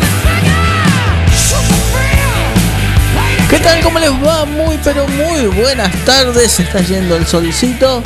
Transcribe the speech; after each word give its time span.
The 0.00 0.18
trigger. 0.24 0.58
Shoot 1.30 1.62
the 1.62 1.76
thrill. 1.92 2.50
Wait 3.14 3.38
a 3.38 3.48
¿Qué 3.50 3.58
tal? 3.60 3.80
¿Cómo 3.82 4.00
les 4.00 4.10
va? 4.10 4.44
Muy 4.46 4.78
pero 4.82 5.06
muy 5.06 5.46
buenas 5.46 5.94
tardes. 6.04 6.50
Se 6.50 6.64
está 6.64 6.80
yendo 6.80 7.14
el 7.14 7.24
solcito. 7.24 8.02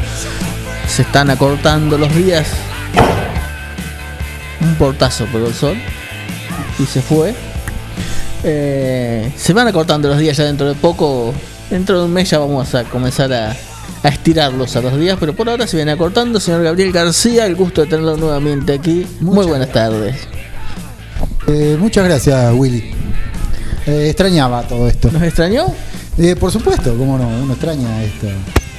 Se 0.86 1.00
están 1.02 1.30
acortando 1.30 1.96
los 1.96 2.14
días. 2.14 2.67
Portazo 4.78 5.26
por 5.26 5.42
el 5.42 5.54
sol. 5.54 5.76
Y 6.78 6.86
se 6.86 7.02
fue. 7.02 7.34
Eh, 8.44 9.32
se 9.36 9.52
van 9.52 9.66
acortando 9.66 10.08
los 10.08 10.18
días 10.18 10.36
ya 10.36 10.44
dentro 10.44 10.68
de 10.68 10.74
poco. 10.74 11.34
Dentro 11.70 11.98
de 11.98 12.04
un 12.06 12.12
mes 12.12 12.30
ya 12.30 12.38
vamos 12.38 12.74
a 12.74 12.84
comenzar 12.84 13.32
a, 13.32 13.56
a 14.02 14.08
estirarlos 14.08 14.76
a 14.76 14.80
los 14.80 14.98
días. 14.98 15.16
Pero 15.18 15.34
por 15.34 15.48
ahora 15.48 15.66
se 15.66 15.76
viene 15.76 15.92
acortando. 15.92 16.40
Señor 16.40 16.62
Gabriel 16.62 16.92
García, 16.92 17.46
el 17.46 17.56
gusto 17.56 17.82
de 17.82 17.88
tenerlo 17.88 18.16
nuevamente 18.16 18.72
aquí. 18.74 19.06
Muy 19.20 19.46
buenas 19.46 19.72
tardes. 19.72 20.16
Eh, 21.48 21.76
muchas 21.78 22.04
gracias, 22.04 22.52
Willy. 22.54 22.90
Eh, 23.86 24.08
extrañaba 24.08 24.62
todo 24.62 24.86
esto. 24.86 25.10
¿Nos 25.10 25.22
extrañó? 25.22 25.66
Eh, 26.18 26.36
por 26.36 26.52
supuesto, 26.52 26.94
cómo 26.98 27.16
no, 27.16 27.26
uno 27.26 27.52
extraña 27.54 28.02
esto. 28.02 28.26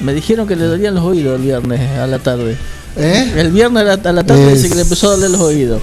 Me 0.00 0.14
dijeron 0.14 0.46
que 0.46 0.56
le 0.56 0.66
dolían 0.66 0.94
los 0.94 1.04
oídos 1.04 1.40
el 1.40 1.46
viernes 1.46 1.80
a 1.98 2.06
la 2.06 2.18
tarde. 2.18 2.56
¿Eh? 2.96 3.32
El 3.36 3.50
viernes 3.52 3.82
a 3.82 4.12
la, 4.12 4.24
tarde 4.24 4.52
Es- 4.52 4.68
que 4.68 4.74
le 4.74 4.82
empezó 4.82 5.08
a 5.08 5.14
doler 5.14 5.30
los 5.30 5.40
oídos. 5.40 5.80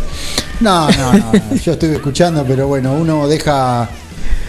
No, 0.59 0.89
no, 0.89 1.13
no, 1.13 1.31
no, 1.33 1.55
yo 1.55 1.73
estuve 1.73 1.93
escuchando, 1.95 2.43
pero 2.47 2.67
bueno, 2.67 2.93
uno 2.93 3.27
deja, 3.27 3.87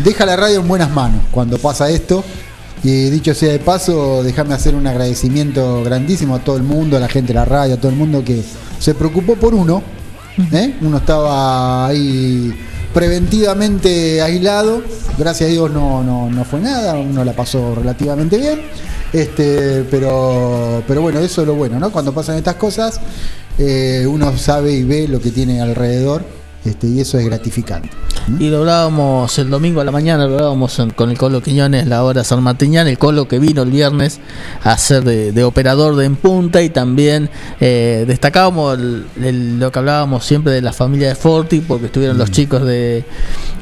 deja 0.03 0.27
la 0.27 0.37
radio 0.37 0.61
en 0.61 0.69
buenas 0.69 0.91
manos 0.91 1.23
cuando 1.31 1.59
pasa 1.59 1.89
esto. 1.91 2.25
Y 2.83 3.11
dicho 3.11 3.35
sea 3.35 3.53
de 3.53 3.59
paso, 3.59 4.23
déjame 4.23 4.55
hacer 4.55 4.75
un 4.75 4.87
agradecimiento 4.87 5.83
grandísimo 5.83 6.37
a 6.37 6.39
todo 6.39 6.57
el 6.57 6.63
mundo, 6.63 6.97
a 6.97 7.01
la 7.01 7.09
gente 7.09 7.29
de 7.29 7.35
la 7.35 7.45
radio, 7.45 7.75
a 7.75 7.77
todo 7.77 7.91
el 7.91 7.97
mundo 7.97 8.23
que 8.25 8.43
se 8.79 8.95
preocupó 8.95 9.35
por 9.37 9.55
uno. 9.55 9.83
¿eh? 10.53 10.77
Uno 10.81 10.99
estaba 10.99 11.87
ahí 11.89 12.55
preventivamente 12.95 14.23
aislado, 14.23 14.83
gracias 15.19 15.49
a 15.49 15.53
Dios 15.53 15.71
no, 15.71 16.03
no, 16.05 16.31
no 16.31 16.45
fue 16.45 16.61
nada, 16.61 16.95
uno 16.95 17.25
la 17.25 17.33
pasó 17.33 17.75
relativamente 17.75 18.39
bien. 18.39 18.61
Este, 19.13 19.85
pero, 19.91 20.83
pero 20.87 21.01
bueno, 21.03 21.19
eso 21.21 21.41
es 21.43 21.47
lo 21.47 21.55
bueno, 21.55 21.79
¿no? 21.79 21.91
Cuando 21.91 22.13
pasan 22.13 22.37
estas 22.37 22.57
cosas, 22.57 23.01
eh, 23.59 24.07
uno 24.09 24.37
sabe 24.37 24.73
y 24.73 24.85
ve 24.85 25.09
lo 25.09 25.21
que 25.21 25.31
tiene 25.31 25.61
alrededor, 25.63 26.23
este, 26.65 26.87
y 26.89 27.01
eso 27.01 27.19
es 27.19 27.25
gratificante. 27.25 27.89
Y 28.39 28.51
lo 28.51 28.59
hablábamos 28.59 29.39
el 29.39 29.49
domingo 29.49 29.81
a 29.81 29.85
la 29.85 29.91
mañana, 29.91 30.27
lo 30.27 30.35
hablábamos 30.35 30.79
con 30.95 31.09
el 31.11 31.17
Colo 31.17 31.41
Quiñones, 31.41 31.87
la 31.87 32.05
hora 32.05 32.23
San 32.25 32.43
Martiñán, 32.43 32.87
el 32.87 32.99
Colo 32.99 33.27
que 33.27 33.39
vino 33.39 33.63
el 33.63 33.71
viernes 33.71 34.21
a 34.63 34.77
ser 34.77 35.03
de, 35.05 35.33
de 35.33 35.45
operador 35.45 35.97
de 35.97 36.05
en 36.05 36.17
punta 36.17 36.61
y 36.61 36.69
también 36.69 37.31
eh, 37.61 38.05
destacábamos 38.07 38.79
el- 38.79 39.07
el- 39.23 39.59
lo 39.59 39.73
que 39.73 39.79
hablábamos 39.79 40.27
siempre 40.27 40.53
de 40.53 40.61
la 40.61 40.75
familia 40.75 41.09
de 41.09 41.15
Forti, 41.15 41.61
porque 41.61 41.87
estuvieron 41.87 42.19
los 42.19 42.31
chicos 42.31 42.67
de, 42.67 43.05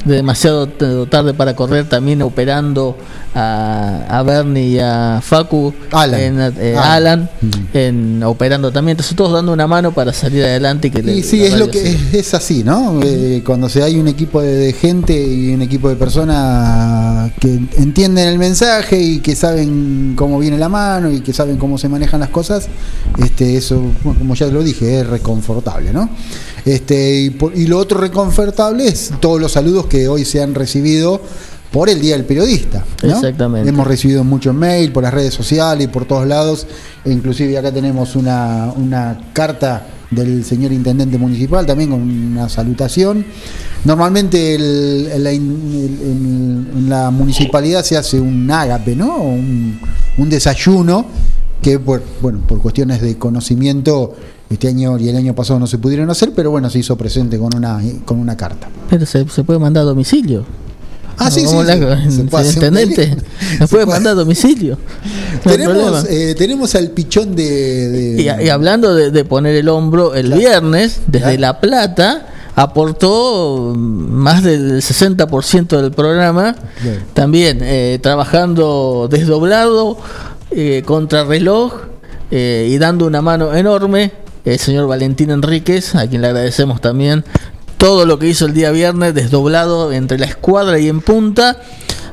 de 0.07 0.15
demasiado 0.17 0.69
tarde 1.09 1.35
para 1.35 1.55
correr 1.57 1.89
también 1.89 2.23
operando 2.23 2.97
a, 3.35 4.05
a 4.09 4.23
Bernie 4.23 4.69
y 4.69 4.79
a 4.79 5.21
Facu, 5.23 5.75
Alan. 5.93 6.21
en, 6.21 6.41
eh, 6.59 6.77
Alan. 6.77 6.93
Alan, 6.93 7.31
en 7.75 8.23
operando 8.23 8.71
también, 8.73 8.93
entonces 8.95 9.15
todos 9.17 9.33
dando 9.33 9.53
una 9.53 9.67
mano 9.67 9.93
para 9.93 10.13
salir 10.13 10.45
adelante 10.45 10.89
y 10.89 10.91
que 10.91 11.01
Y 11.01 11.03
le- 11.03 11.23
sí, 11.23 11.45
es 11.45 11.59
lo 11.59 11.69
que 11.71 11.91
es, 11.91 12.15
es 12.15 12.35
así, 12.35 12.63
¿no? 12.65 13.01
Eh, 13.03 13.43
cuando 13.45 13.69
se 13.69 13.83
hay 13.83 13.99
un 13.99 14.09
equipo 14.09 14.41
de, 14.41 14.55
de 14.55 14.73
gente 14.73 15.13
y 15.21 15.53
un 15.53 15.63
equipo 15.63 15.89
de 15.89 15.97
personas 15.97 17.33
que 17.41 17.61
entienden 17.77 18.29
el 18.29 18.39
mensaje 18.39 18.99
y 19.01 19.19
que 19.19 19.35
saben 19.37 20.15
cómo 20.17 20.39
viene 20.39 20.57
la 20.59 20.69
mano 20.69 21.11
y 21.11 21.21
que 21.21 21.33
saben 21.33 21.57
cómo 21.57 21.79
se 21.79 21.89
manejan 21.89 22.21
las 22.21 22.31
cosas, 22.31 22.69
este, 23.19 23.57
eso, 23.57 23.83
como 24.03 24.35
ya 24.35 24.47
lo 24.47 24.63
dije, 24.63 25.01
es 25.01 25.07
reconfortable, 25.07 25.93
¿no? 25.93 26.09
Este, 26.67 27.21
y, 27.23 27.31
por- 27.31 27.57
y 27.57 27.67
lo 27.67 27.79
otro 27.79 27.99
reconfortable 27.99 28.87
es 28.87 29.13
todos 29.21 29.41
los 29.41 29.53
saludos 29.53 29.87
que 29.87 30.09
hoy 30.09 30.25
se 30.27 30.43
han 30.43 30.55
recibido 30.55 31.21
por 31.73 31.89
el 31.89 32.01
Día 32.01 32.17
del 32.17 32.25
Periodista. 32.27 32.85
¿no? 33.03 33.09
Exactamente. 33.15 33.69
Hemos 33.69 33.87
recibido 33.87 34.25
muchos 34.25 34.55
mail 34.55 34.93
por 34.93 35.03
las 35.05 35.15
redes 35.15 35.33
sociales 35.33 35.85
y 35.85 35.89
por 35.89 36.05
todos 36.07 36.27
lados. 36.27 36.67
E 37.05 37.13
inclusive 37.13 37.57
acá 37.57 37.73
tenemos 37.73 38.17
una, 38.17 38.73
una 38.77 39.31
carta 39.33 39.87
del 40.11 40.45
señor 40.45 40.73
intendente 40.73 41.19
municipal 41.19 41.65
también 41.67 41.91
con 41.91 42.03
una 42.03 42.49
salutación. 42.49 43.25
Normalmente 43.85 44.55
el- 44.57 45.09
en, 45.13 46.89
la, 46.89 47.09
en 47.09 47.15
municipalidad 47.15 47.85
se 47.85 47.97
hace 47.97 48.21
un 48.21 48.51
ágape, 48.51 48.97
¿no? 48.97 49.19
Un, 49.19 49.79
un 50.19 50.29
desayuno 50.29 51.07
que 51.63 51.79
por, 51.79 52.03
bueno, 52.21 52.41
por 52.47 52.61
cuestiones 52.61 53.01
de 53.03 53.17
conocimiento 53.19 54.15
este 54.51 54.69
año 54.69 54.99
y 54.99 55.09
el 55.09 55.17
año 55.17 55.35
pasado 55.35 55.59
no 55.59 55.67
se 55.67 55.79
pudieron 55.79 56.09
hacer, 56.11 56.33
pero 56.35 56.51
bueno, 56.51 56.71
se 56.71 56.79
hizo 56.79 56.97
presente 56.97 57.39
con 57.39 57.55
una, 57.57 57.81
con 58.05 58.19
una 58.19 58.37
carta. 58.37 58.69
Pero 58.91 59.05
se, 59.07 59.29
se 59.29 59.45
puede 59.45 59.59
mandar 59.59 59.83
a 59.83 59.87
domicilio. 59.87 60.45
Ah, 61.19 61.31
sí, 61.31 61.41
sí, 61.41 61.47
¿Cómo 61.47 61.65
sí. 61.65 62.11
Se 62.11 62.25
puede 62.25 62.53
intendente, 62.53 63.17
mandar 63.87 64.13
a 64.13 64.15
domicilio. 64.15 64.79
No 65.45 65.53
tenemos, 65.53 66.05
eh, 66.09 66.35
tenemos 66.37 66.75
al 66.75 66.91
pichón 66.91 67.35
de... 67.37 67.89
de- 67.89 68.23
y, 68.23 68.45
y 68.45 68.49
hablando 68.49 68.95
de, 68.95 69.11
de 69.11 69.25
poner 69.25 69.55
el 69.55 69.69
hombro, 69.69 70.15
el 70.15 70.27
Claro. 70.27 70.41
viernes, 70.41 71.01
desde 71.07 71.25
Claro. 71.37 71.41
La 71.41 71.61
Plata, 71.61 72.27
aportó 72.55 73.75
más 73.77 74.43
del 74.43 74.83
60% 74.83 75.81
del 75.81 75.91
programa, 75.93 76.55
Claro. 76.83 76.99
también 77.15 77.59
eh, 77.63 77.99
trabajando 78.03 79.09
desdoblado, 79.11 79.99
eh, 80.51 80.83
contrarreloj 80.87 81.73
eh, 82.31 82.69
y 82.71 82.79
dando 82.79 83.07
una 83.07 83.23
mano 83.23 83.55
enorme, 83.55 84.13
el 84.47 84.59
señor 84.59 84.87
Valentín 84.87 85.31
Enríquez, 85.31 85.95
a 85.97 86.07
quien 86.09 86.23
le 86.23 86.29
agradecemos 86.29 86.81
también 86.81 87.25
todo 87.79 88.07
lo 88.07 88.19
que 88.19 88.29
hizo 88.29 88.47
el 88.47 88.55
día 88.55 88.71
viernes, 88.71 89.13
desdoblado 89.13 89.93
entre 89.93 90.19
la 90.19 90.27
escuadra 90.27 90.79
y 90.79 90.89
en 90.89 91.01
punta, 91.01 91.59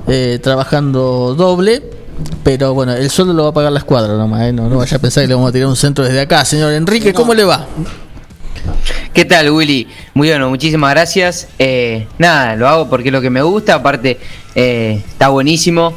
eh, 0.07 0.39
trabajando 0.41 1.35
doble. 1.35 1.83
Pero 2.43 2.73
bueno, 2.73 2.93
el 2.93 3.09
sueldo 3.09 3.33
lo 3.33 3.43
va 3.43 3.49
a 3.49 3.53
pagar 3.53 3.71
la 3.71 3.79
escuadra 3.79 4.15
nomás, 4.15 4.43
¿eh? 4.43 4.53
no, 4.53 4.67
no 4.67 4.77
vaya 4.77 4.97
a 4.97 4.99
pensar 4.99 5.23
que 5.23 5.27
le 5.27 5.35
vamos 5.35 5.49
a 5.49 5.51
tirar 5.53 5.67
un 5.67 5.75
centro 5.75 6.03
desde 6.03 6.21
acá. 6.21 6.43
Señor 6.43 6.73
Enrique, 6.73 7.13
¿cómo 7.13 7.33
le 7.33 7.43
va? 7.43 7.65
¿Qué 9.13 9.25
tal, 9.25 9.51
Willy? 9.51 9.87
Muy 10.13 10.29
bueno, 10.29 10.49
muchísimas 10.49 10.91
gracias. 10.91 11.47
Eh, 11.59 12.07
nada, 12.17 12.55
lo 12.55 12.67
hago 12.67 12.89
porque 12.89 13.09
es 13.09 13.13
lo 13.13 13.21
que 13.21 13.29
me 13.29 13.41
gusta, 13.41 13.75
aparte 13.75 14.19
eh, 14.55 15.03
está 15.07 15.29
buenísimo. 15.29 15.93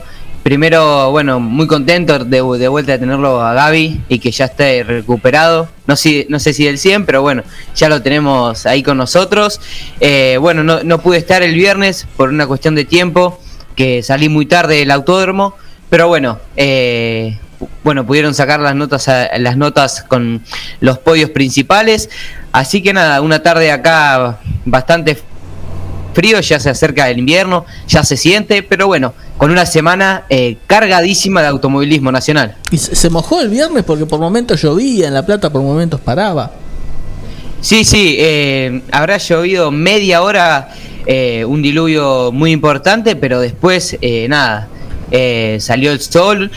Primero, 0.47 1.11
bueno, 1.11 1.41
muy 1.41 1.67
contento 1.67 2.21
de, 2.21 2.41
vuelta 2.41 2.93
de 2.93 2.99
tenerlo 3.01 3.43
a 3.43 3.53
Gaby 3.53 4.03
y 4.09 4.21
que 4.21 4.31
ya 4.31 4.45
esté 4.45 4.85
recuperado. 4.85 5.69
No, 5.89 5.97
no 6.29 6.39
sé 6.39 6.53
si 6.53 6.65
del 6.65 6.79
100, 6.79 7.05
pero 7.05 7.21
bueno, 7.21 7.43
ya 7.75 7.89
lo 7.89 8.01
tenemos 8.01 8.65
ahí 8.65 8.85
con 8.85 8.97
nosotros. 8.97 9.61
Eh, 9.99 10.39
bueno, 10.41 10.63
no, 10.63 10.85
no 10.85 11.01
pude 11.01 11.19
estar 11.19 11.43
el 11.43 11.53
viernes 11.53 12.07
por 12.17 12.29
una 12.29 12.47
cuestión 12.47 12.77
de 12.77 12.85
tiempo, 12.85 13.41
que 13.75 14.05
salí 14.05 14.29
muy 14.29 14.47
tarde 14.47 14.77
del 14.77 14.93
autódromo, 14.93 15.57
pero 15.91 16.07
bueno, 16.07 16.39
eh, 16.57 17.41
bueno, 17.83 18.07
pudieron 18.07 18.33
sacar 18.33 18.61
las 18.61 18.77
notas, 18.77 19.11
las 19.39 19.57
notas 19.57 20.05
con 20.05 20.45
los 20.79 20.99
podios 20.99 21.31
principales. 21.31 22.09
Así 22.53 22.85
que 22.85 22.93
nada, 22.93 23.21
una 23.21 23.43
tarde 23.43 23.73
acá 23.73 24.39
bastante 24.65 25.21
frío, 26.17 26.41
ya 26.41 26.59
se 26.59 26.71
acerca 26.71 27.11
el 27.11 27.19
invierno, 27.19 27.67
ya 27.87 28.03
se 28.03 28.17
siente, 28.17 28.63
pero 28.63 28.87
bueno, 28.87 29.13
con 29.37 29.51
una 29.51 29.67
semana 29.67 30.25
eh, 30.31 30.57
cargadísima 30.67 31.43
de 31.43 31.49
automovilismo 31.49 32.11
nacional. 32.11 32.57
Y 32.71 32.79
se, 32.79 33.11
mojó 33.11 33.43
el 33.43 33.51
viernes 33.51 33.85
porque 33.85 34.07
por 34.07 34.19
momentos 34.19 34.63
llovía 34.63 35.09
en 35.09 35.13
La 35.13 35.27
Plata, 35.27 35.51
por 35.51 35.61
momentos 35.61 36.01
paraba. 36.01 36.53
Sí, 37.61 37.85
sí, 37.85 38.17
eh, 38.19 38.81
habrá 38.93 39.19
llovido 39.19 39.71
media 39.71 40.23
hora, 40.23 40.71
eh, 41.05 41.45
un 41.45 41.61
diluvio 41.61 42.33
muy 42.33 42.51
importante, 42.51 43.15
pero 43.15 43.39
después 43.39 43.99
eh, 44.01 44.27
nada, 44.27 44.69
salió 45.59 45.93
el 45.93 46.01
sol, 46.01 46.51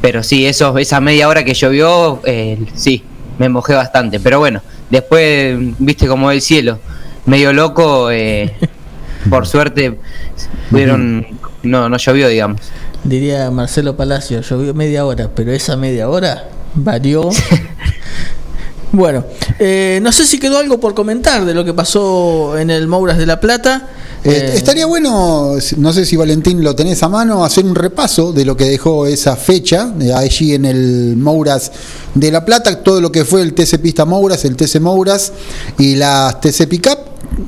pero 0.00 0.22
sí, 0.22 0.46
eso, 0.46 0.78
esa 0.78 1.00
media 1.00 1.26
hora 1.26 1.44
que 1.44 1.54
llovió, 1.54 2.22
sí, 2.76 3.02
me 3.40 3.48
mojé 3.48 3.74
bastante, 3.74 4.20
pero 4.20 4.38
bueno, 4.38 4.62
después 4.88 5.56
viste 5.78 6.06
como 6.06 6.30
el 6.30 6.42
cielo, 6.42 6.78
medio 7.26 7.52
loco, 7.52 8.10
eh, 8.10 8.52
por 9.28 9.46
suerte 9.46 9.98
pudieron, 10.70 11.26
no, 11.62 11.88
no 11.88 11.96
llovió, 11.96 12.28
digamos. 12.28 12.60
Diría 13.04 13.50
Marcelo 13.50 13.96
Palacio, 13.96 14.40
llovió 14.40 14.74
media 14.74 15.04
hora, 15.04 15.30
pero 15.34 15.52
esa 15.52 15.76
media 15.76 16.08
hora 16.08 16.48
varió. 16.74 17.30
bueno, 18.92 19.24
eh, 19.58 20.00
no 20.02 20.12
sé 20.12 20.24
si 20.24 20.38
quedó 20.38 20.58
algo 20.58 20.80
por 20.80 20.94
comentar 20.94 21.44
de 21.44 21.54
lo 21.54 21.64
que 21.64 21.74
pasó 21.74 22.58
en 22.58 22.70
el 22.70 22.86
Mouras 22.88 23.18
de 23.18 23.26
La 23.26 23.40
Plata. 23.40 23.88
Eh, 24.22 24.30
Eh, 24.32 24.52
estaría 24.54 24.84
bueno, 24.84 25.56
no 25.78 25.92
sé 25.94 26.04
si 26.04 26.14
Valentín 26.16 26.62
lo 26.62 26.74
tenés 26.76 27.02
a 27.02 27.08
mano, 27.08 27.42
hacer 27.42 27.64
un 27.64 27.74
repaso 27.74 28.32
de 28.32 28.44
lo 28.44 28.54
que 28.54 28.64
dejó 28.64 29.06
esa 29.06 29.34
fecha 29.34 29.94
eh, 29.98 30.12
allí 30.12 30.54
en 30.54 30.66
el 30.66 31.16
Mouras 31.16 31.72
de 32.14 32.30
La 32.30 32.44
Plata, 32.44 32.82
todo 32.82 33.00
lo 33.00 33.10
que 33.10 33.24
fue 33.24 33.40
el 33.40 33.54
TC 33.54 33.78
Pista 33.78 34.04
Mouras, 34.04 34.44
el 34.44 34.56
TC 34.56 34.78
Mouras 34.80 35.32
y 35.78 35.96
las 35.96 36.38
TC 36.38 36.68
Pickup, 36.68 36.98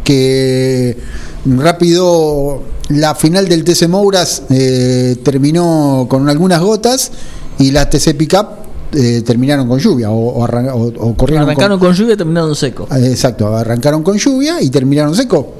que 0.05 0.97
rápido 1.44 2.62
la 2.89 3.15
final 3.15 3.49
del 3.49 3.65
TC 3.65 3.89
Mouras 3.89 4.43
eh, 4.50 5.17
terminó 5.25 6.06
con 6.09 6.29
algunas 6.29 6.61
gotas 6.61 7.12
y 7.59 7.71
las 7.71 7.89
TC 7.91 8.15
Pickup 8.17 8.47
eh, 8.94 9.23
terminaron 9.25 9.67
con 9.69 9.79
lluvia 9.79 10.11
o, 10.11 10.15
o 10.41 10.44
arran- 10.47 10.69
o- 10.69 10.93
o 11.09 11.15
corrieron 11.17 11.44
con- 11.47 11.50
arrancaron 11.55 11.79
con 11.79 11.94
lluvia 11.94 12.15
y 12.15 12.17
terminaron 12.17 12.55
seco. 12.55 12.87
Ah, 12.91 12.99
Exacto, 12.99 13.56
arrancaron 13.56 14.03
con 14.03 14.19
lluvia 14.19 14.61
y 14.61 14.69
terminaron 14.71 15.15
seco. 15.15 15.55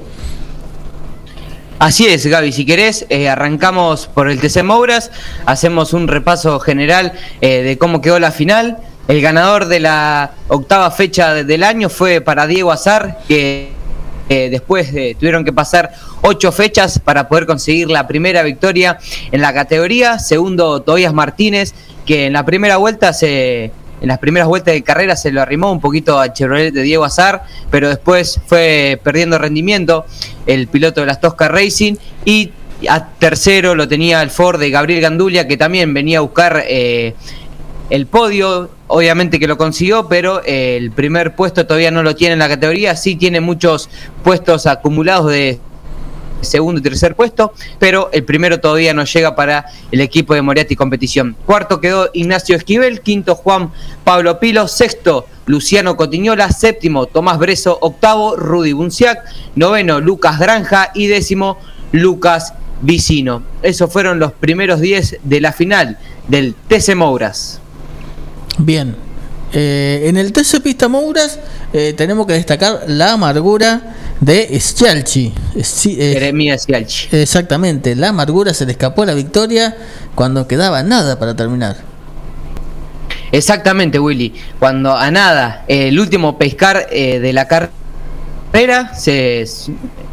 Así 1.79 2.05
es, 2.05 2.25
Gaby, 2.25 2.51
si 2.53 2.65
querés, 2.65 3.05
eh, 3.09 3.27
arrancamos 3.27 4.07
por 4.07 4.29
el 4.29 4.39
TC 4.39 4.63
Mouras, 4.63 5.11
hacemos 5.45 5.91
un 5.93 6.07
repaso 6.07 6.59
general 6.59 7.13
eh, 7.41 7.61
de 7.63 7.77
cómo 7.77 7.99
quedó 7.99 8.19
la 8.19 8.31
final. 8.31 8.77
El 9.09 9.21
ganador 9.21 9.67
de 9.67 9.81
la 9.81 10.31
octava 10.47 10.89
fecha 10.91 11.33
de- 11.33 11.43
del 11.43 11.63
año 11.63 11.89
fue 11.89 12.21
para 12.21 12.47
Diego 12.47 12.71
Azar, 12.71 13.19
que 13.27 13.73
eh, 14.33 14.49
después 14.49 14.91
de- 14.91 15.15
tuvieron 15.19 15.43
que 15.45 15.53
pasar 15.53 15.91
ocho 16.21 16.51
fechas 16.51 16.99
para 16.99 17.27
poder 17.27 17.45
conseguir 17.45 17.89
la 17.89 18.07
primera 18.07 18.41
victoria 18.43 18.97
en 19.31 19.41
la 19.41 19.53
categoría. 19.53 20.17
Segundo, 20.19 20.81
Tobias 20.81 21.13
Martínez, 21.13 21.73
que 22.05 22.25
en 22.27 22.33
la 22.33 22.43
primera 22.43 22.77
vuelta 22.77 23.13
se. 23.13 23.71
En 24.01 24.09
las 24.09 24.19
primeras 24.19 24.49
vueltas 24.49 24.73
de 24.73 24.81
carrera 24.83 25.15
se 25.15 25.31
lo 25.31 25.41
arrimó 25.41 25.71
un 25.71 25.79
poquito 25.79 26.19
a 26.19 26.33
Chevrolet 26.33 26.73
de 26.73 26.81
Diego 26.81 27.05
Azar, 27.05 27.43
pero 27.71 27.87
después 27.87 28.41
fue 28.47 28.99
perdiendo 29.01 29.37
rendimiento 29.37 30.05
el 30.45 30.67
piloto 30.67 30.99
de 30.99 31.07
las 31.07 31.21
Tosca 31.21 31.47
Racing 31.47 31.95
y 32.25 32.51
a 32.89 33.05
tercero 33.17 33.75
lo 33.75 33.87
tenía 33.87 34.21
el 34.21 34.29
Ford 34.29 34.59
de 34.59 34.69
Gabriel 34.71 34.99
Gandulia, 34.99 35.47
que 35.47 35.55
también 35.55 35.93
venía 35.93 36.17
a 36.17 36.21
buscar 36.21 36.65
eh, 36.67 37.13
el 37.89 38.05
podio, 38.07 38.69
obviamente 38.93 39.39
que 39.39 39.47
lo 39.47 39.57
consiguió, 39.57 40.07
pero 40.07 40.43
eh, 40.45 40.77
el 40.77 40.91
primer 40.91 41.35
puesto 41.35 41.65
todavía 41.65 41.89
no 41.89 42.03
lo 42.03 42.15
tiene 42.15 42.33
en 42.33 42.39
la 42.39 42.47
categoría, 42.47 42.95
sí 42.95 43.15
tiene 43.15 43.41
muchos 43.41 43.89
puestos 44.23 44.67
acumulados 44.67 45.31
de 45.31 45.59
segundo 46.41 46.79
y 46.79 46.83
tercer 46.83 47.15
puesto, 47.15 47.53
pero 47.79 48.11
el 48.13 48.23
primero 48.23 48.59
todavía 48.59 48.93
no 48.93 49.03
llega 49.05 49.35
para 49.35 49.65
el 49.91 49.99
equipo 49.99 50.35
de 50.35 50.43
Moriarty 50.43 50.75
Competición. 50.75 51.35
Cuarto 51.47 51.81
quedó 51.81 52.11
Ignacio 52.13 52.55
Esquivel, 52.55 53.01
quinto 53.01 53.33
Juan 53.33 53.71
Pablo 54.03 54.39
Pilo, 54.39 54.67
sexto 54.67 55.25
Luciano 55.47 55.97
Cotiñola, 55.97 56.51
séptimo 56.51 57.07
Tomás 57.07 57.39
Breso, 57.39 57.79
octavo 57.81 58.35
Rudy 58.35 58.73
Bunciac, 58.73 59.23
noveno 59.55 60.01
Lucas 60.01 60.37
Granja 60.37 60.91
y 60.93 61.07
décimo 61.07 61.57
Lucas 61.91 62.53
Vicino. 62.83 63.41
Esos 63.63 63.91
fueron 63.91 64.19
los 64.19 64.33
primeros 64.33 64.81
10 64.81 65.21
de 65.23 65.41
la 65.41 65.51
final 65.51 65.97
del 66.27 66.53
TC 66.67 66.93
Mouras. 66.95 67.62
Bien. 68.57 68.95
Eh, 69.55 70.05
en 70.07 70.17
el 70.17 70.33
TC 70.33 70.61
Pista 70.63 70.87
Mouras 70.87 71.39
eh, 71.73 71.93
tenemos 71.95 72.25
que 72.25 72.33
destacar 72.33 72.85
la 72.87 73.13
amargura 73.13 73.95
de 74.19 74.59
Schialchi. 74.59 75.31
Sí, 75.61 75.95
eh, 75.99 76.13
Jeremías 76.13 76.65
Cialchi. 76.65 77.09
exactamente, 77.11 77.95
la 77.95 78.09
amargura 78.09 78.51
se 78.55 78.65
le 78.65 78.71
escapó 78.71 79.05
la 79.05 79.13
victoria 79.13 79.77
cuando 80.15 80.47
quedaba 80.47 80.81
nada 80.81 81.19
para 81.19 81.35
terminar. 81.35 81.77
Exactamente, 83.31 83.99
Willy. 83.99 84.33
Cuando 84.59 84.95
a 84.95 85.09
nada, 85.11 85.65
eh, 85.67 85.87
el 85.89 85.99
último 85.99 86.37
pescar 86.37 86.87
eh, 86.91 87.19
de 87.19 87.33
la 87.33 87.47
carrera, 87.47 88.93
se, 88.95 89.45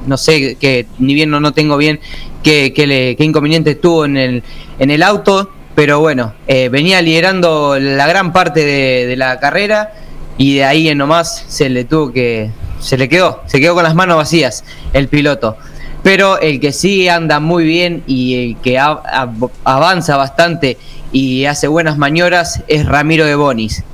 no 0.07 0.17
sé, 0.17 0.57
que 0.57 0.87
ni 0.99 1.15
bien 1.15 1.31
no, 1.31 1.41
no 1.41 1.53
tengo 1.53 1.77
bien 1.77 2.01
qué, 2.43 2.73
qué 2.75 2.87
le- 2.87 3.17
qué 3.17 3.25
inconveniente 3.25 3.75
tuvo 3.75 4.07
en 4.07 4.17
el, 4.17 4.43
en 4.79 4.91
el 4.91 5.03
auto, 5.03 5.51
pero 5.75 6.01
bueno, 6.01 6.35
eh, 6.47 6.69
venía 6.69 7.01
liderando 7.01 7.79
la 7.79 8.07
gran 8.07 8.33
parte 8.33 8.65
de, 8.65 9.17
la 9.17 9.39
carrera 9.39 9.93
y 10.37 10.57
de 10.57 10.65
ahí 10.65 10.89
en 10.89 10.99
nomás 10.99 11.45
se 11.49 11.69
le 11.69 11.85
tuvo 11.85 12.13
que, 12.13 12.51
se 12.81 12.99
le 12.99 13.09
quedó, 13.09 13.43
se 13.47 13.61
quedó 13.61 13.75
con 13.75 13.85
las 13.85 13.95
manos 13.95 14.17
vacías 14.17 14.65
el 14.93 15.09
piloto. 15.09 15.57
Pero 16.03 16.41
el 16.41 16.61
que 16.61 16.73
sí 16.73 17.09
anda 17.09 17.41
muy 17.41 17.65
bien 17.65 18.03
y 18.07 18.51
el 18.53 18.57
que 18.63 18.79
avanza 18.79 20.17
bastante 20.17 20.79
y 21.13 21.45
hace 21.45 21.69
buenas 21.69 21.99
maniobras 21.99 22.63
es 22.69 22.87
Ramiro 22.87 23.27
de 23.27 23.35
Bonis. 23.35 23.85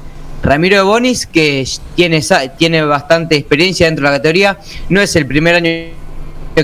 Ramiro 0.42 0.76
de 0.76 0.82
Bonis, 0.82 1.26
que 1.26 1.66
tiene, 1.96 2.22
tiene 2.56 2.84
bastante 2.84 3.36
experiencia 3.36 3.86
dentro 3.86 4.04
de 4.04 4.12
la 4.12 4.18
categoría, 4.18 4.58
no 4.88 5.00
es 5.00 5.16
el 5.16 5.26
primer 5.26 5.56
año 5.56 5.70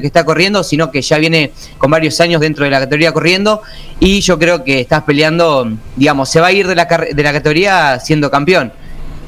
que 0.00 0.06
está 0.06 0.24
corriendo, 0.24 0.62
sino 0.62 0.90
que 0.90 1.02
ya 1.02 1.18
viene 1.18 1.52
con 1.78 1.90
varios 1.90 2.20
años 2.20 2.40
dentro 2.40 2.64
de 2.64 2.70
la 2.70 2.80
categoría 2.80 3.12
corriendo 3.12 3.62
y 4.00 4.20
yo 4.20 4.38
creo 4.38 4.64
que 4.64 4.80
estás 4.80 5.02
peleando, 5.02 5.70
digamos, 5.96 6.30
se 6.30 6.40
va 6.40 6.48
a 6.48 6.52
ir 6.52 6.66
de 6.66 6.74
la, 6.74 6.84
de 6.84 7.22
la 7.22 7.32
categoría 7.32 8.00
siendo 8.00 8.30
campeón. 8.30 8.72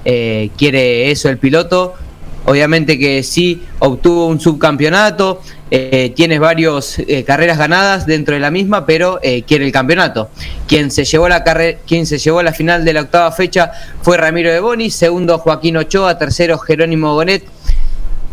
Eh, 0.05 0.51
quiere 0.57 1.11
eso 1.11 1.29
el 1.29 1.39
piloto. 1.39 1.95
Obviamente 2.47 2.99
que 2.99 3.23
sí 3.23 3.63
obtuvo 3.79 4.27
un 4.27 4.39
subcampeonato, 4.39 5.41
eh, 5.71 6.13
tienes 6.15 6.41
varias 6.41 6.99
carreras 7.27 7.57
ganadas 7.57 8.05
dentro 8.05 8.35
de 8.35 8.41
la 8.41 8.51
misma, 8.51 8.85
pero 8.85 9.19
eh, 9.23 9.45
quiere 9.45 9.65
el 9.65 9.73
campeonato. 9.73 10.29
Quien 10.69 10.91
se 10.91 11.07
llevó 11.07 11.27
la 11.27 11.43
se 11.43 12.19
llevó 12.19 12.43
la 12.43 12.53
final 12.53 12.85
de 12.85 12.93
la 12.93 13.01
octava 13.01 13.33
fecha 13.33 13.73
fue 14.03 14.19
Ramiro 14.19 14.53
de 14.53 14.61
Boni, 14.61 14.91
segundo 14.91 15.39
Joaquín 15.39 15.79
Ochoa, 15.79 16.19
tercero 16.19 16.59
Jerónimo 16.59 17.15
Bonet, 17.15 17.45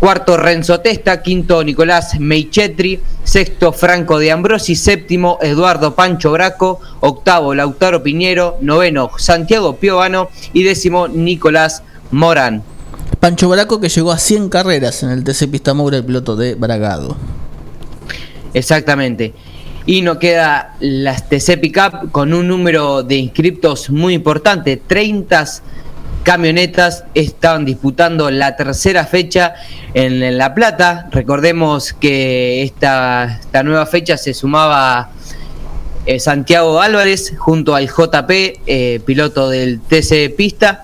cuarto 0.02 0.36
Renzo 0.36 0.80
Testa, 0.80 1.22
quinto 1.22 1.64
Nicolás 1.64 2.20
Meichetri, 2.20 3.00
sexto 3.24 3.72
Franco 3.72 4.18
de 4.18 4.32
Ambrosi, 4.32 4.76
séptimo 4.76 5.38
Eduardo 5.44 5.94
Pancho 5.94 6.32
Braco, 6.32 6.80
octavo 7.02 7.54
Lautaro 7.54 8.02
Piñero, 8.02 8.58
noveno 8.62 9.12
Santiago 9.20 9.76
Piovano 9.76 10.30
y 10.54 10.64
décimo 10.64 11.08
Nicolás 11.08 11.84
Morán. 12.10 12.64
Pancho 13.20 13.48
Braco 13.48 13.80
que 13.80 13.90
llegó 13.90 14.12
a 14.12 14.18
100 14.18 14.50
carreras 14.50 15.04
en 15.04 15.12
el 15.12 15.24
TC 15.24 15.48
Pista 15.52 15.76
Moura, 15.76 15.98
el 15.98 16.04
piloto 16.04 16.36
de 16.36 16.56
Bragado. 16.56 17.16
Exactamente. 18.56 19.36
Y 19.86 20.02
nos 20.02 20.18
queda 20.18 20.78
las 20.80 21.30
TC 21.30 21.60
Pickup 21.62 22.12
con 22.12 22.34
un 22.34 22.48
número 22.48 23.04
de 23.04 23.18
inscriptos 23.18 23.92
muy 23.92 24.16
importante. 24.16 24.78
30 24.78 25.46
camionetas 26.24 27.06
estaban 27.14 27.66
disputando 27.66 28.30
la 28.30 28.56
tercera 28.56 29.06
fecha 29.06 29.56
en, 29.94 30.38
La 30.38 30.54
Plata. 30.54 31.08
Recordemos 31.12 31.94
que 31.94 32.64
esta, 32.64 33.40
esta 33.40 33.64
nueva 33.64 33.86
fecha 33.86 34.18
se 34.18 34.34
sumaba 34.34 35.12
eh, 36.06 36.20
Santiago 36.20 36.82
Álvarez 36.82 37.34
junto 37.38 37.76
al 37.76 37.88
JP, 37.88 38.32
eh, 38.66 39.02
piloto 39.06 39.50
del 39.50 39.82
TC 39.82 40.36
Pista. 40.36 40.84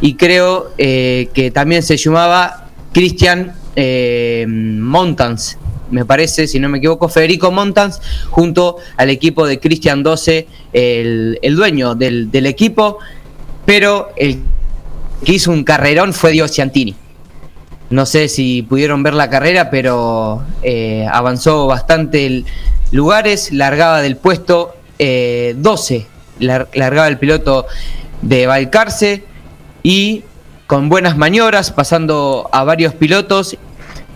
Y 0.00 0.14
creo 0.14 0.70
eh, 0.78 1.28
que 1.34 1.50
también 1.50 1.82
se 1.82 1.98
sumaba 1.98 2.68
Cristian 2.92 3.54
Montans, 4.48 5.56
me 5.92 6.04
parece, 6.04 6.48
si 6.48 6.58
no 6.58 6.68
me 6.68 6.78
equivoco, 6.78 7.08
Federico 7.08 7.52
Montans, 7.52 8.00
junto 8.30 8.76
al 8.96 9.08
equipo 9.08 9.46
de 9.46 9.60
Cristian 9.60 10.02
12, 10.02 10.48
el, 10.72 11.38
el 11.40 11.56
dueño 11.56 11.94
del, 11.94 12.28
del 12.32 12.46
equipo, 12.46 12.98
pero 13.64 14.10
el 14.16 14.40
que 15.24 15.32
hizo 15.32 15.50
un 15.50 15.64
carrerón 15.64 16.12
fue 16.12 16.32
Dios 16.32 16.52
Ciantini. 16.52 16.94
No 17.90 18.04
sé 18.04 18.28
si 18.28 18.62
pudieron 18.62 19.02
ver 19.02 19.14
la 19.14 19.30
carrera, 19.30 19.70
pero 19.70 20.42
eh, 20.62 21.06
avanzó 21.10 21.66
bastante 21.66 22.44
lugares, 22.90 23.50
largaba 23.52 24.02
del 24.02 24.16
puesto 24.16 24.74
eh, 24.98 25.54
12, 25.56 26.06
lar- 26.40 26.68
largaba 26.74 27.08
el 27.08 27.18
piloto 27.18 27.66
de 28.20 28.46
Balcarce 28.46 29.24
y 29.82 30.22
con 30.66 30.90
buenas 30.90 31.16
maniobras, 31.16 31.70
pasando 31.70 32.50
a 32.52 32.62
varios 32.64 32.92
pilotos 32.92 33.56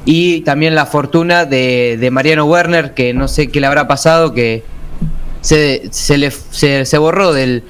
y 0.04 0.40
también 0.42 0.75
la 0.75 0.85
fortuna 0.85 1.47
de, 1.47 2.09
Mariano 2.12 2.44
Werner, 2.44 2.92
que 2.92 3.14
no 3.14 3.26
sé 3.26 3.49
qué 3.49 3.61
le 3.61 3.68
habrá 3.68 3.88
pasado, 3.88 4.35
que 4.35 4.64
se, 5.40 5.88
se, 5.90 6.18
le, 6.18 6.30
se 6.30 6.99
borró 6.99 7.32
del... 7.32 7.64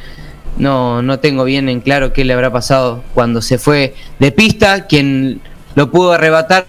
No, 0.58 1.00
no 1.02 1.18
tengo 1.18 1.44
bien 1.44 1.68
en 1.68 1.80
claro 1.80 2.12
qué 2.12 2.24
le 2.24 2.34
habrá 2.34 2.52
pasado 2.52 3.02
cuando 3.14 3.40
se 3.40 3.58
fue 3.58 3.94
de 4.18 4.32
pista, 4.32 4.86
quien 4.86 5.40
lo 5.74 5.90
pudo 5.90 6.12
arrebatar 6.12 6.66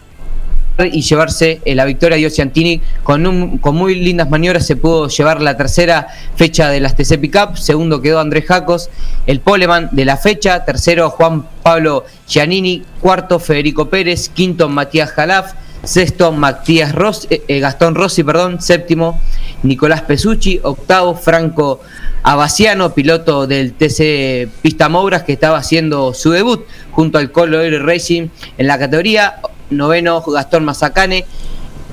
y 0.91 1.01
llevarse 1.01 1.61
eh, 1.65 1.75
la 1.75 1.85
victoria 1.85 2.17
de 2.17 2.29
Ciantini 2.31 2.81
con, 3.03 3.27
un, 3.27 3.59
con 3.59 3.75
muy 3.75 3.93
lindas 3.93 4.29
maniobras 4.29 4.65
se 4.65 4.75
pudo 4.75 5.07
llevar 5.07 5.39
la 5.41 5.55
tercera 5.55 6.07
fecha 6.35 6.69
de 6.69 6.79
las 6.79 6.95
TC 6.95 7.19
Cup, 7.31 7.57
segundo 7.57 8.01
quedó 8.01 8.19
Andrés 8.19 8.45
Jacos, 8.47 8.89
el 9.27 9.39
poleman 9.39 9.89
de 9.91 10.05
la 10.05 10.17
fecha, 10.17 10.65
tercero 10.65 11.11
Juan 11.11 11.45
Pablo 11.61 12.05
Giannini, 12.27 12.83
cuarto 13.01 13.39
Federico 13.39 13.89
Pérez, 13.89 14.29
quinto 14.29 14.67
Matías 14.67 15.11
Jalaf, 15.11 15.53
sexto 15.83 16.31
Matías 16.31 16.95
Ros- 16.95 17.27
eh, 17.29 17.43
eh, 17.47 17.59
Gastón 17.59 17.93
Rossi, 17.93 18.23
perdón, 18.23 18.59
séptimo 18.59 19.19
Nicolás 19.61 20.01
Pesucci, 20.01 20.59
octavo 20.63 21.13
Franco 21.13 21.81
Abaciano, 22.23 22.93
piloto 22.93 23.47
del 23.47 23.73
TC 23.73 24.49
Pista 24.61 24.87
Mouras 24.87 25.23
que 25.23 25.33
estaba 25.33 25.57
haciendo 25.57 26.13
su 26.13 26.31
debut 26.31 26.65
junto 26.91 27.17
al 27.17 27.31
Colo 27.31 27.61
Air 27.61 27.83
Racing 27.83 28.29
en 28.57 28.67
la 28.67 28.79
categoría, 28.79 29.41
noveno 29.69 30.21
Gastón 30.21 30.63
Mazacane 30.63 31.25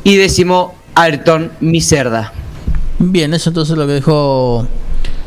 y 0.04 0.16
décimo 0.16 0.74
Ayrton 0.94 1.50
Miserda. 1.60 2.32
Bien, 2.98 3.34
eso 3.34 3.50
entonces 3.50 3.76
lo 3.76 3.86
que 3.86 3.94
dejó 3.94 4.68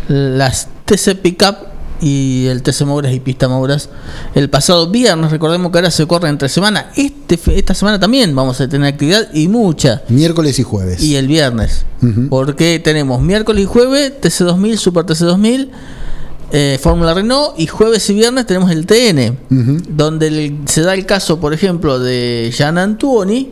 las 0.08 0.70
TC 0.86 1.16
Pickup 1.22 1.73
y 2.04 2.48
el 2.48 2.62
TC 2.64 2.82
Mouras 2.86 3.14
y 3.14 3.20
Pista 3.22 3.48
Mouras 3.48 3.90
el 4.36 4.50
pasado 4.50 4.90
viernes. 4.92 5.32
Recordemos 5.32 5.72
que 5.72 5.78
ahora 5.78 5.90
se 5.92 6.06
corre 6.06 6.28
entre 6.30 6.50
semana. 6.50 6.92
Este, 6.98 7.40
esta 7.58 7.74
semana 7.74 8.00
también 8.00 8.36
vamos 8.36 8.60
a 8.60 8.68
tener 8.68 8.92
actividad 8.94 9.30
y 9.34 9.48
mucha. 9.48 10.02
Miércoles 10.10 10.60
y 10.60 10.64
jueves. 10.64 11.02
Y 11.02 11.16
el 11.16 11.28
viernes. 11.28 11.86
Porque 12.30 12.80
tenemos 12.84 13.22
miércoles 13.22 13.64
y 13.64 13.66
jueves 13.66 14.14
TC2000, 14.22 14.76
Super 14.78 15.06
TC2000, 15.06 15.70
eh, 16.52 16.78
Fórmula 16.82 17.14
Renault 17.14 17.58
y 17.58 17.68
jueves 17.68 18.10
y 18.10 18.14
viernes 18.14 18.46
tenemos 18.46 18.70
el 18.72 18.86
TN. 18.86 19.38
Donde 19.90 20.28
el- 20.28 20.58
se 20.66 20.82
da 20.82 20.94
el 20.94 21.06
caso, 21.06 21.40
por 21.40 21.54
ejemplo, 21.54 22.00
de 22.00 22.52
Jean 22.56 22.78
Antuoni, 22.78 23.52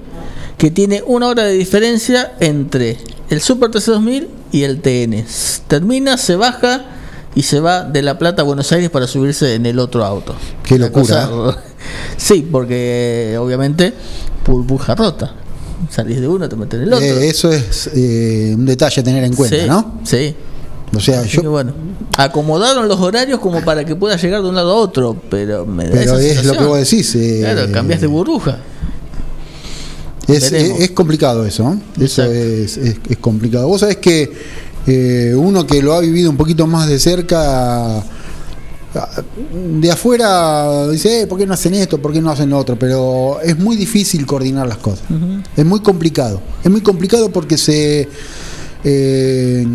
que 0.58 0.70
tiene 0.70 1.02
una 1.08 1.28
hora 1.28 1.44
de 1.44 1.54
diferencia 1.54 2.34
entre 2.42 2.98
el 3.30 3.40
Super 3.42 3.72
TC2000 3.72 4.28
y 4.52 4.64
el 4.64 4.82
TN. 4.82 5.26
Termina, 5.68 6.18
se 6.18 6.36
baja 6.36 6.86
y 7.36 7.44
se 7.44 7.60
va 7.60 7.84
de 7.84 8.02
La 8.02 8.18
Plata 8.18 8.42
a 8.42 8.46
Buenos 8.46 8.72
Aires 8.72 8.90
para 8.90 9.08
subirse 9.08 9.56
en 9.56 9.66
el 9.66 9.80
otro 9.80 10.04
auto. 10.04 10.36
Qué 10.64 10.78
locura, 10.78 11.28
cosa- 11.30 11.58
sí, 12.18 12.48
porque 12.52 13.34
eh, 13.34 13.38
obviamente 13.38 13.94
burbuja 14.46 14.96
rota. 14.96 15.36
Salís 15.90 16.22
de 16.22 16.28
uno, 16.28 16.48
te 16.48 16.56
metes 16.56 16.80
en 16.80 16.88
el 16.88 16.94
otro. 16.94 17.06
Eh, 17.06 17.28
eso 17.28 17.52
es 17.52 17.90
eh, 17.96 18.54
un 18.56 18.66
detalle 18.66 19.02
a 19.02 19.04
tener 19.04 19.24
en 19.24 19.34
cuenta, 19.34 19.56
sí, 19.58 19.64
¿no? 19.68 20.00
Sí. 20.04 20.36
O 20.96 21.00
sea, 21.00 21.24
yo, 21.24 21.50
bueno, 21.50 21.74
acomodaron 22.18 22.88
los 22.90 23.00
horarios 23.00 23.40
como 23.40 23.62
para 23.64 23.86
que 23.86 23.96
pueda 23.96 24.18
llegar 24.18 24.42
de 24.44 24.50
un 24.50 24.56
lado 24.56 24.72
a 24.74 24.76
otro, 24.76 25.16
pero 25.30 25.66
me 25.66 25.86
da 25.86 25.92
pero 25.92 26.20
esa 26.20 26.42
es 26.42 26.46
lo 26.46 26.54
que 26.54 26.64
vos 26.66 26.78
decís. 26.80 27.16
eh, 27.16 27.40
Claro, 27.42 27.72
cambiaste 27.72 28.08
burbuja. 28.08 28.58
Es, 30.28 30.52
es- 30.52 30.80
es 30.82 30.92
complicado 30.92 31.46
eso, 31.46 31.64
¿no? 31.64 31.82
Eso 32.04 32.24
es- 32.26 32.78
es 32.78 33.18
complicado. 33.20 33.68
Vos 33.68 33.80
sabés 33.82 33.98
que 33.98 34.32
eh, 34.88 35.34
uno 35.36 35.66
que 35.66 35.82
lo 35.82 35.94
ha 35.94 36.00
vivido 36.00 36.30
un 36.30 36.38
poquito 36.38 36.68
más 36.68 36.88
de 36.88 37.00
cerca, 37.00 38.04
de 39.54 39.92
afuera 39.92 40.88
dice, 40.90 41.22
eh, 41.22 41.28
¿por 41.28 41.38
qué 41.40 41.46
no 41.46 41.54
hacen 41.54 41.74
esto? 41.74 42.02
¿Por 42.02 42.12
qué 42.12 42.20
no 42.22 42.30
hacen 42.30 42.50
lo 42.50 42.58
otro? 42.58 42.78
Pero 42.78 43.40
es 43.42 43.58
muy 43.58 43.78
difícil 43.78 44.26
coordinar 44.26 44.68
las 44.68 44.80
cosas. 44.80 45.06
Es 45.56 45.66
muy 45.66 45.80
complicado. 45.80 46.42
Es 46.64 46.70
muy 46.70 46.82
complicado 46.82 47.32
porque 47.32 47.58
se... 47.58 48.10
eh, 48.84 49.66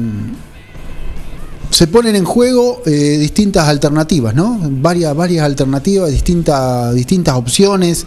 se 1.68 1.88
ponen 1.88 2.14
en 2.16 2.25
juego 2.25 2.80
eh, 2.86 3.18
distintas 3.18 3.68
alternativas, 3.68 4.34
¿no? 4.34 4.58
Varias, 4.62 5.14
varias 5.14 5.44
alternativas, 5.44 6.10
distintas, 6.10 6.94
distintas 6.94 7.34
opciones. 7.34 8.06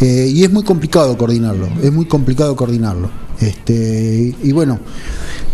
eh, 0.00 0.30
y 0.32 0.44
es 0.44 0.50
muy 0.50 0.62
complicado 0.62 1.16
coordinarlo. 1.16 1.68
Es 1.82 1.92
muy 1.92 2.06
complicado 2.06 2.56
coordinarlo. 2.56 3.10
Este, 3.40 4.34
y 4.42 4.52
bueno, 4.52 4.78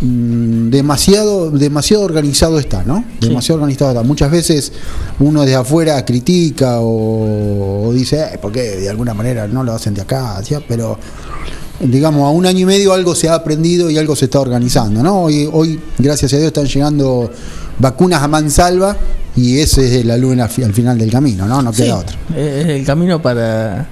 mm, 0.01 0.71
demasiado, 0.71 1.51
demasiado 1.51 2.05
organizado 2.05 2.59
está, 2.59 2.83
¿no? 2.85 3.05
Sí. 3.21 3.29
Demasiado 3.29 3.61
organizado 3.61 3.91
está. 3.93 4.03
Muchas 4.03 4.31
veces 4.31 4.73
uno 5.19 5.45
de 5.45 5.55
afuera 5.55 6.05
critica 6.05 6.81
o, 6.81 7.87
o 7.89 7.93
dice, 7.93 8.21
"Eh, 8.35 8.39
¿por 8.39 8.53
qué 8.53 8.63
de 8.63 8.89
alguna 8.89 9.15
manera 9.15 9.47
no 9.47 9.63
lo 9.63 9.73
hacen 9.73 9.95
de 9.95 10.03
acá? 10.03 10.41
¿sí? 10.43 10.55
Pero 10.69 10.99
digamos, 11.81 12.23
a 12.27 12.31
un 12.31 12.45
año 12.45 12.61
y 12.61 12.65
medio 12.67 12.93
algo 12.93 13.15
se 13.15 13.29
ha 13.29 13.35
aprendido 13.35 13.91
y 13.91 13.97
algo 13.97 14.15
se 14.15 14.27
está 14.27 14.41
organizando, 14.41 15.03
¿no? 15.03 15.23
Hoy, 15.23 15.49
hoy 15.51 15.81
gracias 15.99 16.33
a 16.35 16.37
Dios, 16.37 16.49
están 16.49 16.67
llegando 16.67 17.31
vacunas 17.79 18.23
a 18.23 18.29
mansalva 18.29 18.97
y 19.35 19.59
ese 19.61 20.01
es 20.01 20.05
la 20.05 20.19
luna 20.19 20.45
al 20.45 20.73
final 20.75 20.99
del 20.99 21.11
camino, 21.11 21.47
¿no? 21.47 21.63
No 21.63 21.73
queda 21.73 21.87
Sí, 21.87 21.91
otra. 21.93 22.17
Es 22.37 22.67
el 22.67 22.85
camino 22.85 23.23
para 23.23 23.89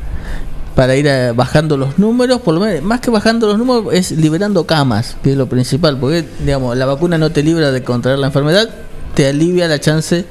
para 0.78 0.94
ir 0.94 1.08
eh, 1.08 1.32
bajando 1.32 1.76
los 1.76 1.98
números, 1.98 2.40
por 2.40 2.54
lo 2.54 2.60
menos, 2.60 2.84
más 2.84 3.00
que 3.00 3.10
bajando 3.10 3.48
los 3.48 3.58
números, 3.58 3.92
es 3.92 4.12
liberando 4.12 4.64
camas, 4.64 5.16
que 5.24 5.32
es 5.32 5.36
lo 5.36 5.48
principal, 5.48 5.98
porque 5.98 6.24
digamos, 6.38 6.76
la 6.76 6.86
vacuna 6.86 7.18
no 7.18 7.30
te 7.30 7.42
libra 7.42 7.72
de 7.72 7.82
contraer 7.82 8.20
la 8.20 8.28
enfermedad, 8.28 8.70
te 9.12 9.26
alivia 9.26 9.66
la 9.66 9.80
chance 9.80 10.24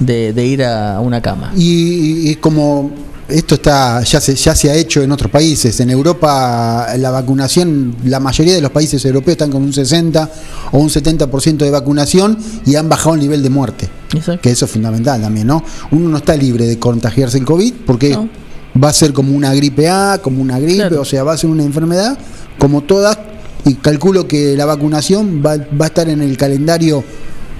de, 0.00 0.32
de 0.32 0.44
ir 0.44 0.64
a 0.64 0.98
una 0.98 1.22
cama. 1.22 1.52
Y, 1.56 2.32
y 2.32 2.34
como 2.34 2.90
esto 3.28 3.54
está 3.54 4.02
ya 4.02 4.20
se, 4.20 4.34
ya 4.34 4.56
se 4.56 4.70
ha 4.72 4.74
hecho 4.74 5.04
en 5.04 5.12
otros 5.12 5.30
países, 5.30 5.78
en 5.78 5.90
Europa 5.90 6.88
la 6.98 7.12
vacunación, 7.12 7.94
la 8.04 8.18
mayoría 8.18 8.54
de 8.56 8.60
los 8.60 8.72
países 8.72 9.04
europeos 9.04 9.34
están 9.34 9.52
con 9.52 9.62
un 9.62 9.72
60 9.72 10.30
o 10.72 10.78
un 10.78 10.88
70% 10.88 11.58
de 11.58 11.70
vacunación 11.70 12.36
y 12.66 12.74
han 12.74 12.88
bajado 12.88 13.14
el 13.14 13.20
nivel 13.20 13.40
de 13.40 13.50
muerte. 13.50 13.88
Exacto. 14.12 14.42
que 14.42 14.50
eso 14.50 14.64
es 14.64 14.70
fundamental 14.70 15.22
también, 15.22 15.46
¿no? 15.46 15.64
Uno 15.92 16.08
no 16.08 16.16
está 16.18 16.34
libre 16.34 16.66
de 16.66 16.78
contagiarse 16.80 17.38
el 17.38 17.44
COVID 17.44 17.72
porque 17.86 18.10
No. 18.10 18.41
Va 18.82 18.88
a 18.88 18.92
ser 18.92 19.12
como 19.12 19.34
una 19.34 19.52
gripe 19.54 19.88
A, 19.88 20.18
como 20.22 20.40
una 20.42 20.58
gripe, 20.58 20.78
Claro. 20.88 21.00
o 21.02 21.04
sea, 21.04 21.24
va 21.24 21.32
a 21.32 21.36
ser 21.36 21.50
una 21.50 21.62
enfermedad 21.64 22.16
como 22.58 22.82
todas 22.82 23.18
y 23.64 23.74
calculo 23.74 24.26
que 24.26 24.56
la 24.56 24.64
vacunación 24.66 25.42
va, 25.44 25.56
va 25.56 25.84
a 25.84 25.88
estar 25.88 26.08
en 26.08 26.20
el 26.22 26.36
calendario 26.36 27.04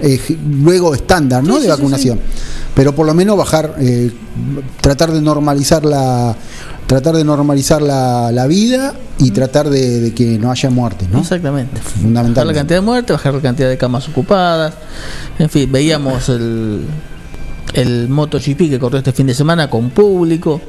eh, 0.01 0.19
luego 0.61 0.93
estándar, 0.95 1.43
¿no? 1.43 1.55
Sí, 1.57 1.61
de 1.61 1.67
sí, 1.67 1.71
sí, 1.75 1.81
vacunación. 1.81 2.19
Pero 2.75 2.93
por 2.95 3.05
lo 3.05 3.13
menos 3.13 3.37
bajar, 3.37 3.75
eh, 3.79 4.11
tratar 4.81 5.11
de 5.11 5.21
normalizar 5.21 5.85
la 5.85 6.35
tratar 6.87 7.15
de 7.15 7.23
normalizar 7.23 7.81
la, 7.81 8.31
la 8.33 8.45
vida 8.45 8.93
y 9.17 9.31
tratar 9.31 9.69
de, 9.69 10.01
de 10.01 10.13
que 10.13 10.37
no 10.37 10.51
haya 10.51 10.69
muertes, 10.69 11.07
¿no? 11.09 11.19
Exactamente. 11.21 11.79
Bajar 12.03 12.45
la 12.45 12.53
cantidad 12.53 12.77
de 12.79 12.81
muertes, 12.85 13.15
bajar 13.15 13.33
la 13.35 13.41
cantidad 13.41 13.69
de 13.69 13.77
camas 13.77 14.09
ocupadas. 14.09 14.73
En 15.39 15.49
fin, 15.49 15.71
veíamos 15.71 16.27
el, 16.29 16.81
el 17.73 18.07
MotoGP 18.09 18.69
que 18.69 18.79
corrió 18.79 18.99
este 18.99 19.11
fin 19.13 19.25
de 19.27 19.33
semana 19.33 19.69
con 19.69 19.89
público. 19.89 20.61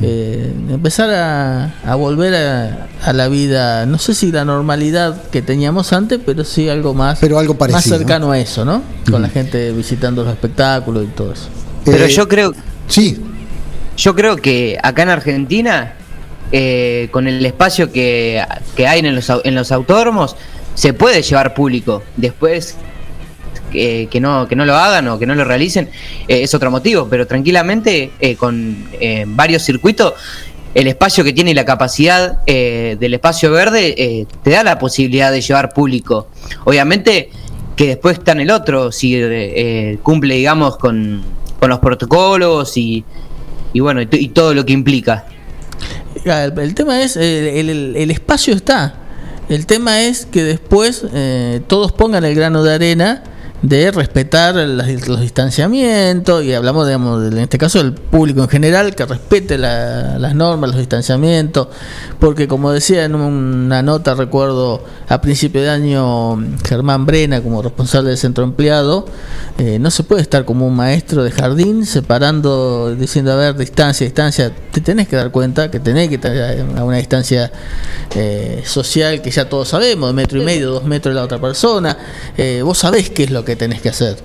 Eh, 0.00 0.52
empezar 0.70 1.10
a, 1.10 1.74
a 1.84 1.94
volver 1.94 2.34
a, 2.34 2.88
a 3.02 3.12
la 3.12 3.28
vida, 3.28 3.86
no 3.86 3.98
sé 3.98 4.14
si 4.14 4.30
la 4.32 4.44
normalidad 4.44 5.22
que 5.30 5.40
teníamos 5.42 5.92
antes, 5.92 6.20
pero 6.24 6.44
sí 6.44 6.68
algo 6.68 6.92
más, 6.94 7.18
Pero 7.20 7.38
algo 7.38 7.54
más 7.54 7.58
parecido. 7.70 7.96
cercano 7.98 8.30
a 8.32 8.38
eso, 8.38 8.64
¿no? 8.64 8.82
Con 9.10 9.22
la 9.22 9.28
gente 9.28 9.72
visitando 9.72 10.22
los 10.24 10.32
espectáculos 10.32 11.04
y 11.04 11.08
todo 11.08 11.32
eso. 11.32 11.48
Pero 11.84 12.04
Eh, 12.04 12.08
yo 12.10 12.28
creo, 12.28 12.52
Sí, 12.88 13.20
yo 13.96 14.14
creo 14.14 14.36
que 14.36 14.78
acá 14.82 15.02
en 15.04 15.08
Argentina, 15.10 15.94
eh, 16.52 17.08
con 17.10 17.26
el 17.28 17.44
espacio 17.46 17.90
que, 17.92 18.44
que 18.76 18.86
hay 18.86 19.00
en 19.00 19.14
los, 19.14 19.30
en 19.44 19.54
los 19.54 19.72
autódromos, 19.72 20.36
se 20.74 20.92
puede 20.92 21.22
llevar 21.22 21.54
público. 21.54 22.02
Después 22.16 22.76
que, 23.70 24.20
no, 24.20 24.46
que 24.48 24.56
no 24.56 24.64
lo 24.64 24.76
hagan 24.76 25.08
o 25.08 25.18
que 25.18 25.26
no 25.26 25.34
lo 25.34 25.44
realicen 25.44 25.88
eh, 26.28 26.42
es 26.42 26.54
otro 26.54 26.70
motivo, 26.70 27.06
pero 27.08 27.26
tranquilamente 27.26 28.12
eh, 28.20 28.36
con 28.36 28.88
eh, 29.00 29.24
varios 29.26 29.62
circuitos, 29.62 30.14
el 30.74 30.86
espacio 30.86 31.24
que 31.24 31.32
tiene 31.32 31.52
la 31.52 31.64
capacidad 31.64 32.44
del 32.44 33.14
espacio 33.14 33.50
verde 33.50 34.26
te 34.44 34.50
da 34.50 34.62
la 34.62 34.78
posibilidad 34.78 35.32
de 35.32 35.40
llevar 35.40 35.72
público. 35.74 36.28
Obviamente 36.64 37.28
que 37.74 37.88
después 37.88 38.18
está 38.18 38.32
en 38.32 38.40
el 38.42 38.52
otro, 38.52 38.92
si 38.92 39.20
cumple, 40.04 40.36
digamos, 40.36 40.76
con, 40.76 41.22
con 41.58 41.70
los 41.70 41.80
protocolos 41.80 42.76
y, 42.76 43.04
y 43.72 43.80
bueno, 43.80 44.00
y, 44.00 44.28
todo 44.28 44.54
lo 44.54 44.64
que 44.64 44.72
implica. 44.72 45.24
El, 46.24 46.74
tema 46.76 47.02
es, 47.02 47.16
el, 47.16 47.96
el- 47.96 48.10
espacio 48.12 48.54
está. 48.54 48.94
El 49.48 49.66
tema 49.66 50.02
es 50.02 50.24
que 50.24 50.44
después 50.44 51.04
todos 51.66 51.90
pongan 51.90 52.24
el 52.24 52.36
grano 52.36 52.62
de 52.62 52.74
arena 52.74 53.24
de 53.62 53.90
respetar 53.90 54.54
los 54.54 55.20
distanciamientos 55.20 56.42
y 56.44 56.54
hablamos, 56.54 56.86
digamos, 56.86 57.30
en 57.30 57.38
este 57.38 57.58
caso 57.58 57.78
del 57.78 57.92
público 57.92 58.40
en 58.42 58.48
general, 58.48 58.94
que 58.94 59.04
respete 59.04 59.58
la- 59.58 60.18
las 60.18 60.34
normas, 60.34 60.70
los 60.70 60.78
distanciamientos, 60.78 61.68
porque 62.18 62.48
como 62.48 62.72
decía 62.72 63.04
en 63.04 63.14
una 63.14 63.82
nota, 63.82 64.14
recuerdo 64.14 64.82
a 65.08 65.20
principio 65.20 65.60
de 65.62 65.68
año 65.70 66.36
Germán 66.66 67.04
Brena 67.04 67.42
como 67.42 67.60
responsable 67.60 68.08
del 68.10 68.18
centro 68.18 68.44
empleado, 68.44 69.04
eh, 69.58 69.78
no 69.78 69.90
se 69.90 70.04
puede 70.04 70.22
estar 70.22 70.44
como 70.46 70.66
un 70.66 70.74
maestro 70.76 71.22
de 71.22 71.30
jardín 71.30 71.84
separando, 71.84 72.94
diciendo, 72.94 73.32
a 73.32 73.36
ver, 73.36 73.56
distancia, 73.56 74.06
distancia, 74.06 74.52
te 74.72 74.80
tenés 74.80 75.06
que 75.06 75.16
dar 75.16 75.30
cuenta 75.30 75.70
que 75.70 75.80
tenés 75.80 76.08
que 76.08 76.14
estar 76.14 76.32
a 76.78 76.84
una 76.84 76.96
distancia 76.96 77.52
eh, 78.14 78.62
social 78.64 79.20
que 79.20 79.30
ya 79.30 79.48
todos 79.48 79.68
sabemos, 79.68 80.08
de 80.08 80.14
metro 80.14 80.40
y 80.40 80.44
medio, 80.44 80.70
dos 80.70 80.84
metros 80.84 81.14
de 81.14 81.20
la 81.20 81.24
otra 81.24 81.38
persona. 81.40 81.96
Eh, 82.38 82.62
vos 82.64 82.78
sabés 82.78 83.10
qué 83.10 83.24
es 83.24 83.30
lo 83.30 83.44
que 83.44 83.49
tenés 83.56 83.80
que 83.80 83.88
hacer. 83.88 84.16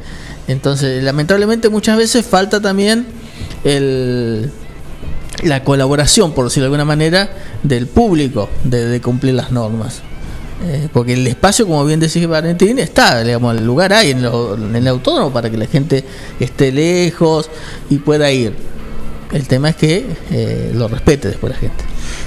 Entonces, 0.47 1.03
lamentablemente 1.03 1.69
muchas 1.69 1.97
veces 1.97 2.25
falta 2.25 2.61
también 2.61 3.05
el, 3.63 4.51
la 5.43 5.63
colaboración, 5.63 6.33
por 6.33 6.45
decirlo 6.45 6.63
de 6.65 6.67
alguna 6.67 6.85
manera, 6.85 7.29
del 7.63 7.87
público 7.87 8.49
de, 8.63 9.01
cumplir 9.01 9.33
las 9.33 9.51
normas. 9.51 10.01
Eh, 10.63 10.87
porque 10.93 11.13
el 11.13 11.27
espacio, 11.27 11.65
como 11.67 11.83
bien 11.85 11.99
decís 11.99 12.25
Valentín, 12.27 12.79
está, 12.79 13.21
digamos, 13.23 13.57
el 13.57 13.65
lugar 13.65 13.91
hay 13.91 14.11
en, 14.11 14.21
lo- 14.23 14.55
en 14.55 14.75
el 14.75 14.87
autódromo 14.87 15.31
para 15.33 15.49
que 15.49 15.57
la 15.57 15.65
gente 15.65 16.05
esté 16.39 16.71
lejos 16.71 17.49
y 17.89 17.97
pueda 17.97 18.31
ir. 18.31 18.53
El 19.31 19.47
tema 19.47 19.69
es 19.69 19.75
que 19.75 20.05
eh, 20.31 20.71
lo 20.73 20.87
respete 20.87 21.29
después 21.29 21.51
la 21.53 21.59
gente. 21.59 21.83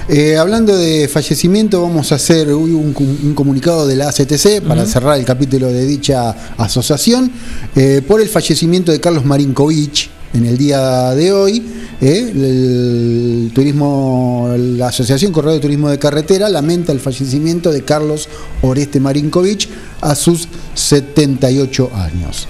Eh, 0.09 0.37
hablando 0.37 0.77
de 0.77 1.07
fallecimiento, 1.07 1.81
vamos 1.81 2.11
a 2.11 2.15
hacer 2.15 2.53
un 2.53 3.33
comunicado 3.35 3.87
de 3.87 3.95
la 3.95 4.09
ACTC 4.09 4.61
para 4.67 4.85
cerrar 4.85 5.17
el 5.17 5.25
capítulo 5.25 5.67
de 5.67 5.85
dicha 5.85 6.35
asociación 6.57 7.31
eh, 7.75 8.01
por 8.07 8.21
el 8.21 8.27
fallecimiento 8.27 8.91
de 8.91 8.99
Carlos 8.99 9.23
Marinkovic 9.23 10.09
en 10.33 10.45
el 10.45 10.57
día 10.57 11.13
de 11.15 11.31
hoy. 11.31 11.63
eh, 12.01 12.31
el 12.33 13.51
turismo, 13.53 14.53
la 14.57 14.87
Asociación 14.87 15.31
Correo 15.31 15.53
de 15.53 15.59
Turismo 15.59 15.89
de 15.89 15.99
Carretera 15.99 16.47
lamenta 16.49 16.91
el 16.91 16.99
fallecimiento 16.99 17.71
de 17.71 17.83
Carlos 17.83 18.29
Oreste 18.61 18.99
Marinkovic 18.99 19.67
a 20.01 20.15
sus 20.15 20.47
78 20.75 21.91
años. 21.93 22.47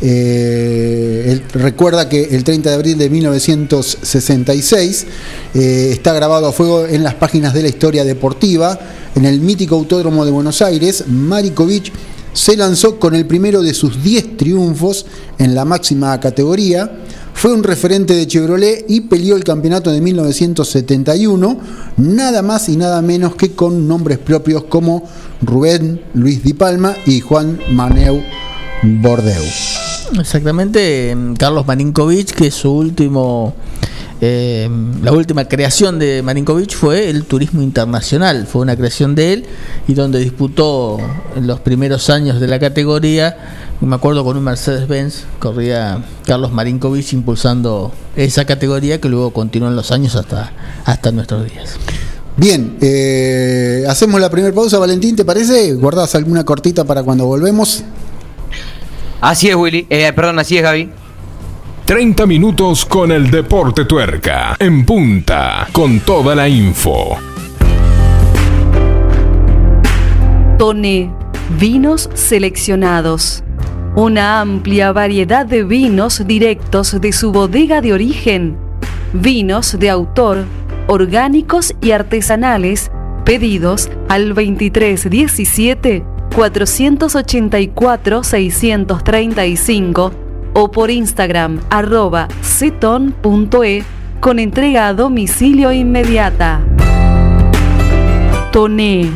Eh, 0.00 1.24
él 1.28 1.42
recuerda 1.54 2.08
que 2.08 2.22
el 2.24 2.44
30 2.44 2.70
de 2.70 2.74
abril 2.76 2.98
de 2.98 3.10
1966 3.10 5.06
eh, 5.54 5.90
está 5.92 6.12
grabado 6.12 6.46
a 6.46 6.52
fuego 6.52 6.86
en 6.86 7.02
las 7.02 7.14
páginas 7.14 7.52
de 7.54 7.62
la 7.62 7.68
historia 7.68 8.04
deportiva. 8.04 8.78
En 9.16 9.24
el 9.24 9.40
mítico 9.40 9.74
Autódromo 9.74 10.24
de 10.24 10.30
Buenos 10.30 10.62
Aires, 10.62 11.04
Marikovic 11.08 11.92
se 12.38 12.56
lanzó 12.56 13.00
con 13.00 13.16
el 13.16 13.26
primero 13.26 13.62
de 13.62 13.74
sus 13.74 14.00
10 14.00 14.36
triunfos 14.36 15.06
en 15.40 15.56
la 15.56 15.64
máxima 15.64 16.20
categoría. 16.20 16.88
Fue 17.34 17.52
un 17.52 17.64
referente 17.64 18.14
de 18.14 18.28
Chevrolet 18.28 18.84
y 18.88 19.00
peleó 19.00 19.34
el 19.34 19.42
campeonato 19.42 19.90
de 19.90 20.00
1971, 20.00 21.58
nada 21.96 22.42
más 22.42 22.68
y 22.68 22.76
nada 22.76 23.02
menos 23.02 23.34
que 23.34 23.56
con 23.56 23.88
nombres 23.88 24.18
propios 24.18 24.62
como 24.64 25.02
Rubén 25.42 26.00
Luis 26.14 26.44
Di 26.44 26.52
Palma 26.52 26.94
y 27.06 27.18
Juan 27.18 27.58
Maneu 27.72 28.22
Bordeu. 28.84 29.42
Exactamente, 30.20 31.10
em, 31.10 31.34
Carlos 31.34 31.66
Marinkovic, 31.66 32.36
que 32.36 32.52
su 32.52 32.70
último, 32.70 33.52
eh, 34.20 34.68
la 35.02 35.12
última 35.12 35.44
creación 35.46 35.98
de 35.98 36.22
Marinkovic 36.22 36.74
fue 36.74 37.08
el 37.08 37.24
turismo 37.24 37.62
internacional, 37.62 38.46
fue 38.46 38.62
una 38.62 38.76
creación 38.76 39.14
de 39.14 39.32
él 39.32 39.46
y 39.86 39.94
donde 39.94 40.18
disputó 40.18 40.98
en 41.36 41.46
los 41.46 41.60
primeros 41.60 42.10
años 42.10 42.40
de 42.40 42.48
la 42.48 42.58
categoría, 42.58 43.36
me 43.80 43.94
acuerdo 43.94 44.24
con 44.24 44.36
un 44.36 44.42
Mercedes-Benz, 44.42 45.24
corría 45.38 46.04
Carlos 46.26 46.52
Marinkovic 46.52 47.12
impulsando 47.12 47.92
esa 48.16 48.44
categoría 48.44 49.00
que 49.00 49.08
luego 49.08 49.32
continuó 49.32 49.68
en 49.68 49.76
los 49.76 49.92
años 49.92 50.16
hasta, 50.16 50.52
hasta 50.84 51.12
nuestros 51.12 51.44
días. 51.44 51.76
Bien, 52.36 52.76
eh, 52.80 53.84
hacemos 53.88 54.20
la 54.20 54.30
primera 54.30 54.54
pausa, 54.54 54.78
Valentín, 54.78 55.16
¿te 55.16 55.24
parece? 55.24 55.74
¿Guardás 55.74 56.14
alguna 56.14 56.44
cortita 56.44 56.84
para 56.84 57.02
cuando 57.02 57.26
volvemos? 57.26 57.82
Así 59.20 59.48
es, 59.48 59.56
Willy. 59.56 59.86
Eh, 59.90 60.12
perdón, 60.12 60.38
así 60.38 60.56
es, 60.56 60.62
Gaby. 60.62 60.90
30 61.88 62.26
minutos 62.26 62.84
con 62.84 63.10
el 63.10 63.30
Deporte 63.30 63.86
Tuerca. 63.86 64.54
En 64.58 64.84
punta, 64.84 65.66
con 65.72 66.00
toda 66.00 66.34
la 66.34 66.46
info. 66.46 67.16
Tone, 70.58 71.10
vinos 71.58 72.10
seleccionados. 72.12 73.42
Una 73.96 74.42
amplia 74.42 74.92
variedad 74.92 75.46
de 75.46 75.64
vinos 75.64 76.26
directos 76.26 77.00
de 77.00 77.10
su 77.10 77.32
bodega 77.32 77.80
de 77.80 77.94
origen. 77.94 78.58
Vinos 79.14 79.78
de 79.78 79.88
autor, 79.88 80.44
orgánicos 80.88 81.74
y 81.80 81.92
artesanales, 81.92 82.90
pedidos 83.24 83.88
al 84.10 84.34
2317 84.34 86.04
484 86.34 88.24
635 88.24 90.27
o 90.58 90.68
por 90.68 90.90
Instagram 90.90 91.60
arroba 91.70 92.26
ceton.e 92.42 93.84
con 94.18 94.40
entrega 94.40 94.88
a 94.88 94.92
domicilio 94.92 95.70
inmediata. 95.70 96.60
Toné, 98.50 99.08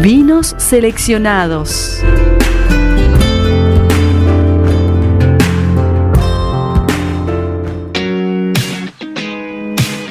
vinos 0.00 0.54
seleccionados. 0.56 2.00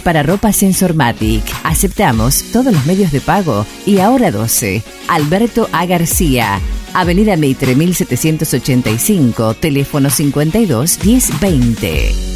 para 0.00 0.22
ropa 0.22 0.52
Sensormatic. 0.52 1.44
Aceptamos 1.64 2.44
todos 2.52 2.72
los 2.72 2.86
medios 2.86 3.12
de 3.12 3.20
pago 3.20 3.66
y 3.84 3.98
ahora 3.98 4.30
12. 4.30 4.82
Alberto 5.08 5.68
A. 5.72 5.86
García. 5.86 6.60
Avenida 6.94 7.36
Mitre 7.36 7.74
1785, 7.74 9.54
teléfono 9.54 10.08
52 10.08 11.04
1020. 11.04 12.35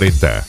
2040. 0.00 0.46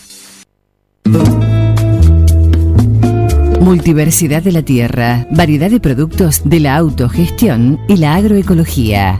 Multiversidad 3.60 4.42
de 4.42 4.52
la 4.52 4.64
tierra, 4.64 5.28
variedad 5.32 5.70
de 5.70 5.80
productos 5.80 6.42
de 6.46 6.60
la 6.60 6.76
autogestión 6.78 7.80
y 7.88 7.98
la 7.98 8.16
agroecología. 8.16 9.20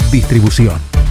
Distribución. 0.11 1.10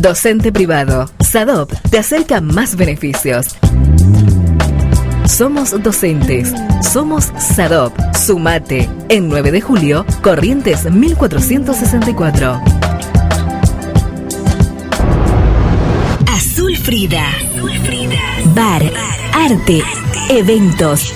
Docente 0.00 0.52
privado. 0.52 1.10
SADOP 1.18 1.72
te 1.90 1.98
acerca 1.98 2.40
más 2.40 2.76
beneficios. 2.76 3.56
Somos 5.26 5.82
docentes. 5.82 6.52
Somos 6.88 7.32
SADOP. 7.36 7.92
Sumate. 8.14 8.88
En 9.08 9.28
9 9.28 9.50
de 9.50 9.60
julio, 9.60 10.06
Corrientes 10.22 10.88
1464. 10.88 12.60
Azul 16.28 16.76
Frida. 16.76 17.24
Bar, 18.54 18.82
arte, 19.32 19.82
eventos. 20.28 21.12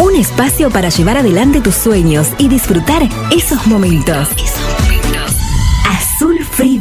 Un 0.00 0.16
espacio 0.16 0.70
para 0.70 0.88
llevar 0.88 1.18
adelante 1.18 1.60
tus 1.60 1.76
sueños 1.76 2.26
y 2.36 2.48
disfrutar 2.48 3.08
esos 3.30 3.64
momentos. 3.68 4.28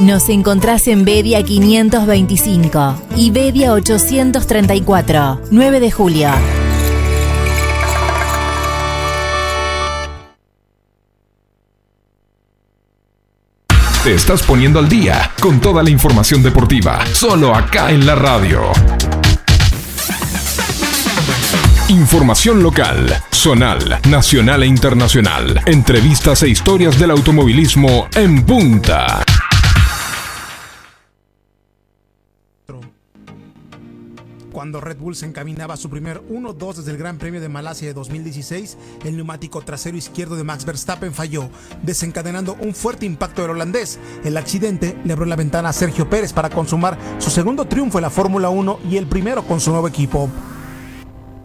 Nos 0.00 0.28
encontrás 0.28 0.86
en 0.86 1.04
Bedia 1.04 1.42
525 1.42 2.94
y 3.16 3.32
Bedia 3.32 3.72
834, 3.72 5.40
9 5.50 5.80
de 5.80 5.90
julio. 5.90 6.30
Te 14.04 14.14
estás 14.14 14.44
poniendo 14.44 14.78
al 14.78 14.88
día 14.88 15.32
con 15.40 15.60
toda 15.60 15.82
la 15.82 15.90
información 15.90 16.44
deportiva, 16.44 17.04
solo 17.12 17.52
acá 17.52 17.90
en 17.90 18.06
la 18.06 18.14
radio. 18.14 18.70
Información 21.88 22.62
local, 22.62 23.20
zonal, 23.32 23.98
nacional 24.08 24.62
e 24.62 24.66
internacional. 24.66 25.60
Entrevistas 25.66 26.44
e 26.44 26.48
historias 26.50 26.98
del 27.00 27.10
automovilismo 27.10 28.06
en 28.14 28.44
punta. 28.44 29.24
Cuando 34.58 34.80
Red 34.80 34.96
Bull 34.98 35.14
se 35.14 35.24
encaminaba 35.24 35.74
a 35.74 35.76
su 35.76 35.88
primer 35.88 36.20
1-2 36.28 36.74
desde 36.78 36.90
el 36.90 36.98
Gran 36.98 37.16
Premio 37.16 37.40
de 37.40 37.48
Malasia 37.48 37.86
de 37.86 37.94
2016, 37.94 38.76
el 39.04 39.14
neumático 39.14 39.62
trasero 39.62 39.96
izquierdo 39.96 40.34
de 40.34 40.42
Max 40.42 40.64
Verstappen 40.64 41.14
falló, 41.14 41.48
desencadenando 41.84 42.56
un 42.58 42.74
fuerte 42.74 43.06
impacto 43.06 43.42
del 43.42 43.52
holandés. 43.52 44.00
El 44.24 44.36
accidente 44.36 44.98
le 45.04 45.12
abrió 45.12 45.26
la 45.26 45.36
ventana 45.36 45.68
a 45.68 45.72
Sergio 45.72 46.10
Pérez 46.10 46.32
para 46.32 46.50
consumar 46.50 46.98
su 47.18 47.30
segundo 47.30 47.66
triunfo 47.66 47.98
en 47.98 48.02
la 48.02 48.10
Fórmula 48.10 48.48
1 48.48 48.80
y 48.90 48.96
el 48.96 49.06
primero 49.06 49.44
con 49.44 49.60
su 49.60 49.70
nuevo 49.70 49.86
equipo. 49.86 50.28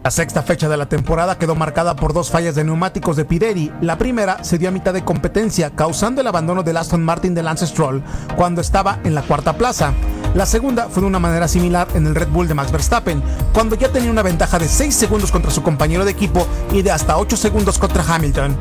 La 0.03 0.09
sexta 0.09 0.41
fecha 0.41 0.67
de 0.67 0.77
la 0.77 0.89
temporada 0.89 1.37
quedó 1.37 1.53
marcada 1.53 1.95
por 1.95 2.13
dos 2.13 2.31
fallas 2.31 2.55
de 2.55 2.63
neumáticos 2.63 3.15
de 3.15 3.25
Pirelli. 3.25 3.71
La 3.81 3.99
primera 3.99 4.43
se 4.43 4.57
dio 4.57 4.69
a 4.69 4.71
mitad 4.71 4.91
de 4.91 5.05
competencia, 5.05 5.69
causando 5.69 6.21
el 6.21 6.25
abandono 6.25 6.63
del 6.63 6.77
Aston 6.77 7.03
Martin 7.03 7.35
de 7.35 7.43
Lance 7.43 7.67
Stroll 7.67 8.03
cuando 8.35 8.59
estaba 8.59 8.99
en 9.03 9.13
la 9.13 9.21
cuarta 9.21 9.55
plaza. 9.55 9.93
La 10.33 10.47
segunda 10.47 10.87
fue 10.89 11.01
de 11.01 11.07
una 11.07 11.19
manera 11.19 11.47
similar 11.47 11.87
en 11.93 12.07
el 12.07 12.15
Red 12.15 12.29
Bull 12.29 12.47
de 12.47 12.55
Max 12.55 12.71
Verstappen, 12.71 13.21
cuando 13.53 13.75
ya 13.75 13.89
tenía 13.89 14.09
una 14.09 14.23
ventaja 14.23 14.57
de 14.57 14.67
6 14.67 14.95
segundos 14.95 15.31
contra 15.31 15.51
su 15.51 15.61
compañero 15.61 16.05
de 16.05 16.11
equipo 16.11 16.47
y 16.71 16.81
de 16.81 16.89
hasta 16.89 17.17
8 17.17 17.37
segundos 17.37 17.77
contra 17.77 18.03
Hamilton. 18.03 18.57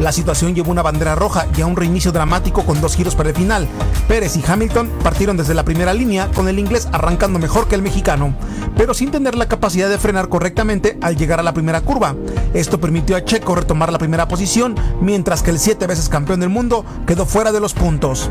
La 0.00 0.12
situación 0.12 0.54
llevó 0.54 0.70
una 0.70 0.82
bandera 0.82 1.14
roja 1.14 1.46
y 1.56 1.62
a 1.62 1.66
un 1.66 1.76
reinicio 1.76 2.12
dramático 2.12 2.62
con 2.64 2.80
dos 2.80 2.94
giros 2.94 3.16
para 3.16 3.30
el 3.30 3.34
final. 3.34 3.66
Pérez 4.06 4.36
y 4.36 4.44
Hamilton 4.46 4.90
partieron 5.02 5.38
desde 5.38 5.54
la 5.54 5.64
primera 5.64 5.94
línea 5.94 6.30
con 6.34 6.46
el 6.46 6.58
inglés 6.58 6.86
arrancando 6.92 7.38
mejor 7.38 7.68
que 7.68 7.74
el 7.74 7.82
mexicano, 7.82 8.34
pero 8.76 8.92
sin 8.92 9.10
tener 9.10 9.34
la 9.34 9.48
capacidad 9.48 9.88
de 9.88 9.98
frenar 9.98 10.28
correctamente 10.28 10.98
al 11.00 11.16
llegar 11.16 11.40
a 11.40 11.42
la 11.42 11.54
primera 11.54 11.80
curva. 11.80 12.14
Esto 12.52 12.78
permitió 12.78 13.16
a 13.16 13.24
Checo 13.24 13.54
retomar 13.54 13.90
la 13.90 13.98
primera 13.98 14.28
posición, 14.28 14.76
mientras 15.00 15.42
que 15.42 15.50
el 15.50 15.58
siete 15.58 15.86
veces 15.86 16.10
campeón 16.10 16.40
del 16.40 16.50
mundo 16.50 16.84
quedó 17.06 17.24
fuera 17.24 17.50
de 17.50 17.60
los 17.60 17.72
puntos 17.72 18.30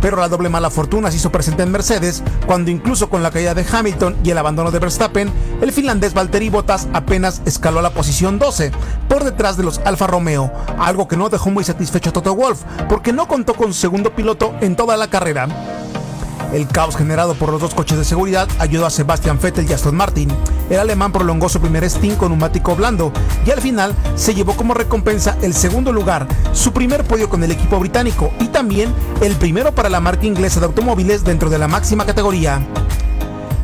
pero 0.00 0.16
la 0.16 0.28
doble 0.28 0.48
mala 0.48 0.70
fortuna 0.70 1.10
se 1.10 1.16
hizo 1.16 1.32
presente 1.32 1.62
en 1.62 1.72
Mercedes 1.72 2.22
cuando 2.46 2.70
incluso 2.70 3.08
con 3.08 3.22
la 3.22 3.30
caída 3.30 3.54
de 3.54 3.66
Hamilton 3.70 4.16
y 4.24 4.30
el 4.30 4.38
abandono 4.38 4.70
de 4.70 4.78
Verstappen, 4.78 5.30
el 5.60 5.72
finlandés 5.72 6.14
Valtteri 6.14 6.48
Bottas 6.48 6.88
apenas 6.92 7.42
escaló 7.44 7.80
a 7.80 7.82
la 7.82 7.90
posición 7.90 8.38
12, 8.38 8.72
por 9.08 9.24
detrás 9.24 9.56
de 9.56 9.64
los 9.64 9.78
Alfa 9.84 10.06
Romeo, 10.06 10.52
algo 10.78 11.08
que 11.08 11.16
no 11.16 11.28
dejó 11.28 11.50
muy 11.50 11.64
satisfecho 11.64 12.10
a 12.10 12.12
Toto 12.12 12.34
Wolff, 12.34 12.62
porque 12.88 13.12
no 13.12 13.28
contó 13.28 13.54
con 13.54 13.72
su 13.72 13.80
segundo 13.80 14.14
piloto 14.14 14.54
en 14.60 14.76
toda 14.76 14.96
la 14.96 15.08
carrera. 15.08 15.48
El 16.52 16.66
caos 16.66 16.96
generado 16.96 17.34
por 17.34 17.50
los 17.50 17.60
dos 17.60 17.74
coches 17.74 17.98
de 17.98 18.04
seguridad 18.04 18.48
ayudó 18.58 18.86
a 18.86 18.90
Sebastian 18.90 19.38
Vettel 19.38 19.68
y 19.68 19.74
Aston 19.74 19.94
Martin. 19.94 20.30
El 20.70 20.78
alemán 20.78 21.12
prolongó 21.12 21.48
su 21.48 21.60
primer 21.60 21.88
stint 21.88 22.16
con 22.16 22.30
neumático 22.30 22.74
blando 22.74 23.12
y 23.44 23.50
al 23.50 23.60
final 23.60 23.94
se 24.14 24.34
llevó 24.34 24.56
como 24.56 24.72
recompensa 24.72 25.36
el 25.42 25.52
segundo 25.52 25.92
lugar, 25.92 26.26
su 26.52 26.72
primer 26.72 27.04
podio 27.04 27.28
con 27.28 27.44
el 27.44 27.52
equipo 27.52 27.78
británico 27.78 28.32
y 28.40 28.46
también 28.48 28.92
el 29.20 29.34
primero 29.36 29.74
para 29.74 29.90
la 29.90 30.00
marca 30.00 30.26
inglesa 30.26 30.60
de 30.60 30.66
automóviles 30.66 31.22
dentro 31.22 31.50
de 31.50 31.58
la 31.58 31.68
máxima 31.68 32.06
categoría. 32.06 32.66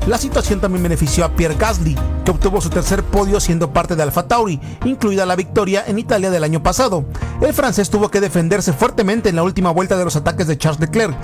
La 0.07 0.18
situación 0.18 0.61
también 0.61 0.83
benefició 0.83 1.25
a 1.25 1.31
Pierre 1.31 1.57
Gasly, 1.57 1.97
que 2.27 2.31
obtuvo 2.31 2.61
su 2.61 2.68
tercer 2.68 3.03
podio 3.03 3.40
siendo 3.40 3.73
parte 3.73 3.97
de 3.97 4.03
Alfa 4.03 4.29
Tauri, 4.29 4.61
incluida 4.85 5.25
la 5.25 5.37
victoria 5.37 5.83
en 5.87 5.99
Italia 5.99 6.31
del 6.31 6.44
año 6.44 6.62
pasado. 6.62 7.07
El 7.40 7.55
francés 7.55 7.88
tuvo 7.88 8.11
que 8.11 8.20
defenderse 8.20 8.75
fuertemente 8.75 9.31
en 9.31 9.37
la 9.37 9.42
última 9.42 9.70
vuelta 9.70 9.97
de 9.97 10.05
los 10.05 10.16
ataques 10.16 10.47
de 10.47 10.59
Charles 10.59 10.81
Leclerc, 10.81 11.16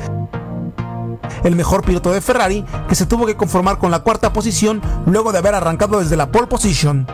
el 1.44 1.56
mejor 1.56 1.84
piloto 1.84 2.12
de 2.12 2.20
Ferrari, 2.20 2.64
que 2.88 2.94
se 2.94 3.06
tuvo 3.06 3.26
que 3.26 3.36
conformar 3.36 3.78
con 3.78 3.90
la 3.90 4.00
cuarta 4.00 4.32
posición 4.32 4.80
luego 5.06 5.32
de 5.32 5.38
haber 5.38 5.54
arrancado 5.54 6.00
desde 6.00 6.16
la 6.16 6.30
pole 6.30 6.46
position. 6.46 7.06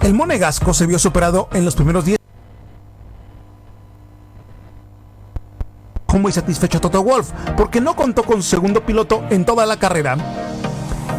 El 0.00 0.14
monegasco 0.14 0.72
se 0.74 0.86
vio 0.86 0.98
superado 0.98 1.48
en 1.52 1.64
los 1.64 1.74
primeros 1.74 2.04
10 2.04 2.18
muy 6.18 6.32
satisfecho 6.32 6.80
Toto 6.80 7.02
Wolff 7.02 7.30
porque 7.56 7.80
no 7.80 7.94
contó 7.94 8.22
con 8.22 8.42
su 8.42 8.50
segundo 8.50 8.84
piloto 8.84 9.22
en 9.30 9.44
toda 9.44 9.66
la 9.66 9.78
carrera. 9.78 10.16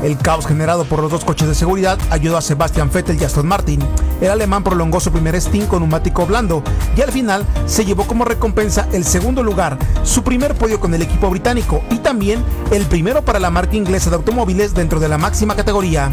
El 0.03 0.17
caos 0.17 0.45
generado 0.45 0.85
por 0.85 1.01
los 1.01 1.11
dos 1.11 1.25
coches 1.25 1.47
de 1.47 1.55
seguridad 1.55 1.97
ayudó 2.09 2.37
a 2.37 2.41
Sebastian 2.41 2.91
Vettel 2.91 3.21
y 3.21 3.25
Aston 3.25 3.47
Martin. 3.47 3.81
El 4.21 4.29
alemán 4.29 4.63
prolongó 4.63 4.99
su 4.99 5.11
primer 5.11 5.39
stint 5.39 5.67
con 5.67 5.79
neumático 5.79 6.25
blando 6.25 6.63
y 6.95 7.01
al 7.01 7.11
final 7.11 7.45
se 7.65 7.85
llevó 7.85 8.05
como 8.05 8.25
recompensa 8.25 8.87
el 8.91 9.05
segundo 9.05 9.43
lugar, 9.43 9.77
su 10.03 10.23
primer 10.23 10.55
podio 10.55 10.79
con 10.79 10.93
el 10.93 11.01
equipo 11.01 11.29
británico 11.29 11.81
y 11.89 11.97
también 11.97 12.43
el 12.71 12.85
primero 12.85 13.23
para 13.23 13.39
la 13.39 13.49
marca 13.49 13.75
inglesa 13.75 14.09
de 14.09 14.17
automóviles 14.17 14.73
dentro 14.73 14.99
de 14.99 15.09
la 15.09 15.17
máxima 15.17 15.55
categoría. 15.55 16.11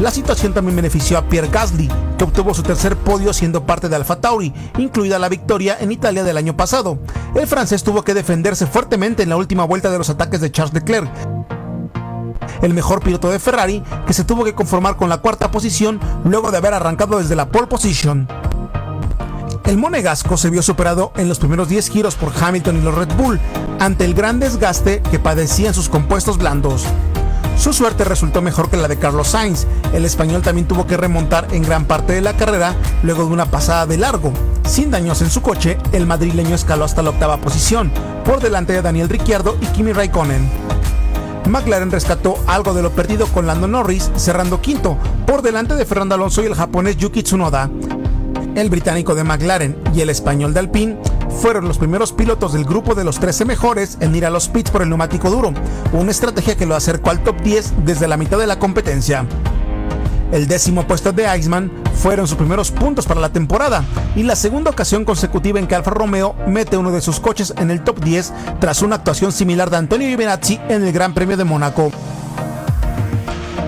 La 0.00 0.12
situación 0.12 0.54
también 0.54 0.76
benefició 0.76 1.18
a 1.18 1.28
Pierre 1.28 1.48
Gasly, 1.48 1.90
que 2.16 2.22
obtuvo 2.24 2.54
su 2.54 2.62
tercer 2.62 2.96
podio 2.96 3.32
siendo 3.32 3.66
parte 3.66 3.88
de 3.88 3.96
Alfa 3.96 4.20
Tauri, 4.20 4.54
incluida 4.78 5.18
la 5.18 5.28
victoria 5.28 5.76
en 5.80 5.90
Italia 5.90 6.22
del 6.22 6.36
año 6.36 6.56
pasado. 6.56 6.98
El 7.34 7.48
francés 7.48 7.82
tuvo 7.82 8.04
que 8.04 8.14
defenderse 8.14 8.66
fuertemente 8.66 9.24
en 9.24 9.28
la 9.28 9.36
última 9.36 9.64
vuelta 9.64 9.90
de 9.90 9.98
los 9.98 10.08
ataques 10.08 10.40
de 10.40 10.52
Charles 10.52 10.72
Leclerc. 10.72 11.10
El 12.62 12.74
mejor 12.74 13.00
piloto 13.00 13.30
de 13.30 13.38
Ferrari, 13.38 13.82
que 14.06 14.12
se 14.12 14.24
tuvo 14.24 14.44
que 14.44 14.54
conformar 14.54 14.96
con 14.96 15.08
la 15.08 15.18
cuarta 15.18 15.50
posición 15.50 16.00
luego 16.24 16.50
de 16.50 16.58
haber 16.58 16.74
arrancado 16.74 17.18
desde 17.18 17.36
la 17.36 17.48
pole 17.48 17.66
position. 17.66 18.28
El 19.64 19.76
monegasco 19.76 20.36
se 20.36 20.50
vio 20.50 20.62
superado 20.62 21.12
en 21.16 21.28
los 21.28 21.38
primeros 21.38 21.68
10 21.68 21.90
giros 21.90 22.14
por 22.14 22.32
Hamilton 22.40 22.78
y 22.78 22.80
los 22.80 22.94
Red 22.94 23.14
Bull, 23.16 23.38
ante 23.78 24.04
el 24.04 24.14
gran 24.14 24.40
desgaste 24.40 25.02
que 25.10 25.18
padecían 25.18 25.74
sus 25.74 25.88
compuestos 25.88 26.38
blandos. 26.38 26.84
Su 27.58 27.72
suerte 27.72 28.04
resultó 28.04 28.40
mejor 28.40 28.70
que 28.70 28.76
la 28.76 28.86
de 28.86 28.98
Carlos 28.98 29.28
Sainz. 29.28 29.66
El 29.92 30.04
español 30.04 30.42
también 30.42 30.68
tuvo 30.68 30.86
que 30.86 30.96
remontar 30.96 31.48
en 31.50 31.64
gran 31.64 31.86
parte 31.86 32.12
de 32.12 32.20
la 32.20 32.34
carrera 32.34 32.76
luego 33.02 33.26
de 33.26 33.32
una 33.32 33.50
pasada 33.50 33.84
de 33.84 33.98
largo. 33.98 34.32
Sin 34.64 34.90
daños 34.92 35.22
en 35.22 35.30
su 35.30 35.42
coche, 35.42 35.76
el 35.92 36.06
madrileño 36.06 36.54
escaló 36.54 36.84
hasta 36.84 37.02
la 37.02 37.10
octava 37.10 37.38
posición, 37.38 37.90
por 38.24 38.40
delante 38.40 38.72
de 38.72 38.82
Daniel 38.82 39.08
Ricciardo 39.08 39.56
y 39.60 39.66
Kimi 39.66 39.92
Raikkonen. 39.92 40.77
McLaren 41.48 41.90
rescató 41.90 42.38
algo 42.46 42.74
de 42.74 42.82
lo 42.82 42.90
perdido 42.90 43.26
con 43.26 43.46
Lando 43.46 43.68
Norris, 43.68 44.10
cerrando 44.16 44.60
quinto, 44.60 44.96
por 45.26 45.42
delante 45.42 45.74
de 45.74 45.84
Fernando 45.84 46.14
Alonso 46.14 46.42
y 46.42 46.46
el 46.46 46.54
japonés 46.54 46.96
Yuki 46.96 47.22
Tsunoda. 47.22 47.70
El 48.54 48.70
británico 48.70 49.14
de 49.14 49.24
McLaren 49.24 49.76
y 49.94 50.00
el 50.00 50.10
español 50.10 50.52
de 50.52 50.60
Alpine 50.60 50.98
fueron 51.40 51.68
los 51.68 51.78
primeros 51.78 52.12
pilotos 52.12 52.52
del 52.52 52.64
grupo 52.64 52.94
de 52.94 53.04
los 53.04 53.20
13 53.20 53.44
mejores 53.44 53.98
en 54.00 54.14
ir 54.14 54.26
a 54.26 54.30
los 54.30 54.48
pits 54.48 54.70
por 54.70 54.82
el 54.82 54.88
neumático 54.88 55.30
duro, 55.30 55.52
una 55.92 56.10
estrategia 56.10 56.56
que 56.56 56.66
lo 56.66 56.74
acercó 56.74 57.10
al 57.10 57.22
top 57.22 57.40
10 57.42 57.84
desde 57.84 58.08
la 58.08 58.16
mitad 58.16 58.38
de 58.38 58.46
la 58.46 58.58
competencia. 58.58 59.26
El 60.32 60.46
décimo 60.46 60.86
puesto 60.86 61.12
de 61.12 61.38
Iceman 61.38 61.70
fueron 61.98 62.28
sus 62.28 62.36
primeros 62.36 62.70
puntos 62.70 63.06
para 63.06 63.20
la 63.20 63.30
temporada 63.30 63.84
y 64.14 64.22
la 64.22 64.36
segunda 64.36 64.70
ocasión 64.70 65.04
consecutiva 65.04 65.58
en 65.58 65.66
que 65.66 65.74
Alfa 65.74 65.90
Romeo 65.90 66.34
mete 66.46 66.76
uno 66.76 66.92
de 66.92 67.00
sus 67.00 67.20
coches 67.20 67.52
en 67.56 67.70
el 67.70 67.82
top 67.82 68.00
10 68.00 68.32
tras 68.60 68.82
una 68.82 68.96
actuación 68.96 69.32
similar 69.32 69.68
de 69.68 69.78
Antonio 69.78 70.08
Giovinazzi 70.08 70.60
en 70.68 70.84
el 70.84 70.92
Gran 70.92 71.12
Premio 71.12 71.36
de 71.36 71.44
Mónaco. 71.44 71.90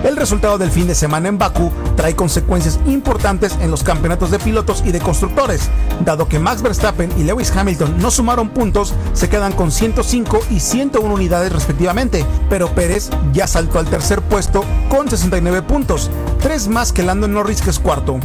El 0.03 0.15
resultado 0.15 0.57
del 0.57 0.71
fin 0.71 0.87
de 0.87 0.95
semana 0.95 1.29
en 1.29 1.37
Bakú 1.37 1.71
trae 1.95 2.15
consecuencias 2.15 2.79
importantes 2.87 3.57
en 3.61 3.69
los 3.69 3.83
campeonatos 3.83 4.31
de 4.31 4.39
pilotos 4.39 4.83
y 4.85 4.91
de 4.91 4.99
constructores. 4.99 5.69
Dado 6.03 6.27
que 6.27 6.39
Max 6.39 6.61
Verstappen 6.61 7.11
y 7.17 7.23
Lewis 7.23 7.55
Hamilton 7.55 7.99
no 7.99 8.09
sumaron 8.09 8.49
puntos, 8.49 8.93
se 9.13 9.29
quedan 9.29 9.53
con 9.53 9.71
105 9.71 10.39
y 10.49 10.59
101 10.59 11.13
unidades 11.13 11.53
respectivamente, 11.53 12.25
pero 12.49 12.69
Pérez 12.69 13.09
ya 13.33 13.47
saltó 13.47 13.79
al 13.79 13.87
tercer 13.87 14.21
puesto 14.21 14.63
con 14.89 15.09
69 15.09 15.61
puntos, 15.61 16.09
tres 16.39 16.67
más 16.67 16.91
que 16.91 17.03
Lando 17.03 17.27
Norris 17.27 17.61
que 17.61 17.69
es 17.69 17.79
cuarto. 17.79 18.19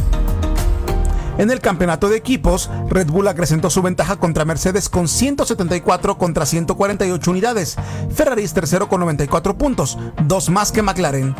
En 1.37 1.51
el 1.51 1.59
campeonato 1.59 2.09
de 2.09 2.17
equipos, 2.17 2.69
Red 2.89 3.07
Bull 3.07 3.27
acrecentó 3.27 3.69
su 3.69 3.81
ventaja 3.81 4.15
contra 4.15 4.45
Mercedes 4.45 4.89
con 4.89 5.07
174 5.07 6.17
contra 6.17 6.45
148 6.45 7.31
unidades. 7.31 7.75
Ferrari 8.13 8.43
es 8.43 8.53
tercero 8.53 8.89
con 8.89 9.01
94 9.01 9.57
puntos, 9.57 9.97
dos 10.25 10.49
más 10.49 10.71
que 10.71 10.81
McLaren. 10.81 11.35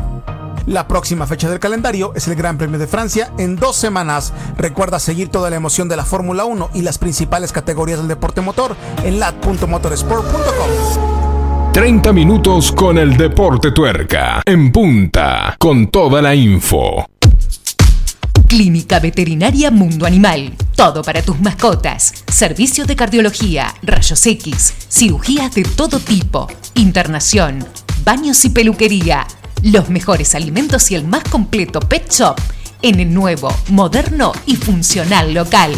La 0.67 0.87
próxima 0.87 1.25
fecha 1.25 1.49
del 1.49 1.59
calendario 1.59 2.11
es 2.13 2.27
el 2.27 2.35
Gran 2.35 2.57
Premio 2.57 2.77
de 2.77 2.87
Francia 2.87 3.31
en 3.37 3.55
dos 3.55 3.77
semanas. 3.77 4.33
Recuerda 4.57 4.99
seguir 4.99 5.29
toda 5.29 5.49
la 5.49 5.55
emoción 5.55 5.87
de 5.87 5.95
la 5.95 6.03
Fórmula 6.03 6.43
1 6.43 6.71
y 6.73 6.81
las 6.81 6.97
principales 6.97 7.53
categorías 7.53 7.99
del 7.99 8.09
deporte 8.09 8.41
motor 8.41 8.75
en 9.03 9.19
lat.motorsport.com. 9.19 11.71
30 11.71 12.11
minutos 12.11 12.71
con 12.71 12.97
el 12.97 13.15
deporte 13.15 13.71
tuerca. 13.71 14.41
En 14.45 14.71
punta, 14.71 15.55
con 15.57 15.87
toda 15.87 16.21
la 16.21 16.35
info. 16.35 17.05
Clínica 18.47 19.01
Veterinaria 19.01 19.71
Mundo 19.71 20.05
Animal. 20.05 20.53
Todo 20.73 21.01
para 21.01 21.21
tus 21.21 21.37
mascotas. 21.41 22.13
Servicios 22.31 22.87
de 22.87 22.95
cardiología, 22.95 23.75
rayos 23.83 24.25
X, 24.25 24.73
cirugías 24.89 25.53
de 25.53 25.63
todo 25.63 25.99
tipo, 25.99 26.47
internación, 26.75 27.67
baños 28.05 28.45
y 28.45 28.49
peluquería. 28.49 29.27
Los 29.63 29.89
mejores 29.89 30.33
alimentos 30.33 30.89
y 30.91 30.95
el 30.95 31.05
más 31.05 31.25
completo 31.25 31.81
pet 31.81 32.09
shop 32.09 32.39
en 32.81 33.01
el 33.01 33.13
nuevo, 33.13 33.53
moderno 33.67 34.31
y 34.45 34.55
funcional 34.55 35.33
local. 35.33 35.73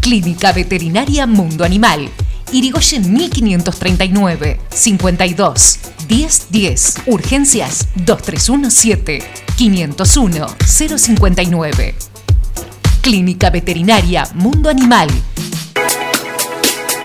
Clínica 0.00 0.52
Veterinaria 0.52 1.26
Mundo 1.26 1.64
Animal. 1.64 2.10
Irigoyen 2.52 3.12
1539 3.12 4.60
52 4.70 5.78
1010 6.08 6.94
Urgencias 7.06 7.88
2317 7.96 9.22
501 9.56 10.46
059 10.64 11.94
Clínica 13.00 13.50
Veterinaria 13.50 14.28
Mundo 14.34 14.68
Animal. 14.68 15.08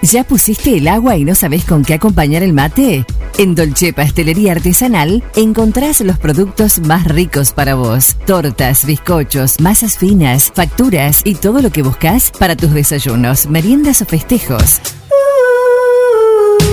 ¿Ya 0.03 0.23
pusiste 0.23 0.77
el 0.77 0.87
agua 0.87 1.17
y 1.17 1.25
no 1.25 1.33
sabes 1.33 1.65
con 1.65 1.83
qué 1.83 1.95
acompañar 1.95 2.43
el 2.43 2.53
mate? 2.53 3.05
En 3.39 3.55
Dolce 3.55 3.93
Pastelería 3.93 4.53
Artesanal 4.53 5.23
encontrás 5.35 6.01
los 6.01 6.17
productos 6.17 6.79
más 6.79 7.05
ricos 7.05 7.51
para 7.51 7.75
vos. 7.75 8.15
Tortas, 8.25 8.85
bizcochos, 8.85 9.59
masas 9.59 9.97
finas, 9.97 10.51
facturas 10.53 11.21
y 11.23 11.35
todo 11.35 11.61
lo 11.61 11.71
que 11.71 11.83
buscas 11.83 12.31
para 12.37 12.55
tus 12.55 12.73
desayunos, 12.73 13.47
meriendas 13.47 14.01
o 14.01 14.05
festejos. 14.05 14.81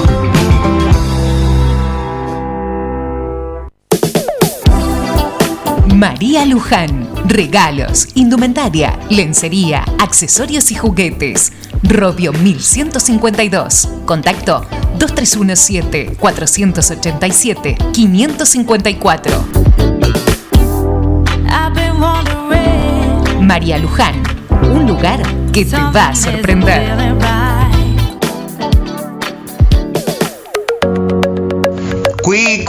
María 5.94 6.44
Luján. 6.44 7.08
Regalos, 7.26 8.08
indumentaria, 8.14 8.98
lencería, 9.08 9.84
accesorios 9.98 10.70
y 10.70 10.74
juguetes. 10.74 11.52
Robio 11.82 12.32
1152. 12.32 13.88
Contacto 14.04 14.66
2317 14.98 16.16
487 16.18 17.76
554. 17.92 19.63
María 23.54 23.78
Luján, 23.78 24.14
un 24.62 24.86
lugar 24.86 25.22
que 25.52 25.64
te 25.64 25.76
va 25.76 26.08
a 26.08 26.14
sorprender. 26.14 26.82
Cui, 32.22 32.64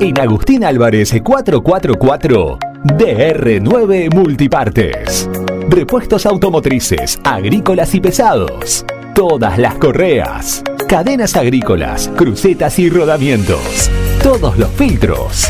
En 0.00 0.18
Agustín 0.18 0.64
Álvarez 0.64 1.14
444, 1.22 2.58
DR9 2.82 4.12
Multipartes. 4.12 5.30
Repuestos 5.68 6.26
automotrices, 6.26 7.20
agrícolas 7.22 7.94
y 7.94 8.00
pesados. 8.00 8.84
Todas 9.14 9.58
las 9.58 9.74
correas, 9.74 10.64
cadenas 10.88 11.36
agrícolas, 11.36 12.10
crucetas 12.16 12.78
y 12.78 12.90
rodamientos. 12.90 13.90
Todos 14.22 14.58
los 14.58 14.70
filtros 14.70 15.48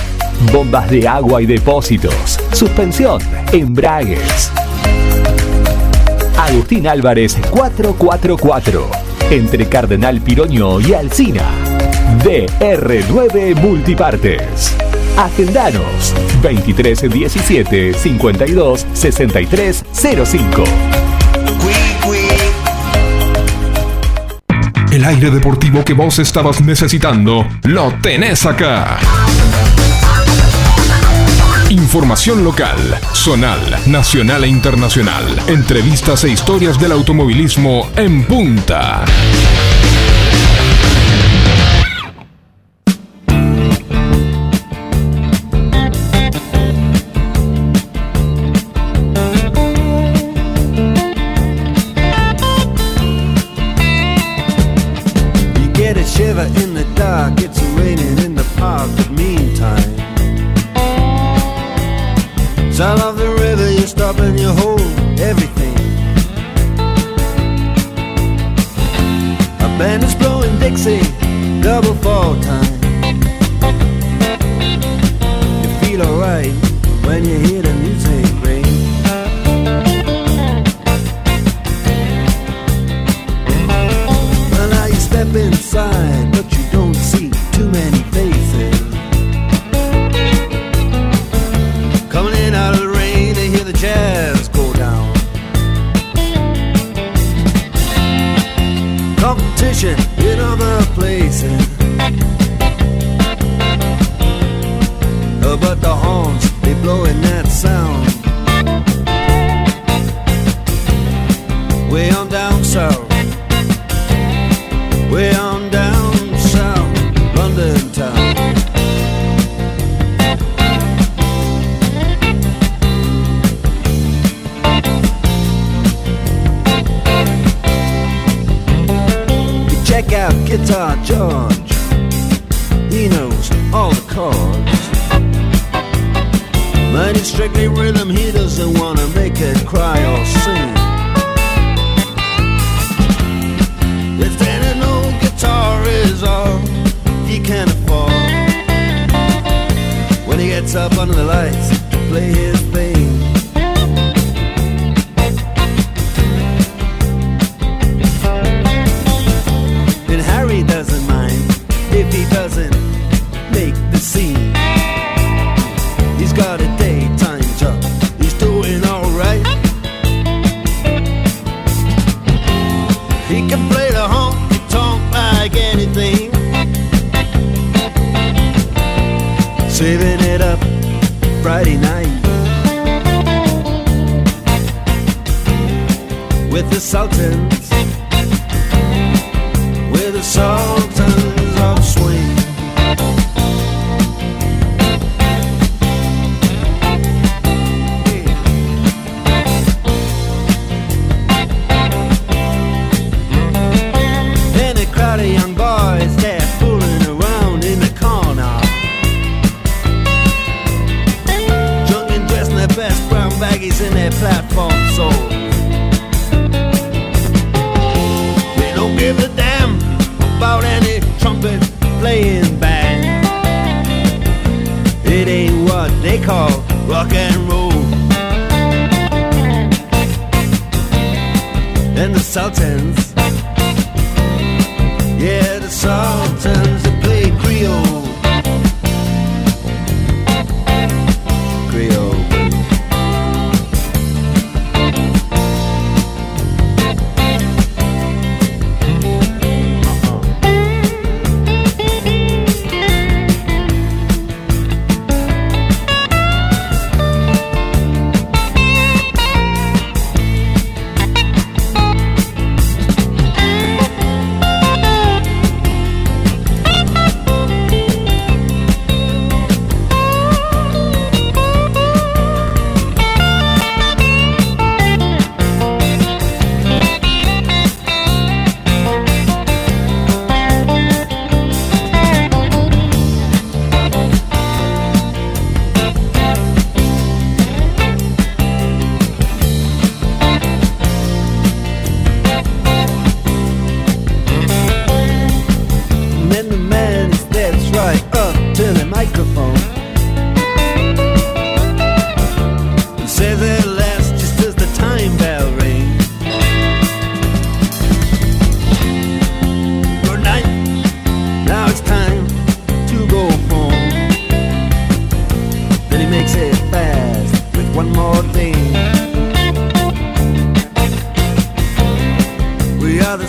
bombas 0.53 0.91
de 0.91 1.07
agua 1.09 1.43
y 1.43 1.47
depósitos, 1.47 2.39
suspensión, 2.53 3.21
embragues. 3.53 4.51
Agustín 6.39 6.87
Álvarez 6.87 7.37
444, 7.51 8.91
entre 9.31 9.69
Cardenal 9.69 10.21
Piroño 10.21 10.81
y 10.81 10.95
Alcina, 10.95 11.45
DR9 12.23 13.57
Multipartes. 13.57 14.77
Agendanos 15.17 16.15
2317 16.43 17.95
52 17.95 18.87
63 18.93 19.85
05. 19.93 20.65
El 24.93 25.05
aire 25.05 25.31
deportivo 25.31 25.85
que 25.85 25.93
vos 25.93 26.19
estabas 26.19 26.61
necesitando 26.61 27.47
lo 27.65 27.93
tenés 28.01 28.47
acá. 28.47 28.99
Información 31.71 32.45
local, 32.45 32.79
zonal, 33.13 33.59
nacional 33.87 34.45
e 34.45 34.47
internacional. 34.47 35.25
Entrevistas 35.49 36.23
e 36.23 36.31
historias 36.31 36.79
del 36.79 36.93
automovilismo 36.93 37.91
en 37.97 38.25
punta. 38.25 39.05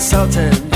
Sultan. 0.08 0.67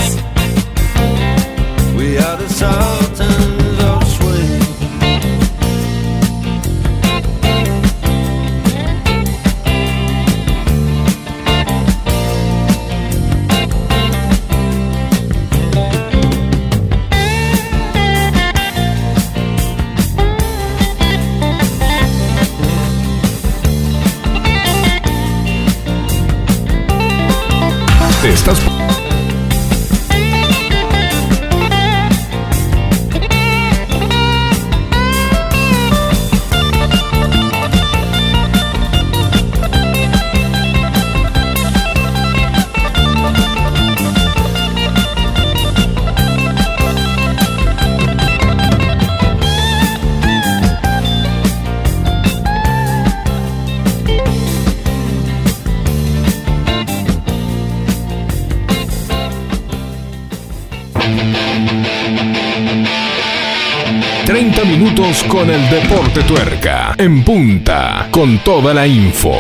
Con 65.42 65.50
el 65.50 65.70
Deporte 65.72 66.22
Tuerca... 66.22 66.94
...en 67.00 67.24
punta... 67.24 68.10
...con 68.12 68.38
toda 68.44 68.76
la 68.76 68.86
info... 68.86 69.34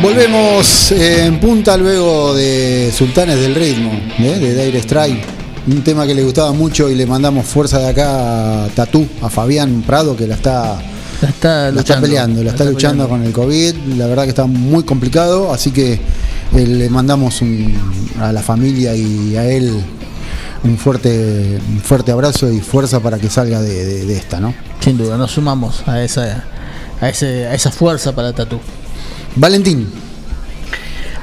Volvemos 0.00 0.92
eh, 0.92 1.26
en 1.26 1.40
punta 1.40 1.76
luego 1.76 2.32
de 2.32 2.92
Sultanes 2.96 3.40
del 3.40 3.56
Ritmo, 3.56 3.90
¿eh? 4.20 4.38
de 4.38 4.64
Dire 4.64 4.78
Strike. 4.78 5.20
Un 5.66 5.82
tema 5.82 6.06
que 6.06 6.14
le 6.14 6.22
gustaba 6.22 6.52
mucho 6.52 6.88
y 6.88 6.94
le 6.94 7.04
mandamos 7.04 7.44
fuerza 7.44 7.80
de 7.80 7.88
acá 7.88 8.64
a 8.64 8.68
Tatú, 8.68 9.06
a 9.20 9.28
Fabián 9.28 9.82
Prado, 9.84 10.16
que 10.16 10.28
la 10.28 10.36
está, 10.36 10.80
La 11.20 11.28
está, 11.28 11.48
la 11.48 11.68
está 11.68 11.72
luchando, 11.72 12.06
peleando, 12.06 12.44
la 12.44 12.50
está, 12.50 12.64
luchando 12.64 13.08
con 13.08 13.24
el 13.24 13.32
COVID. 13.32 13.74
La 13.98 14.06
verdad 14.06 14.22
que 14.22 14.30
está 14.30 14.46
muy 14.46 14.84
complicado, 14.84 15.52
así 15.52 15.72
que 15.72 15.94
eh, 15.94 15.98
le 16.66 16.88
mandamos 16.88 17.42
un- 17.42 17.99
a 18.20 18.32
la 18.32 18.42
familia 18.42 18.94
y 18.94 19.36
a 19.36 19.44
él 19.46 19.80
un 20.62 20.76
fuerte, 20.76 21.58
un 21.68 21.80
fuerte 21.80 22.12
abrazo 22.12 22.50
y 22.52 22.60
fuerza 22.60 23.00
para 23.00 23.18
que 23.18 23.28
salga 23.30 23.60
de, 23.62 23.84
de- 23.84 24.04
de 24.06 24.16
esta, 24.16 24.40
¿no? 24.40 24.54
Sin 24.80 24.98
duda, 24.98 25.16
nos 25.16 25.32
sumamos 25.32 25.82
a 25.88 26.02
esa, 26.02 26.44
a 27.00 27.08
ese, 27.08 27.46
a 27.46 27.54
esa 27.54 27.70
fuerza 27.70 28.14
para 28.14 28.32
Tatú. 28.32 28.60
Valentín. 29.36 29.88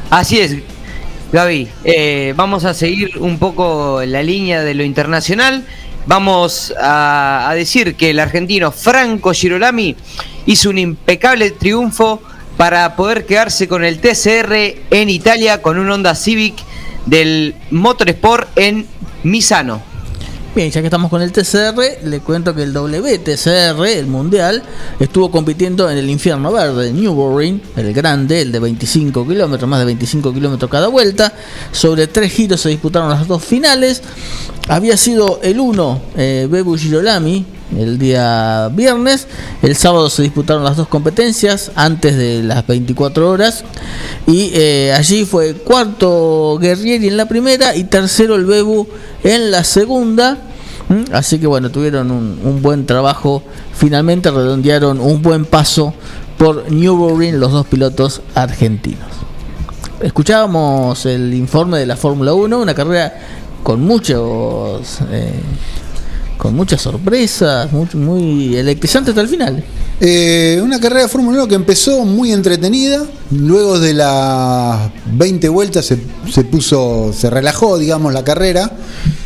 Así 0.10 0.40
es, 0.40 0.56
Gaby. 1.32 1.68
eh, 1.84 2.34
vamos 2.36 2.64
a 2.66 2.74
seguir 2.74 3.18
un 3.20 3.38
poco 3.38 4.02
la 4.06 4.24
línea 4.24 4.64
de 4.64 4.74
lo 4.74 4.84
internacional. 4.84 5.66
Vamos 6.06 6.74
a, 6.80 7.50
a 7.50 7.54
decir 7.56 7.96
que 7.96 8.12
el 8.12 8.20
argentino 8.20 8.72
Franco 8.72 9.34
Girolami 9.34 9.96
hizo 10.46 10.70
un 10.70 10.78
impecable 10.78 11.52
triunfo 11.52 12.22
para 12.56 12.96
poder 12.96 13.26
quedarse 13.26 13.68
con 13.68 13.84
el 13.84 14.00
TCR 14.00 14.54
en 14.90 15.10
Italia 15.10 15.62
con 15.62 15.78
un 15.78 15.92
Honda 15.92 16.16
Civic 16.16 16.56
del 17.08 17.56
Motorsport 17.72 18.58
en 18.58 18.86
Misano. 19.24 19.82
Bien, 20.58 20.72
ya 20.72 20.82
que 20.82 20.88
estamos 20.88 21.12
con 21.12 21.22
el 21.22 21.32
TCR, 21.32 22.04
le 22.04 22.20
cuento 22.22 22.56
que 22.56 22.64
el 22.64 22.74
WTCR, 22.74 23.86
el 23.86 24.08
mundial, 24.08 24.64
estuvo 25.00 25.30
compitiendo 25.30 25.88
en 25.88 26.00
el 26.00 26.10
infierno 26.10 26.52
verde, 26.52 26.92
Newbury, 26.92 27.62
el 27.76 27.94
grande, 27.94 28.42
el 28.42 28.52
de 28.52 28.58
25 28.58 29.28
kilómetros, 29.28 29.70
más 29.70 29.78
de 29.78 29.86
25 29.86 30.34
kilómetros 30.34 30.72
cada 30.72 30.88
vuelta. 30.88 31.32
Sobre 31.72 32.08
tres 32.08 32.34
giros 32.34 32.62
se 32.62 32.70
disputaron 32.70 33.08
las 33.10 33.28
dos 33.28 33.44
finales. 33.44 34.02
Había 34.68 34.98
sido 34.98 35.40
el 35.44 35.60
1, 35.60 36.02
eh, 36.18 36.48
Bebu 36.50 36.76
Girolami, 36.76 37.46
el 37.76 37.98
día 37.98 38.70
viernes. 38.70 39.28
El 39.62 39.76
sábado 39.76 40.10
se 40.10 40.24
disputaron 40.24 40.64
las 40.64 40.78
dos 40.78 40.88
competencias 40.88 41.72
antes 41.76 42.18
de 42.18 42.44
las 42.44 42.66
24 42.66 43.30
horas. 43.30 43.64
Y 44.26 44.52
eh, 44.54 44.94
allí 44.96 45.26
fue 45.26 45.54
cuarto 45.56 46.58
Guerrieri 46.60 47.08
en 47.08 47.18
la 47.18 47.28
primera 47.28 47.76
y 47.76 47.86
tercero 47.86 48.36
el 48.36 48.46
Bebu 48.46 48.88
en 49.24 49.52
la 49.52 49.64
segunda. 49.64 50.38
¿Mm? 50.90 51.14
Así 51.14 51.40
que 51.40 51.48
bueno, 51.48 51.70
tuvieron 51.70 52.12
un, 52.12 52.62
buen 52.62 52.86
trabajo. 52.86 53.44
Finalmente 53.74 54.32
redondearon 54.32 55.00
un 55.00 55.22
buen 55.22 55.46
paso 55.46 55.94
por 56.38 56.72
Newbury 56.72 57.32
los 57.32 57.52
dos 57.52 57.68
pilotos 57.68 58.22
argentinos. 58.36 59.08
Escuchábamos 60.00 61.06
el 61.08 61.34
informe 61.34 61.80
de 61.80 61.88
la 61.88 61.98
Fórmula 61.98 62.34
1, 62.34 62.60
una 62.60 62.76
carrera 62.76 63.14
con 63.64 63.82
muchos 63.82 65.00
eh, 65.12 65.42
con 66.38 66.56
muchas 66.56 66.82
sorpresas, 66.82 67.72
muy, 67.72 67.88
muy 67.94 68.56
electrizante 68.56 69.12
hasta 69.12 69.22
el 69.22 69.28
final. 69.28 69.64
Eh, 70.00 70.60
una 70.64 70.80
carrera 70.80 71.04
de 71.04 71.08
Fórmula 71.08 71.40
1 71.40 71.48
que 71.48 71.56
empezó 71.56 72.06
muy 72.06 72.32
entretenida, 72.32 73.06
luego 73.32 73.80
de 73.80 73.94
las 73.94 74.92
20 75.14 75.50
vueltas 75.50 75.86
se, 75.86 75.98
se 76.32 76.44
puso, 76.44 77.12
se 77.14 77.30
relajó, 77.30 77.78
digamos, 77.78 78.14
la 78.14 78.24
carrera, 78.24 78.72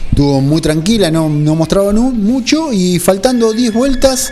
estuvo 0.10 0.42
muy 0.42 0.62
tranquila, 0.62 1.12
no, 1.12 1.30
no 1.30 1.56
mostraba 1.56 1.92
mucho 1.92 2.72
y 2.72 3.00
faltando 3.00 3.52
10 3.52 3.74
vueltas 3.74 4.32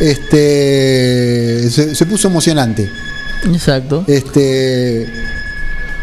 este, 0.00 1.70
se, 1.70 1.94
se 1.94 2.06
puso 2.06 2.28
emocionante. 2.28 2.90
Exacto. 3.44 4.04
Este, 4.06 5.06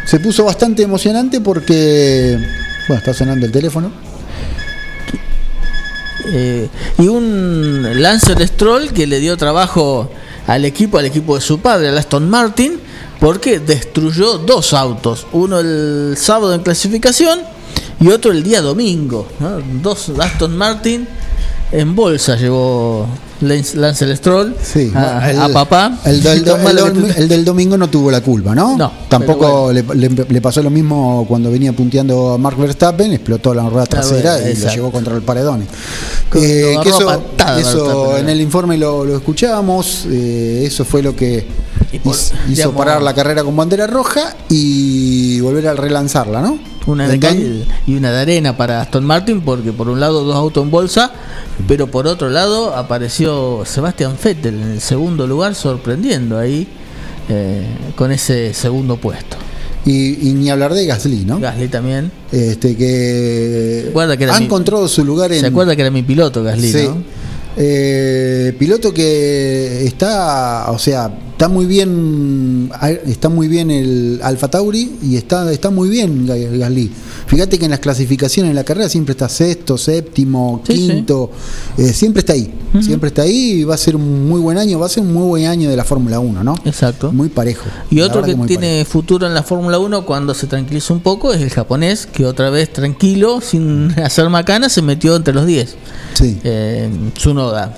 se 0.06 0.20
puso 0.20 0.46
bastante 0.46 0.84
emocionante 0.84 1.42
porque, 1.42 2.38
bueno, 2.88 3.00
está 3.00 3.14
sonando 3.14 3.46
el 3.46 3.52
teléfono. 3.52 4.13
Eh, 6.26 6.70
y 6.98 7.08
un 7.08 7.88
Lancer 8.02 8.48
Stroll 8.48 8.94
que 8.94 9.08
le 9.08 9.20
dio 9.20 9.38
trabajo 9.38 10.10
al 10.48 10.66
equipo, 10.66 10.98
al 10.98 11.06
equipo 11.06 11.36
de 11.36 11.42
su 11.42 11.60
padre, 11.60 11.90
al 11.90 11.98
Aston 11.98 12.30
Martin, 12.30 12.80
porque 13.20 13.60
destruyó 13.60 14.38
dos 14.38 14.74
autos, 14.74 15.28
uno 15.32 15.60
el 15.60 16.16
sábado 16.18 16.54
en 16.54 16.62
clasificación 16.62 17.40
y 18.00 18.10
otro 18.10 18.32
el 18.32 18.44
día 18.44 18.62
domingo. 18.62 19.28
Dos 19.82 20.12
Aston 20.20 20.58
Martin 20.58 21.08
en 21.72 21.96
bolsa 21.96 22.36
llevó 22.36 23.08
Lance, 23.48 24.16
Stroll 24.16 24.56
Sí, 24.62 24.92
a, 24.96 25.30
el- 25.32 25.40
a 25.42 25.50
papá. 25.50 26.00
El 26.06 26.22
del, 26.24 26.38
el 27.18 27.28
lo 27.28 27.36
el 27.36 27.46
domingo 27.46 27.78
no 27.78 27.90
tuvo 27.90 28.10
la 28.12 28.22
culpa, 28.22 28.54
¿no? 28.56 28.78
No, 28.78 28.92
Tampoco 29.10 29.72
le, 29.72 29.84
le- 29.84 30.10
le 30.30 30.42
pasó 30.42 30.62
lo 30.64 30.70
mismo 30.70 31.26
cuando 31.28 31.52
venía 31.52 31.74
punteando 31.74 32.34
a 32.34 32.38
Mark 32.38 32.58
Verstappen, 32.58 33.12
explotó 33.14 33.54
la 33.54 33.68
rueda 33.70 33.86
trasera 33.86 34.40
y 34.40 34.44
lo 34.44 34.48
exacto. 34.50 34.76
llevó 34.76 34.92
contra 34.92 35.16
el 35.16 35.22
paredón. 35.22 35.62
Eh, 36.36 36.74
lo 36.76 36.82
que 36.82 36.90
eso, 36.90 37.06
patada 37.06 37.60
eso 37.60 38.18
en 38.18 38.30
el 38.30 38.42
informe 38.42 38.78
lo, 38.78 39.06
lo 39.06 39.16
escuchábamos, 39.16 40.06
eh, 40.10 40.64
eso 40.66 40.84
fue 40.86 41.02
lo 41.04 41.16
que 41.16 41.46
por- 42.04 42.16
hizo, 42.16 42.34
hizo 42.34 42.46
digamos- 42.48 42.76
parar 42.78 43.02
la 43.02 43.14
carrera 43.14 43.44
con 43.44 43.56
bandera 43.56 43.86
roja 43.88 44.36
y 44.50 45.40
volver 45.42 45.68
a 45.68 45.74
relanzarla, 45.74 46.42
¿no? 46.42 46.58
Una 46.86 47.08
de 47.08 47.18
cal 47.20 47.66
y 47.88 47.96
una 47.96 48.12
de 48.12 48.20
arena 48.20 48.58
para 48.58 48.82
Aston 48.82 49.06
Martin, 49.06 49.42
porque 49.42 49.72
por 49.72 49.88
un 49.88 50.00
lado 50.02 50.24
dos 50.24 50.36
autos 50.36 50.64
en 50.64 50.72
bolsa, 50.72 51.12
pero 51.68 51.88
por 51.88 52.08
otro 52.08 52.30
lado 52.30 52.76
apareció 52.76 53.64
Sebastian 53.66 54.16
Vettel 54.22 54.56
en 54.62 54.72
el 54.72 54.82
segundo 54.82 55.26
lugar, 55.26 55.56
sorprendiendo 55.56 56.38
ahí 56.38 56.68
eh, 57.30 57.66
con 57.96 58.12
ese 58.12 58.54
segundo 58.54 58.98
puesto. 58.98 59.38
Y, 59.86 60.30
y 60.30 60.34
ni 60.34 60.50
hablar 60.50 60.74
de 60.74 60.86
Gasly, 60.86 61.26
¿no? 61.26 61.40
Gasly 61.40 61.68
también. 61.70 62.12
Este 62.32 62.76
que, 62.76 63.92
que 64.18 64.26
ha 64.30 64.40
mi- 64.40 64.46
encontrado 64.46 64.88
su 64.88 65.04
lugar 65.06 65.32
en 65.34 65.40
¿Se 65.42 65.48
acuerda 65.48 65.76
que 65.76 65.82
era 65.82 65.92
mi 65.92 66.04
piloto 66.04 66.44
Gasly, 66.44 66.72
Sí. 66.72 66.84
no? 66.88 66.98
Eh, 67.56 68.56
piloto 68.58 68.94
que 68.94 69.86
está, 69.86 70.66
o 70.72 70.80
sea, 70.80 71.12
está 71.44 71.54
muy 71.54 71.66
bien, 71.66 72.72
está 73.06 73.28
muy 73.28 73.50
bien 73.50 73.70
el 73.70 74.22
Alfa 74.24 74.48
Tauri 74.50 74.96
y 75.04 75.18
está, 75.18 75.52
está 75.52 75.70
muy 75.72 75.90
bien 75.90 76.26
Ga- 76.26 76.58
Gasly. 76.58 76.90
Fíjate 77.28 77.60
que 77.60 77.66
en 77.66 77.72
las 77.72 77.82
clasificaciones 77.82 78.52
en 78.52 78.56
la 78.56 78.64
carrera 78.64 78.88
siempre 78.88 79.12
está 79.12 79.28
sexto, 79.28 79.78
séptimo, 79.78 80.62
Sí, 80.66 80.74
sí. 80.78 80.88
quinto, 80.88 81.32
eh, 81.78 81.92
siempre 81.92 82.22
está 82.22 82.32
ahí, 82.32 82.50
siempre 82.82 83.10
está 83.10 83.24
ahí 83.24 83.60
y 83.60 83.64
va 83.66 83.76
a 83.76 83.78
ser 83.78 83.98
un 83.98 84.30
muy 84.30 84.40
buen 84.40 84.58
año, 84.58 84.80
va 84.80 84.86
a 84.86 84.90
ser 84.90 85.04
un 85.04 85.12
muy 85.12 85.28
buen 85.28 85.46
año 85.48 85.70
de 85.70 85.76
la 85.76 85.84
Fórmula 85.84 86.18
1, 86.22 86.46
¿no? 86.46 86.56
Exacto. 86.64 87.12
Muy 87.12 87.28
parejo. 87.28 87.66
Y 87.92 88.00
otro 88.00 88.22
que 88.24 88.36
tiene 88.48 88.86
futuro 88.86 89.28
en 89.28 89.34
la 89.34 89.44
Fórmula 89.44 89.80
1 89.80 90.06
cuando 90.06 90.34
se 90.34 90.48
tranquiliza 90.48 90.94
un 90.94 91.02
poco 91.02 91.34
es 91.34 91.42
el 91.42 91.50
japonés, 91.50 92.06
que 92.06 92.26
otra 92.26 92.52
vez 92.52 92.72
tranquilo, 92.72 93.42
sin 93.42 93.92
hacer 94.00 94.30
macana, 94.30 94.70
se 94.70 94.82
metió 94.82 95.14
entre 95.18 95.34
los 95.34 95.46
10. 95.46 95.76
Sí. 96.14 96.40
Eh, 96.46 96.90
Tsunoda. 97.16 97.78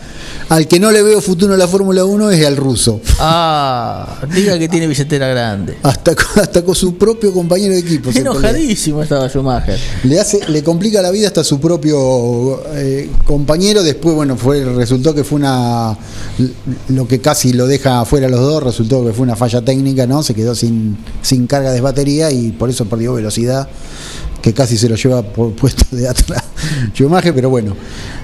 Al 0.50 0.68
que 0.68 0.80
no 0.80 0.92
le 0.92 1.02
veo 1.02 1.22
futuro 1.22 1.54
en 1.54 1.60
la 1.60 1.68
Fórmula 1.68 2.06
1 2.06 2.30
es 2.32 2.46
al 2.46 2.56
ruso. 2.56 3.02
Ah, 3.20 4.20
diga 4.34 4.58
que 4.60 4.70
tiene 4.70 4.88
billetera 4.88 5.28
grande. 5.28 5.78
Hasta, 5.84 6.16
con- 6.16 6.44
hasta 6.44 6.64
con 6.64 6.76
su 6.76 6.98
propio 6.98 7.34
compañero 7.34 7.74
de 7.74 7.80
equipo. 7.80 8.12
Enojadísimo 8.14 9.02
estaba 9.02 9.28
Schumacher. 9.30 9.80
Le 10.04 10.20
hace, 10.20 10.48
le 10.50 10.64
complica 10.64 11.02
la 11.02 11.12
vida 11.12 11.28
hasta 11.28 11.44
su 11.44 11.60
propio 11.60 12.62
eh, 12.76 13.10
compañero. 13.26 13.82
Después, 13.84 14.16
bueno, 14.16 14.38
fue, 14.38 14.64
resultó 14.66 15.14
que 15.16 15.24
fue 15.24 15.38
una 15.40 15.98
lo 16.90 17.08
que 17.08 17.20
casi 17.22 17.54
lo 17.54 17.66
deja 17.66 18.02
afuera 18.02 18.28
los 18.30 18.42
dos, 18.42 18.62
resultó 18.62 19.06
que 19.06 19.14
fue 19.14 19.24
una 19.24 19.36
falla 19.36 19.62
técnica, 19.64 20.06
¿no? 20.06 20.22
Se 20.22 20.34
quedó 20.34 20.54
sin, 20.54 20.98
sin 21.22 21.48
carga 21.48 21.72
de 21.72 21.82
batería 21.82 22.30
y 22.32 22.52
por 22.52 22.70
eso 22.70 22.86
perdió 22.86 23.14
velocidad, 23.14 23.68
que 24.42 24.54
casi 24.54 24.78
se 24.78 24.88
lo 24.90 24.96
lleva 24.96 25.24
por 25.24 25.54
puesto 25.54 25.84
de 25.96 26.08
atrás 26.08 26.44
Schumacher, 26.94 27.34
pero 27.34 27.50
bueno, 27.50 27.76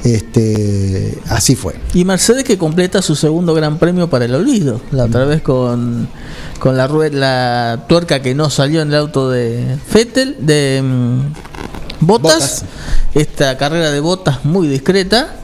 este 0.04 1.18
así 1.30 1.56
fue. 1.56 1.76
Y 1.94 2.06
Mercedes 2.06 2.44
que 2.44 2.58
completa 2.58 3.02
su 3.02 3.16
segundo 3.16 3.54
gran 3.54 3.78
premio 3.78 4.10
para 4.10 4.26
el 4.26 4.36
olvido. 4.36 4.82
La 4.92 5.06
otra 5.06 5.26
vez 5.26 5.42
con, 5.42 6.08
con 6.60 6.78
la 6.78 6.88
rueda, 6.88 7.18
la 7.18 7.86
tuerca 7.88 8.22
que 8.22 8.36
no 8.36 8.50
salió 8.50 8.82
en 8.82 8.90
el 8.90 8.96
auto 8.96 9.30
de 9.30 9.78
Vettel, 9.94 10.38
de 10.40 10.82
mm. 10.84 12.06
Bottas. 12.06 12.66
Esta 13.14 13.58
carrera 13.58 13.92
de 13.92 14.00
Bottas 14.00 14.46
muy 14.46 14.68
discreta. 14.68 15.36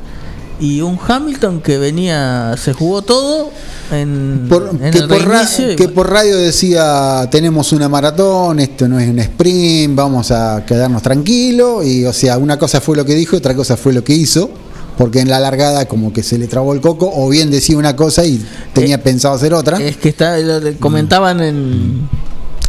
Y 0.59 0.81
un 0.81 0.97
Hamilton 1.07 1.61
que 1.61 1.77
venía, 1.77 2.55
se 2.57 2.73
jugó 2.73 3.01
todo 3.03 3.51
en, 3.91 4.47
Por- 4.49 4.71
en 4.81 4.91
que, 4.91 4.97
el 4.99 5.07
por 5.07 5.27
ra- 5.27 5.47
que 5.77 5.87
por 5.89 6.09
radio 6.09 6.35
decía 6.37 7.27
tenemos 7.31 7.71
una 7.73 7.87
maratón, 7.87 8.59
esto 8.59 8.87
no 8.87 8.99
es 8.99 9.07
un 9.07 9.19
sprint, 9.19 9.95
vamos 9.95 10.31
a 10.31 10.63
quedarnos 10.65 11.01
tranquilos 11.03 11.85
y 11.85 12.05
o 12.05 12.11
sea, 12.13 12.37
una 12.39 12.57
cosa 12.57 12.81
fue 12.81 12.97
lo 12.97 13.05
que 13.05 13.13
dijo, 13.15 13.37
otra 13.37 13.53
cosa 13.55 13.77
fue 13.77 13.93
lo 13.93 14.03
que 14.03 14.13
hizo, 14.13 14.49
porque 14.97 15.19
en 15.19 15.29
la 15.29 15.39
largada 15.39 15.85
como 15.85 16.11
que 16.11 16.23
se 16.23 16.39
le 16.39 16.47
trabó 16.47 16.73
el 16.73 16.81
coco 16.81 17.11
o 17.13 17.29
bien 17.29 17.51
decía 17.51 17.77
una 17.77 17.95
cosa 17.95 18.25
y 18.25 18.43
tenía 18.73 19.01
pensado 19.03 19.35
hacer 19.35 19.53
otra. 19.53 19.77
Es 19.79 19.97
que 19.97 20.09
está, 20.09 20.37
comentaban 20.79 21.39
en 21.41 22.09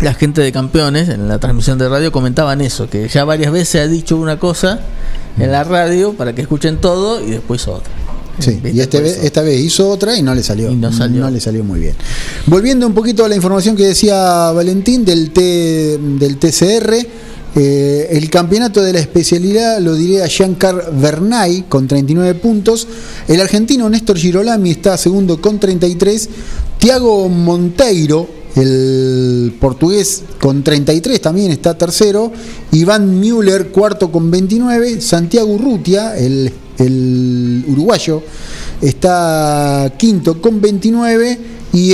la 0.00 0.14
gente 0.14 0.40
de 0.40 0.52
campeones, 0.52 1.08
en 1.08 1.28
la 1.28 1.38
transmisión 1.38 1.78
de 1.78 1.88
radio, 1.88 2.12
comentaban 2.12 2.60
eso, 2.60 2.88
que 2.88 3.08
ya 3.08 3.24
varias 3.24 3.52
veces 3.52 3.82
ha 3.82 3.88
dicho 3.88 4.16
una 4.16 4.38
cosa 4.38 4.80
en 5.38 5.52
la 5.52 5.64
radio 5.64 6.14
para 6.14 6.34
que 6.34 6.42
escuchen 6.42 6.80
todo 6.80 7.20
y 7.20 7.30
después 7.30 7.66
otra. 7.68 7.92
Sí, 8.38 8.60
y 8.72 8.80
este 8.80 9.00
vez, 9.00 9.18
esta 9.24 9.42
vez 9.42 9.58
hizo 9.60 9.88
otra 9.88 10.16
y 10.16 10.22
no 10.22 10.32
le 10.34 10.42
salió. 10.42 10.70
no 10.70 10.92
salió. 10.92 11.28
le 11.28 11.40
salió 11.40 11.64
muy 11.64 11.80
bien. 11.80 11.94
Volviendo 12.46 12.86
un 12.86 12.94
poquito 12.94 13.24
a 13.24 13.28
la 13.28 13.34
información 13.34 13.74
que 13.74 13.86
decía 13.86 14.52
Valentín 14.52 15.04
del, 15.04 15.32
T, 15.32 15.98
del 15.98 16.38
TCR, 16.38 16.94
eh, 17.56 18.08
el 18.12 18.30
campeonato 18.30 18.80
de 18.82 18.92
la 18.92 19.00
especialidad 19.00 19.80
lo 19.80 19.96
diré 19.96 20.22
a 20.22 20.28
Giancar 20.28 20.92
Bernay 20.92 21.64
con 21.68 21.88
39 21.88 22.34
puntos. 22.34 22.86
El 23.26 23.40
argentino 23.40 23.88
Néstor 23.90 24.16
Girolami 24.16 24.70
está 24.70 24.96
segundo 24.96 25.40
con 25.40 25.58
33. 25.58 26.28
Tiago 26.78 27.28
Monteiro, 27.28 28.28
el 28.56 29.54
portugués, 29.60 30.24
con 30.40 30.62
33 30.62 31.20
también 31.20 31.50
está 31.50 31.76
tercero. 31.76 32.32
Iván 32.72 33.20
Müller, 33.20 33.68
cuarto 33.68 34.10
con 34.10 34.30
29. 34.30 35.00
Santiago 35.00 35.52
Urrutia, 35.52 36.16
el, 36.16 36.52
uruguayo, 37.68 38.22
está 38.80 39.92
quinto 39.96 40.40
con 40.40 40.60
29. 40.60 41.58
Y 41.70 41.92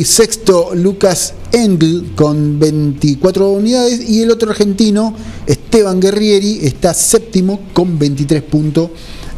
eh, 0.00 0.04
sexto 0.04 0.74
Lucas 0.74 1.32
Engel 1.52 2.12
con 2.14 2.58
24 2.58 3.50
unidades. 3.50 4.08
Y 4.08 4.22
el 4.22 4.30
otro 4.30 4.50
argentino, 4.50 5.14
Esteban 5.46 5.98
Guerrieri, 5.98 6.60
está 6.62 6.92
séptimo 6.92 7.60
con 7.72 7.98
23 7.98 8.42
puntos 8.42 8.90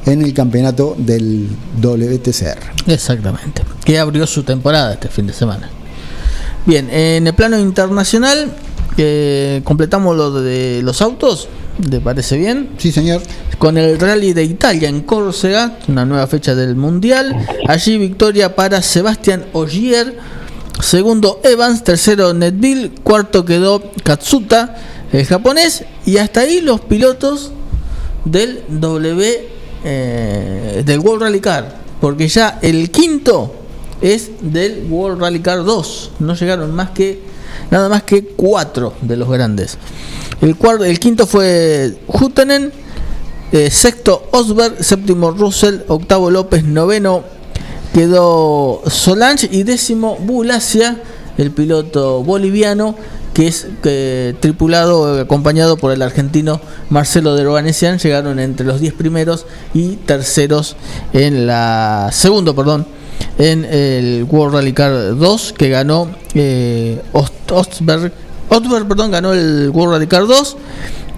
en 0.07 0.23
el 0.23 0.33
campeonato 0.33 0.97
del 0.99 1.49
WTCR. 1.81 2.91
Exactamente. 2.93 3.63
Que 3.85 3.99
abrió 3.99 4.27
su 4.27 4.43
temporada 4.43 4.95
este 4.95 5.09
fin 5.09 5.27
de 5.27 5.33
semana. 5.33 5.71
Bien, 6.67 6.91
en 6.91 7.29
el 7.29 7.35
plano 7.35 7.61
internacional, 7.61 8.53
eh, 8.99 9.61
completamos 9.63 10.17
lo 10.17 10.33
de 10.33 10.81
los 10.83 11.01
autos. 11.01 11.49
¿Te 11.89 12.01
parece 12.01 12.37
bien? 12.39 12.71
Sí, 12.79 12.91
señor. 12.91 13.23
Con 13.59 13.79
el 13.79 14.01
Rally 14.01 14.33
de 14.33 14.43
Italia 14.43 14.89
en 14.89 15.03
Córcega, 15.03 15.79
una 15.87 16.05
nueva 16.05 16.27
fecha 16.27 16.57
del 16.57 16.75
Mundial. 16.75 17.37
Allí 17.69 17.99
victoria 17.99 18.57
para 18.57 18.83
Sebastián 18.83 19.45
Ogier. 19.53 20.19
Segundo 20.81 21.41
Evans, 21.45 21.85
tercero 21.85 22.35
Netville, 22.35 22.91
cuarto 23.03 23.45
quedó 23.45 23.81
Katsuta, 24.03 24.77
el 25.13 25.25
japonés. 25.25 25.85
Y 26.05 26.17
hasta 26.17 26.41
ahí 26.41 26.61
los 26.61 26.81
pilotos 26.81 27.53
del 28.25 28.65
W 28.69 29.49
eh, 29.85 30.83
del 30.85 30.99
World 30.99 31.23
Rally 31.23 31.41
Car. 31.41 31.77
Porque 32.01 32.27
ya 32.27 32.59
el 32.61 32.91
quinto 32.91 33.66
es 34.01 34.31
del 34.41 34.87
World 34.91 35.21
Rally 35.21 35.41
Car 35.41 35.65
2. 35.65 36.13
No 36.21 36.35
llegaron 36.35 36.75
más 36.75 36.91
que 36.91 37.21
nada 37.71 37.89
más 37.89 38.03
que 38.03 38.25
cuatro 38.25 38.95
de 39.01 39.17
los 39.17 39.29
grandes. 39.29 39.79
El, 40.41 40.57
cuarto, 40.57 40.85
el 40.85 41.01
quinto 41.01 41.27
fue 41.27 41.97
Huttenen, 42.07 42.73
eh, 43.53 43.71
sexto 43.71 44.29
Osberg, 44.33 44.83
séptimo 44.83 45.31
Russell, 45.31 45.81
octavo 45.89 46.31
López, 46.31 46.65
noveno 46.65 47.25
quedó 47.93 48.83
Solange 48.89 49.49
y 49.51 49.63
décimo 49.63 50.17
Bulacia, 50.17 51.01
el 51.39 51.51
piloto 51.51 52.23
boliviano 52.23 52.95
que 53.33 53.49
es 53.49 53.67
eh, 53.85 54.35
tripulado, 54.41 55.21
acompañado 55.21 55.77
por 55.77 55.93
el 55.93 56.01
argentino 56.01 56.59
Marcelo 56.89 57.35
de 57.35 57.45
Roganesian, 57.45 57.99
llegaron 57.99 58.39
entre 58.39 58.65
los 58.65 58.81
10 58.81 58.95
primeros 58.95 59.45
y 59.75 59.97
terceros 59.97 60.75
en 61.13 61.47
la 61.47 62.09
segundo, 62.13 62.57
perdón, 62.57 62.87
en 63.39 63.65
el 63.65 64.25
World 64.25 64.55
Rally 64.55 64.73
Car 64.73 65.17
2 65.17 65.55
que 65.57 65.69
ganó 65.69 66.09
eh, 66.35 67.01
Ost- 67.13 67.53
Ostberg, 67.53 68.13
perdón, 68.89 69.11
ganó 69.11 69.33
el 69.33 69.71
World 69.73 69.95
Rally 69.95 70.07
Car 70.07 70.27
2 70.27 70.57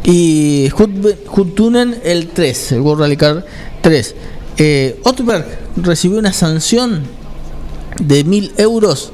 y 0.05 0.69
Hut- 0.71 1.17
Huttunen 1.31 2.01
el 2.05 2.29
3, 2.29 2.73
el 2.73 2.81
World 2.81 3.03
Rally 3.03 3.17
Car 3.17 3.45
3. 3.83 4.15
Eh, 4.59 5.01
Ostberg 5.05 5.47
recibió 5.77 6.19
una 6.19 6.33
sanción 6.33 7.03
de 8.01 8.25
1000 8.25 8.53
euros 8.59 9.13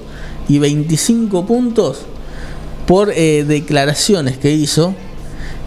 y 0.49 0.59
25 0.59 1.47
puntos 1.47 1.99
por 2.87 3.11
eh, 3.11 3.45
declaraciones 3.45 4.37
que 4.39 4.53
hizo 4.53 4.95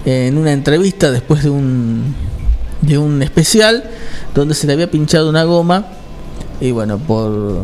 en 0.05 0.38
una 0.38 0.53
entrevista 0.53 1.11
después 1.11 1.43
de 1.43 1.49
un 1.49 2.15
de 2.82 2.97
un 2.99 3.24
especial 3.24 3.84
donde 4.36 4.53
se 4.53 4.68
le 4.68 4.74
había 4.74 4.89
pinchado 4.91 5.30
una 5.30 5.43
goma 5.43 5.88
y 6.62 6.72
bueno 6.72 6.97
por 6.97 7.64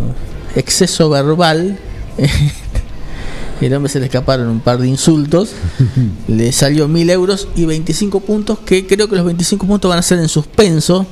exceso 0.55 1.09
verbal. 1.09 1.77
El 3.61 3.73
hombre 3.73 3.89
se 3.89 3.99
le 3.99 4.07
escaparon 4.07 4.49
un 4.49 4.59
par 4.59 4.77
de 4.77 4.87
insultos. 4.87 5.51
le 6.27 6.51
salió 6.51 6.87
mil 6.87 7.09
euros 7.09 7.47
y 7.55 7.65
25 7.65 8.19
puntos, 8.19 8.59
que 8.59 8.85
creo 8.85 9.07
que 9.07 9.15
los 9.15 9.25
25 9.25 9.65
puntos 9.65 9.89
van 9.89 9.99
a 9.99 10.01
ser 10.01 10.19
en 10.19 10.27
suspenso. 10.27 11.07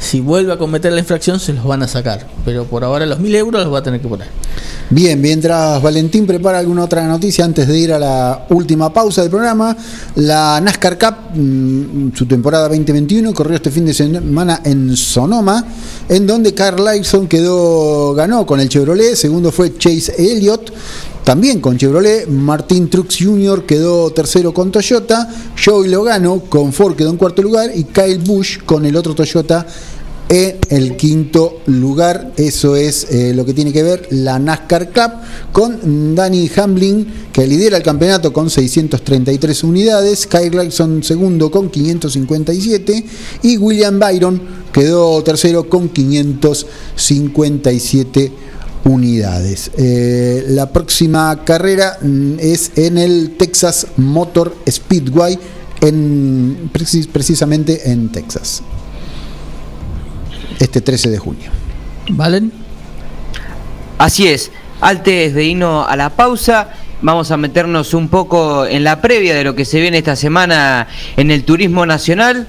Si 0.00 0.18
vuelve 0.18 0.52
a 0.52 0.56
cometer 0.56 0.92
la 0.92 1.00
infracción, 1.00 1.38
se 1.38 1.52
los 1.52 1.64
van 1.64 1.82
a 1.82 1.88
sacar. 1.88 2.26
Pero 2.44 2.64
por 2.64 2.82
ahora 2.82 3.04
los 3.04 3.20
mil 3.20 3.34
euros 3.34 3.62
los 3.62 3.72
va 3.72 3.78
a 3.78 3.82
tener 3.82 4.00
que 4.00 4.08
poner. 4.08 4.28
Bien, 4.88 5.20
mientras 5.20 5.80
Valentín 5.80 6.26
prepara 6.26 6.58
alguna 6.58 6.84
otra 6.84 7.06
noticia 7.06 7.44
antes 7.44 7.68
de 7.68 7.78
ir 7.78 7.92
a 7.92 7.98
la 7.98 8.46
última 8.48 8.92
pausa 8.92 9.20
del 9.20 9.30
programa, 9.30 9.76
la 10.16 10.60
NASCAR 10.60 10.98
Cup, 10.98 11.38
mm, 11.38 12.16
su 12.16 12.26
temporada 12.26 12.66
2021, 12.68 13.32
corrió 13.32 13.56
este 13.56 13.70
fin 13.70 13.84
de 13.84 13.94
semana 13.94 14.62
en 14.64 14.96
Sonoma, 14.96 15.64
en 16.08 16.26
donde 16.26 16.54
Carl 16.54 16.82
Lawson 16.82 17.28
quedó, 17.28 18.14
ganó 18.14 18.44
con 18.46 18.58
el 18.58 18.68
Chevrolet, 18.68 19.14
segundo 19.14 19.52
fue 19.52 19.76
Chase 19.76 20.14
Elliott, 20.18 20.72
también 21.24 21.60
con 21.60 21.76
Chevrolet, 21.76 22.26
Martin 22.26 22.88
Truex 22.88 23.18
Jr. 23.20 23.64
quedó 23.66 24.10
tercero 24.10 24.52
con 24.52 24.72
Toyota, 24.72 25.28
Joey 25.62 25.88
Logano 25.88 26.40
con 26.48 26.72
Ford 26.72 26.96
quedó 26.96 27.10
en 27.10 27.18
cuarto 27.18 27.42
lugar 27.42 27.70
y 27.74 27.84
Kyle 27.84 28.18
Busch 28.18 28.64
con 28.64 28.86
el 28.86 28.96
otro 28.96 29.14
Toyota 29.14 29.66
en 30.30 30.56
el 30.70 30.96
quinto 30.96 31.60
lugar. 31.66 32.32
Eso 32.36 32.76
es 32.76 33.08
eh, 33.10 33.34
lo 33.34 33.44
que 33.44 33.52
tiene 33.52 33.72
que 33.72 33.82
ver 33.82 34.06
la 34.10 34.38
NASCAR 34.38 34.90
Cup 34.92 35.10
con 35.52 36.14
Danny 36.14 36.48
Hamlin 36.56 37.04
que 37.32 37.46
lidera 37.48 37.76
el 37.76 37.82
campeonato 37.82 38.32
con 38.32 38.48
633 38.48 39.64
unidades, 39.64 40.26
Kyle 40.28 40.54
Larson 40.56 41.02
segundo 41.02 41.50
con 41.50 41.68
557 41.68 43.04
y 43.42 43.56
William 43.58 43.98
Byron 43.98 44.40
quedó 44.72 45.20
tercero 45.24 45.68
con 45.68 45.88
557 45.88 48.30
unidades. 48.84 49.72
Eh, 49.76 50.44
la 50.48 50.72
próxima 50.72 51.44
carrera 51.44 51.98
mm, 52.00 52.34
es 52.38 52.70
en 52.76 52.98
el 52.98 53.36
Texas 53.36 53.88
Motor 53.96 54.54
Speedway, 54.70 55.36
en, 55.80 56.70
precis- 56.72 57.08
precisamente 57.08 57.90
en 57.90 58.12
Texas 58.12 58.62
este 60.64 60.80
13 60.80 61.10
de 61.10 61.18
junio. 61.18 61.50
¿Valen? 62.10 62.52
Así 63.98 64.28
es. 64.28 64.50
Antes 64.80 65.34
de 65.34 65.44
irnos 65.44 65.86
a 65.88 65.96
la 65.96 66.10
pausa, 66.10 66.70
vamos 67.02 67.30
a 67.30 67.36
meternos 67.36 67.92
un 67.94 68.08
poco 68.08 68.66
en 68.66 68.82
la 68.84 69.00
previa 69.00 69.34
de 69.34 69.44
lo 69.44 69.54
que 69.54 69.64
se 69.64 69.80
viene 69.80 69.98
esta 69.98 70.16
semana 70.16 70.86
en 71.16 71.30
el 71.30 71.44
turismo 71.44 71.84
nacional. 71.84 72.46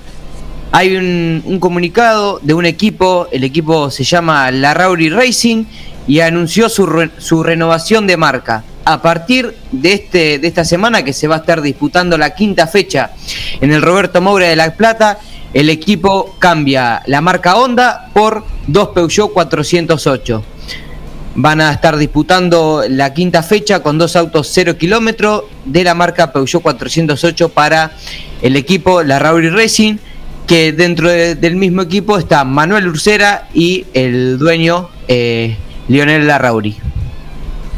Hay 0.72 0.96
un, 0.96 1.42
un 1.46 1.60
comunicado 1.60 2.40
de 2.42 2.54
un 2.54 2.66
equipo, 2.66 3.28
el 3.32 3.44
equipo 3.44 3.92
se 3.92 4.06
llama 4.06 4.50
La 4.52 4.74
Rauri 4.74 5.10
Racing 5.10 5.66
y 6.08 6.22
anunció 6.22 6.70
su, 6.70 6.86
re- 6.86 7.12
su 7.18 7.44
renovación 7.44 8.08
de 8.08 8.16
marca. 8.18 8.64
A 8.86 9.02
partir 9.02 9.54
de, 9.72 9.94
este, 9.94 10.40
de 10.40 10.48
esta 10.48 10.64
semana 10.66 11.04
que 11.04 11.14
se 11.14 11.28
va 11.28 11.36
a 11.36 11.40
estar 11.40 11.62
disputando 11.62 12.18
la 12.18 12.34
quinta 12.34 12.66
fecha 12.66 13.12
en 13.60 13.72
el 13.72 13.82
Roberto 13.82 14.22
Moura 14.22 14.48
de 14.48 14.56
La 14.56 14.74
Plata, 14.74 15.20
el 15.54 15.70
equipo 15.70 16.36
cambia 16.40 17.02
la 17.08 17.22
marca 17.22 17.56
Honda 17.58 18.10
por 18.14 18.44
dos 18.68 18.90
Peugeot 18.90 19.32
408. 19.34 20.44
Van 21.36 21.62
a 21.62 21.72
estar 21.72 21.96
disputando 21.98 22.84
la 22.90 23.14
quinta 23.14 23.42
fecha 23.42 23.82
con 23.82 23.98
dos 23.98 24.16
autos 24.16 24.50
0 24.54 24.78
kilómetros 24.78 25.44
de 25.66 25.84
la 25.84 25.94
marca 25.94 26.32
Peugeot 26.34 26.62
408 26.62 27.50
para 27.50 27.92
el 28.42 28.56
equipo 28.56 29.02
La 29.04 29.18
Rauri 29.20 29.50
Racing, 29.50 29.96
que 30.48 30.74
dentro 30.74 31.10
de- 31.10 31.36
del 31.36 31.56
mismo 31.56 31.82
equipo 31.84 32.18
está 32.18 32.44
Manuel 32.44 32.88
Ursera 32.88 33.48
y 33.54 33.86
el 33.94 34.38
dueño 34.38 34.90
eh, 35.08 35.56
Lionel 35.88 36.28
Larrauri. 36.28 36.76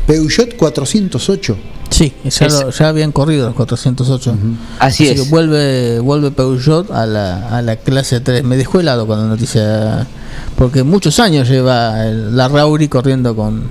Peugeot 0.07 0.55
408. 0.55 1.57
Sí, 1.93 2.13
ya, 2.23 2.47
lo- 2.47 2.69
ya 2.71 2.87
habían 2.89 3.11
corrido 3.11 3.45
los 3.47 3.55
408. 3.55 4.35
Así 4.79 5.07
es. 5.07 5.21
que 5.21 5.29
vuelve, 5.29 5.99
vuelve 5.99 6.31
Peugeot 6.31 6.89
a 6.91 7.05
la, 7.05 7.49
a 7.49 7.61
la 7.61 7.75
clase 7.75 8.19
3. 8.19 8.43
Me 8.43 8.57
dejó 8.57 8.79
helado 8.79 9.05
con 9.07 9.19
la 9.19 9.25
noticia. 9.25 10.07
Porque 10.57 10.83
muchos 10.83 11.19
años 11.19 11.47
lleva 11.47 12.05
el- 12.05 12.35
la 12.35 12.47
Rauri 12.47 12.87
corriendo 12.87 13.35
con. 13.35 13.69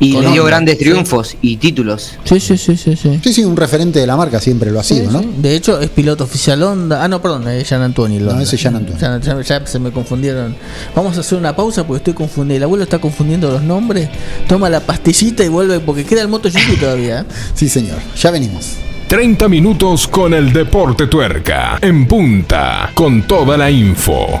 Y 0.00 0.12
le 0.18 0.32
dio 0.32 0.44
grandes 0.44 0.78
triunfos 0.78 1.36
y 1.42 1.58
títulos. 1.58 2.14
Sí, 2.24 2.40
sí, 2.40 2.56
sí, 2.56 2.76
sí. 2.76 2.96
Sí, 2.96 3.20
Sí, 3.22 3.32
sí, 3.34 3.44
un 3.44 3.54
referente 3.56 3.98
de 4.00 4.06
la 4.06 4.16
marca 4.16 4.40
siempre 4.40 4.70
lo 4.70 4.80
ha 4.80 4.82
sido, 4.82 5.06
Sí, 5.10 5.12
¿no? 5.12 5.20
sí. 5.20 5.30
De 5.38 5.54
hecho, 5.54 5.78
es 5.78 5.90
piloto 5.90 6.24
oficial 6.24 6.62
Honda. 6.62 7.04
Ah, 7.04 7.08
no, 7.08 7.20
perdón, 7.20 7.46
es 7.48 7.68
Jan 7.68 7.82
Antonio. 7.82 8.18
No, 8.20 8.40
ese 8.40 8.56
es 8.56 8.62
Jan 8.62 8.76
Antonio. 8.76 8.98
Ya, 8.98 9.20
ya- 9.20 9.40
ya 9.42 9.66
se 9.66 9.78
me 9.78 9.90
confundieron. 9.92 10.56
Vamos 10.96 11.16
a 11.18 11.20
hacer 11.20 11.36
una 11.38 11.54
pausa 11.54 11.86
porque 11.86 11.98
estoy 11.98 12.14
confundido. 12.14 12.56
El 12.56 12.62
abuelo 12.62 12.82
está 12.84 12.98
confundiendo 12.98 13.50
los 13.50 13.62
nombres. 13.62 14.08
Toma 14.48 14.70
la 14.70 14.80
pastillita 14.80 15.44
y 15.44 15.48
vuelve 15.48 15.80
porque 15.80 16.04
queda 16.04 16.22
el 16.22 16.28
MotoGP 16.28 16.80
todavía. 16.80 17.20
¿eh? 17.20 17.24
Sí, 17.54 17.68
señor. 17.68 17.98
Ya 18.16 18.30
venimos. 18.30 18.70
30 19.08 19.48
minutos 19.48 20.08
con 20.08 20.32
el 20.32 20.52
deporte 20.52 21.08
tuerca. 21.08 21.78
En 21.82 22.06
punta. 22.06 22.90
Con 22.94 23.22
toda 23.26 23.56
la 23.58 23.70
info. 23.70 24.40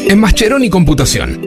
En 0.09 0.19
Mascheroni 0.19 0.69
Computación, 0.69 1.46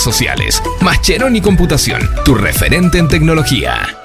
sociales. 0.00 0.62
Mascheroni 0.80 1.40
Computación, 1.40 2.00
tu 2.24 2.34
referente 2.34 2.98
en 2.98 3.08
tecnología. 3.08 3.98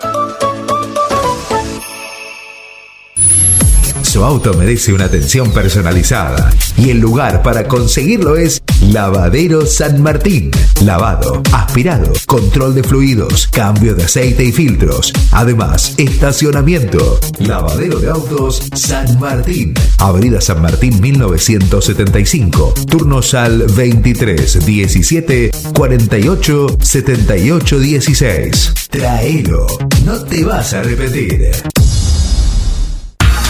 Su 4.12 4.26
auto 4.26 4.54
merece 4.56 4.92
una 4.92 5.06
atención 5.06 5.52
personalizada 5.52 6.52
y 6.76 6.90
el 6.90 7.00
lugar 7.00 7.42
para 7.44 7.68
conseguirlo 7.68 8.36
es 8.36 8.62
Lavadero 8.82 9.66
San 9.66 10.02
Martín. 10.02 10.52
Lavado, 10.84 11.42
aspirado, 11.54 12.12
control 12.26 12.74
de 12.74 12.84
fluidos, 12.84 13.48
cambio 13.48 13.94
de 13.94 14.04
aceite 14.04 14.44
y 14.44 14.52
filtros. 14.52 15.14
Además, 15.32 15.94
estacionamiento. 15.98 17.20
Lavadero 17.40 18.00
de 18.00 18.10
autos 18.10 18.64
San 18.74 19.20
Martín. 19.20 19.74
Avenida 20.00 20.42
San 20.42 20.62
Martín 20.62 21.00
1975. 21.00 22.74
Turnos 22.90 23.34
al 23.36 23.68
23 23.68 24.66
17 24.66 25.52
48 25.76 26.78
78 26.82 27.80
16. 27.80 28.74
Traelo. 28.90 29.68
No 30.04 30.24
te 30.24 30.44
vas 30.44 30.74
a 30.74 30.82
repetir. 30.82 31.52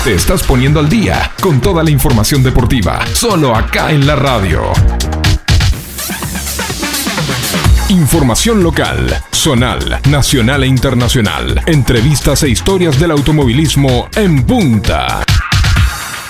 Te 0.04 0.16
estás 0.16 0.42
poniendo 0.44 0.80
al 0.80 0.90
día 0.90 1.32
con 1.40 1.62
toda 1.62 1.84
la 1.84 1.92
información 1.92 2.42
deportiva, 2.42 3.06
solo 3.14 3.56
acá 3.56 3.92
en 3.92 4.08
la 4.08 4.16
radio. 4.16 4.64
Información 7.92 8.64
local, 8.64 9.22
zonal, 9.34 10.00
nacional 10.10 10.64
e 10.64 10.68
internacional. 10.68 11.62
Entrevistas 11.66 12.42
e 12.44 12.48
historias 12.48 12.98
del 12.98 13.12
automovilismo 13.12 14.08
en 14.16 14.46
punta. 14.46 15.26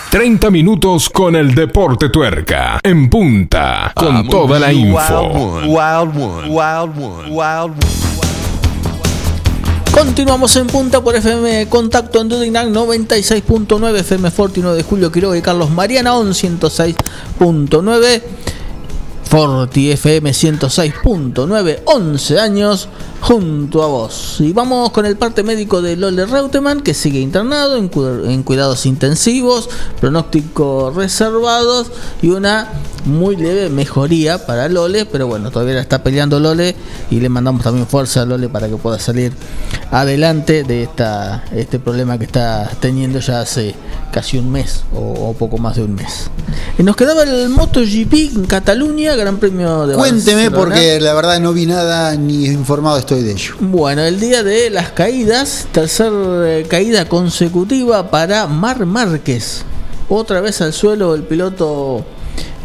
30 0.10 0.50
minutos 0.50 1.08
con 1.08 1.36
el 1.36 1.54
deporte 1.54 2.10
tuerca. 2.10 2.80
En 2.82 3.08
punta. 3.12 3.92
Con 3.96 4.28
toda 4.28 4.58
la 4.58 4.74
info. 4.74 5.60
Wild 5.62 6.18
one, 6.18 6.50
wild 6.50 6.98
one, 6.98 7.30
wild 7.30 7.76
one. 7.78 8.32
Continuamos 9.92 10.56
en 10.56 10.66
punta 10.66 11.04
por 11.04 11.16
FM 11.16 11.70
Contacto 11.70 12.22
en 12.22 12.30
Dudignan 12.30 12.74
96.9 12.74 14.00
FM 14.00 14.32
Forti 14.32 14.62
9 14.62 14.78
de 14.78 14.84
Julio 14.84 15.12
Quiroga 15.12 15.38
y 15.38 15.44
Carlos 15.44 15.70
Mariana 15.70 16.16
on 16.16 16.30
106.9 16.32 18.22
Forti 19.32 19.90
FM 19.92 20.30
106.9 20.32 21.80
11 21.86 22.38
años 22.42 22.90
junto 23.22 23.82
a 23.82 23.88
vos. 23.88 24.36
Y 24.42 24.52
vamos 24.52 24.92
con 24.92 25.06
el 25.06 25.16
parte 25.16 25.42
médico 25.42 25.82
de 25.82 25.96
Lole 25.96 26.26
Reutemann 26.26 26.82
que 26.82 26.94
sigue 26.94 27.22
internado 27.22 27.78
en, 27.78 27.88
cu- 27.88 28.26
en 28.26 28.44
cuidados 28.44 28.86
intensivos, 28.86 29.70
pronósticos 30.02 30.94
reservados 30.96 31.92
y 32.22 32.32
una 32.32 32.68
muy 33.06 33.38
leve 33.38 33.70
mejoría 33.70 34.46
para 34.46 34.68
Lole, 34.68 35.06
pero 35.06 35.28
bueno, 35.28 35.50
todavía 35.50 35.80
está 35.80 36.04
peleando 36.04 36.38
Lole 36.42 36.76
y 37.10 37.22
le 37.22 37.30
mandamos 37.30 37.64
también 37.64 37.88
fuerza 37.88 38.24
a 38.24 38.26
Lole 38.26 38.50
para 38.50 38.68
que 38.68 38.76
pueda 38.76 39.00
salir 39.00 39.32
adelante 39.92 40.64
de 40.64 40.84
esta 40.84 41.46
este 41.56 41.80
problema 41.80 42.18
que 42.18 42.26
está 42.26 42.70
teniendo 42.82 43.20
ya 43.20 43.40
hace 43.40 43.76
casi 44.12 44.38
un 44.38 44.52
mes 44.52 44.84
o, 44.94 45.00
o 45.30 45.34
poco 45.34 45.58
más 45.58 45.78
de 45.78 45.84
un 45.84 45.96
mes. 45.96 46.30
Y 46.78 46.84
nos 46.84 46.96
quedaba 46.98 47.24
el 47.24 47.50
MotoGP 47.50 48.14
en 48.36 48.46
Cataluña, 48.46 49.16
Gran 49.22 49.38
Premio 49.38 49.88
de 49.88 49.96
Cuénteme 49.96 50.50
Barcelona. 50.50 50.58
porque 50.58 51.00
la 51.00 51.14
verdad 51.14 51.40
no 51.40 51.54
vi 51.54 51.66
nada 51.66 52.16
ni 52.16 52.46
informado 52.46 52.98
estoy 52.98 53.22
de 53.22 53.32
ello. 53.32 53.56
Bueno, 53.60 54.02
el 54.02 54.20
día 54.20 54.44
de 54.44 54.70
las 54.70 54.92
caídas, 54.92 55.68
tercer 55.72 56.12
eh, 56.14 56.66
caída 56.68 57.08
consecutiva 57.08 58.10
para 58.10 58.48
Mar 58.48 58.86
Márquez. 58.86 59.64
Otra 60.10 60.42
vez 60.42 60.60
al 60.62 60.74
suelo 60.74 61.16
el 61.16 61.24
piloto 61.24 62.04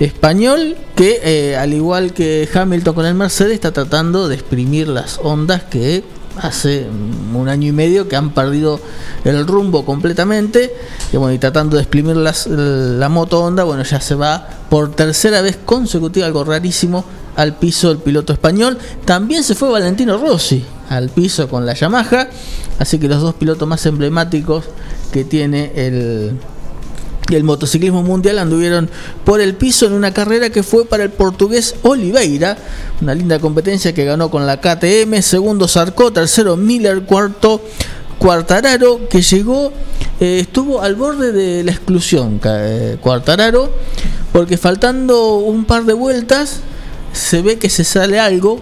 español 0.01 0.77
que, 0.95 1.21
eh, 1.23 1.57
al 1.57 1.73
igual 1.73 2.13
que 2.13 2.49
Hamilton 2.53 2.95
con 2.95 3.07
el 3.07 3.15
Mercedes, 3.15 3.53
está 3.53 3.73
tratando 3.73 4.29
de 4.29 4.35
exprimir 4.35 4.89
las 4.89 5.19
ondas 5.23 5.63
que 5.63 6.05
hace 6.41 6.87
un 7.35 7.49
año 7.49 7.69
y 7.69 7.73
medio 7.73 8.09
que 8.09 8.17
han 8.17 8.31
perdido 8.31 8.81
el 9.25 9.47
rumbo 9.47 9.85
completamente 9.85 10.73
y, 11.13 11.17
bueno, 11.17 11.39
tratando 11.39 11.77
de 11.77 11.83
exprimir 11.83 12.17
la 12.17 13.09
moto 13.09 13.43
Honda, 13.43 13.65
bueno, 13.65 13.83
ya 13.83 14.01
se 14.01 14.15
va 14.15 14.49
por 14.69 14.93
tercera 14.93 15.41
vez 15.43 15.59
consecutiva, 15.65 16.27
algo 16.27 16.45
rarísimo, 16.45 17.05
al 17.37 17.57
piso 17.57 17.91
el 17.91 17.99
piloto 17.99 18.33
español. 18.33 18.79
También 19.05 19.45
se 19.45 19.55
fue 19.55 19.71
Valentino 19.71 20.19
Rossi 20.19 20.65
al 20.89 21.09
piso 21.09 21.49
con 21.49 21.67
la 21.67 21.75
Yamaha, 21.75 22.29
así 22.79 22.99
que 22.99 23.09
los 23.09 23.21
dos 23.21 23.35
pilotos 23.35 23.67
más 23.67 23.85
emblemáticos 23.87 24.65
que 25.13 25.25
tiene 25.25 25.73
el, 25.75 26.39
el 27.35 27.45
motociclismo 27.45 28.03
mundial 28.03 28.39
anduvieron 28.39 28.89
por 29.25 29.41
el 29.41 29.55
piso 29.55 29.87
en 29.87 29.93
una 29.93 30.13
carrera 30.13 30.51
que 30.51 30.63
fue 30.63 30.85
para 30.85 31.03
el 31.03 31.11
portugués 31.11 31.75
Oliveira, 31.83 32.57
una 33.01 33.15
linda 33.15 33.39
competencia 33.39 33.93
que 33.93 34.05
ganó 34.05 34.31
con 34.31 34.47
la 34.47 34.61
KTM, 34.61 35.21
segundo 35.23 35.67
Sarko, 35.67 36.13
tercero 36.13 36.57
Miller, 36.57 37.03
cuarto 37.03 37.61
Cuartararo, 38.19 39.09
que 39.09 39.21
llegó, 39.21 39.73
eh, 40.21 40.39
estuvo 40.41 40.81
al 40.81 40.95
borde 40.95 41.33
de 41.33 41.65
la 41.65 41.73
exclusión, 41.73 42.41
eh, 42.45 42.97
Cuartararo, 43.01 43.71
porque 44.33 44.57
faltando 44.57 45.39
un 45.39 45.65
par 45.65 45.85
de 45.85 45.93
vueltas 45.93 46.61
se 47.13 47.43
ve 47.43 47.59
que 47.59 47.69
se 47.69 47.85
sale 47.85 48.21
algo 48.21 48.61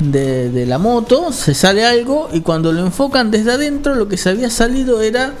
de 0.00 0.64
la 0.66 0.78
moto, 0.78 1.30
se 1.30 1.52
sale 1.52 1.84
algo 1.84 2.30
y 2.32 2.40
cuando 2.40 2.72
lo 2.72 2.80
enfocan 2.80 3.30
desde 3.30 3.52
adentro 3.52 3.94
lo 3.94 4.08
que 4.08 4.16
se 4.16 4.30
había 4.30 4.48
salido 4.48 5.02
era 5.02 5.34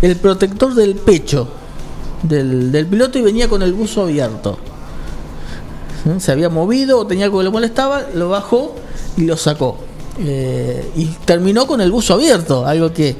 el 0.00 0.16
protector 0.16 0.74
del 0.74 0.94
pecho 0.94 1.48
del, 2.22 2.70
del 2.72 2.86
piloto 2.86 3.18
y 3.18 3.22
venía 3.22 3.48
con 3.48 3.62
el 3.62 3.72
buzo 3.72 4.02
abierto. 4.02 4.58
Se 6.18 6.30
había 6.30 6.48
movido 6.48 6.98
o 7.00 7.06
tenía 7.06 7.24
algo 7.24 7.38
que 7.38 7.44
le 7.44 7.50
molestaba, 7.50 8.02
lo 8.14 8.28
bajó 8.28 8.76
y 9.16 9.22
lo 9.22 9.36
sacó. 9.36 9.78
Eh, 10.18 10.90
y 10.96 11.06
terminó 11.24 11.66
con 11.66 11.80
el 11.80 11.90
buzo 11.90 12.14
abierto, 12.14 12.64
algo 12.64 12.92
que 12.92 13.16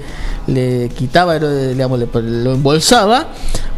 le 0.46 0.88
quitaba, 0.96 1.38
digamos, 1.38 1.98
le- 1.98 2.08
lo 2.22 2.52
embolsaba, 2.54 3.28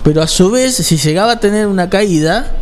pero 0.04 0.22
a 0.22 0.26
su 0.26 0.50
vez, 0.50 0.74
si 0.76 0.96
llegaba 0.98 1.32
a 1.32 1.40
tener 1.40 1.66
una 1.66 1.88
caída, 1.88 2.52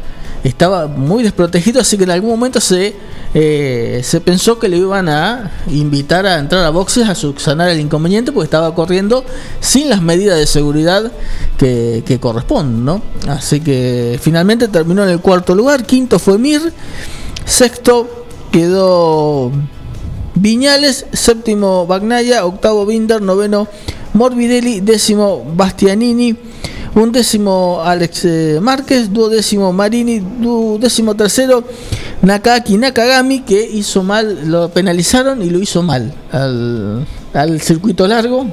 estaba 0.47 0.87
muy 0.87 1.23
desprotegido, 1.23 1.81
así 1.81 1.97
que 1.97 2.05
en 2.05 2.11
algún 2.11 2.31
momento 2.31 2.61
se, 2.61 2.95
eh, 3.35 4.01
se 4.05 4.21
pensó 4.21 4.59
que 4.59 4.69
le 4.69 4.77
iban 4.79 5.09
a 5.09 5.51
invitar 5.69 6.25
a 6.27 6.39
entrar 6.39 6.65
a 6.65 6.71
boxes 6.71 7.09
a 7.09 7.15
subsanar 7.15 7.69
el 7.69 7.81
inconveniente, 7.81 8.33
porque 8.33 8.45
estaba 8.45 8.75
corriendo 8.75 9.25
sin 9.61 9.89
las 9.89 10.03
medidas 10.03 10.39
de 10.39 10.47
seguridad 10.47 11.11
que, 11.59 12.05
que 12.07 12.21
corresponden, 12.21 12.85
¿no? 12.85 13.03
Así 13.29 13.61
que 13.61 14.19
finalmente 14.23 14.69
terminó 14.69 15.03
en 15.03 15.11
el 15.11 15.21
cuarto 15.21 15.55
lugar, 15.55 15.85
quinto 15.85 16.19
fue 16.19 16.39
Mir, 16.39 16.73
sexto 17.45 18.27
quedó 18.53 19.51
Viñales, 20.37 21.07
séptimo 21.13 21.87
Bagnaya, 21.87 22.45
octavo 22.45 22.87
Binder, 22.87 23.21
noveno 23.21 23.67
Morbidelli, 24.13 24.81
décimo 24.81 25.45
Bastianini, 25.57 26.37
undécimo 26.97 27.83
Alex 27.85 28.25
eh, 28.25 28.59
Márquez, 28.61 29.13
duodécimo 29.13 29.73
Marini, 29.73 30.19
duodécimo 30.19 31.15
tercero 31.15 31.63
Nakaki 32.23 32.79
Nakagami, 32.79 33.41
que 33.41 33.63
hizo 33.63 34.03
mal, 34.03 34.51
lo 34.51 34.71
penalizaron 34.71 35.43
y 35.43 35.51
lo 35.51 35.59
hizo 35.59 35.83
mal 35.83 36.15
al, 36.33 37.61
circuito 37.61 38.09
largo. 38.09 38.47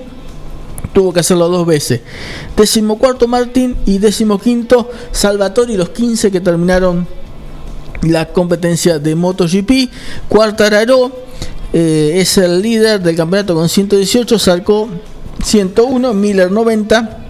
tuvo 0.94 1.14
que 1.14 1.22
hacerlo 1.22 1.48
dos 1.48 1.66
veces. 1.66 2.02
Decimocuarto 2.56 3.28
Martín 3.28 3.78
y 3.86 3.98
decimoquinto 3.98 4.92
Salvatori, 5.12 5.78
los 5.78 5.90
15 5.90 6.30
que 6.30 6.42
terminaron 6.42 7.08
la 8.02 8.28
competencia 8.28 9.00
de 9.00 9.16
MotoGP. 9.16 9.90
Cuartararo 10.28 11.12
eh, 11.72 12.16
es 12.16 12.38
el 12.38 12.62
líder 12.62 13.02
del 13.02 13.16
campeonato 13.16 13.56
con 13.56 13.70
118, 13.70 14.38
Sarco 14.38 14.90
101, 15.42 16.14
Miller 16.14 16.52
90. 16.52 17.23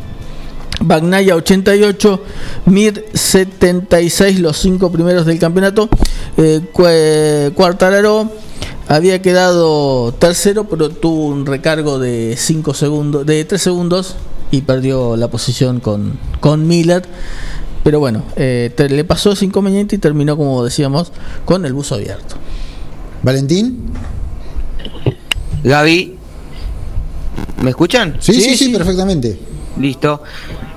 Bagnaya 0.82 1.36
88, 1.36 2.22
Mir 2.66 3.06
76, 3.14 4.40
los 4.40 4.58
cinco 4.58 4.92
primeros 4.92 5.26
del 5.26 5.40
campeonato. 5.40 5.90
Eh, 6.38 6.62
Quartararo 7.56 8.32
había 8.88 9.22
quedado 9.22 10.14
tercero, 10.14 10.68
pero 10.68 10.90
tuvo 10.90 11.28
un 11.28 11.46
recargo 11.46 12.00
de 12.00 12.36
5 12.38 12.74
segundos, 12.74 13.26
de 13.26 13.46
3 13.46 13.62
segundos 13.62 14.16
y 14.52 14.62
perdió 14.62 15.16
la 15.16 15.30
posición 15.30 15.80
con, 15.80 16.14
con 16.40 16.68
Miller. 16.68 17.04
Pero 17.84 18.00
bueno, 18.00 18.24
eh, 18.36 18.72
te- 18.76 18.90
le 18.90 19.04
pasó 19.04 19.32
ese 19.34 19.46
inconveniente 19.46 19.96
y 19.96 20.00
terminó, 20.00 20.36
como 20.38 20.64
decíamos, 20.64 21.12
con 21.46 21.66
el 21.66 21.74
buzo 21.74 21.96
abierto. 21.96 22.36
Valentín. 23.24 23.86
Gaby, 25.64 26.16
¿me 27.62 27.70
escuchan? 27.70 28.18
Sí, 28.20 28.34
sí, 28.42 28.58
sí, 28.58 28.70
perfectamente. 28.70 29.40
Listo. 29.80 30.22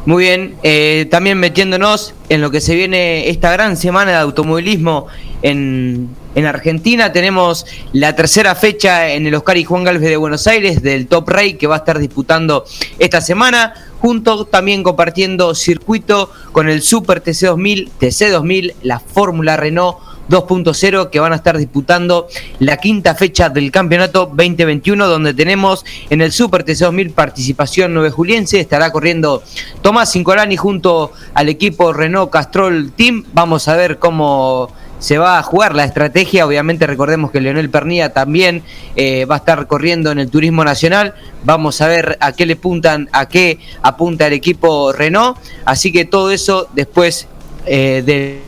Muy 0.06 0.22
bien, 0.22 0.54
eh, 0.62 1.08
también 1.10 1.36
metiéndonos 1.38 2.14
en 2.28 2.40
lo 2.40 2.52
que 2.52 2.60
se 2.60 2.76
viene 2.76 3.28
esta 3.28 3.50
gran 3.50 3.76
semana 3.76 4.12
de 4.12 4.16
automovilismo 4.18 5.08
en, 5.42 6.08
en 6.36 6.46
Argentina, 6.46 7.10
tenemos 7.10 7.66
la 7.92 8.14
tercera 8.14 8.54
fecha 8.54 9.08
en 9.08 9.26
el 9.26 9.34
Oscar 9.34 9.56
y 9.56 9.64
Juan 9.64 9.82
Galvez 9.82 10.08
de 10.08 10.16
Buenos 10.16 10.46
Aires 10.46 10.80
del 10.80 11.08
Top 11.08 11.28
Rey 11.28 11.54
que 11.54 11.66
va 11.66 11.74
a 11.74 11.78
estar 11.78 11.98
disputando 11.98 12.64
esta 13.00 13.20
semana, 13.20 13.74
junto 13.98 14.44
también 14.44 14.84
compartiendo 14.84 15.56
circuito 15.56 16.30
con 16.52 16.68
el 16.68 16.82
Super 16.82 17.20
TC2000, 17.20 17.90
TC2000, 17.98 18.74
la 18.82 19.00
Fórmula 19.00 19.56
Renault 19.56 19.96
2.0 20.28 21.10
que 21.10 21.20
van 21.20 21.32
a 21.32 21.36
estar 21.36 21.56
disputando 21.56 22.28
la 22.58 22.76
quinta 22.76 23.14
fecha 23.14 23.48
del 23.48 23.70
campeonato 23.70 24.26
2021 24.26 25.06
donde 25.06 25.34
tenemos 25.34 25.84
en 26.10 26.20
el 26.20 26.32
Super 26.32 26.64
TC2000 26.64 27.12
participación 27.12 27.94
9 27.94 28.10
Juliense, 28.10 28.60
estará 28.60 28.90
corriendo 28.90 29.42
Tomás 29.82 30.12
Cincolani 30.12 30.56
junto 30.56 31.12
al 31.34 31.48
equipo 31.48 31.92
Renault 31.92 32.30
Castrol 32.30 32.92
Team, 32.92 33.24
vamos 33.32 33.68
a 33.68 33.76
ver 33.76 33.98
cómo 33.98 34.70
se 34.98 35.18
va 35.18 35.38
a 35.38 35.42
jugar 35.42 35.74
la 35.74 35.84
estrategia, 35.84 36.46
obviamente 36.46 36.86
recordemos 36.86 37.30
que 37.30 37.40
Leonel 37.40 37.70
Pernía 37.70 38.12
también 38.12 38.62
eh, 38.96 39.26
va 39.26 39.36
a 39.36 39.38
estar 39.38 39.66
corriendo 39.66 40.10
en 40.10 40.18
el 40.18 40.30
Turismo 40.30 40.64
Nacional, 40.64 41.14
vamos 41.44 41.80
a 41.80 41.88
ver 41.88 42.16
a 42.20 42.32
qué 42.32 42.46
le 42.46 42.54
apuntan, 42.54 43.08
a 43.12 43.28
qué 43.28 43.58
apunta 43.82 44.26
el 44.26 44.32
equipo 44.32 44.92
Renault, 44.92 45.38
así 45.64 45.92
que 45.92 46.06
todo 46.06 46.30
eso 46.30 46.68
después 46.74 47.28
eh, 47.66 48.02
de 48.06 48.45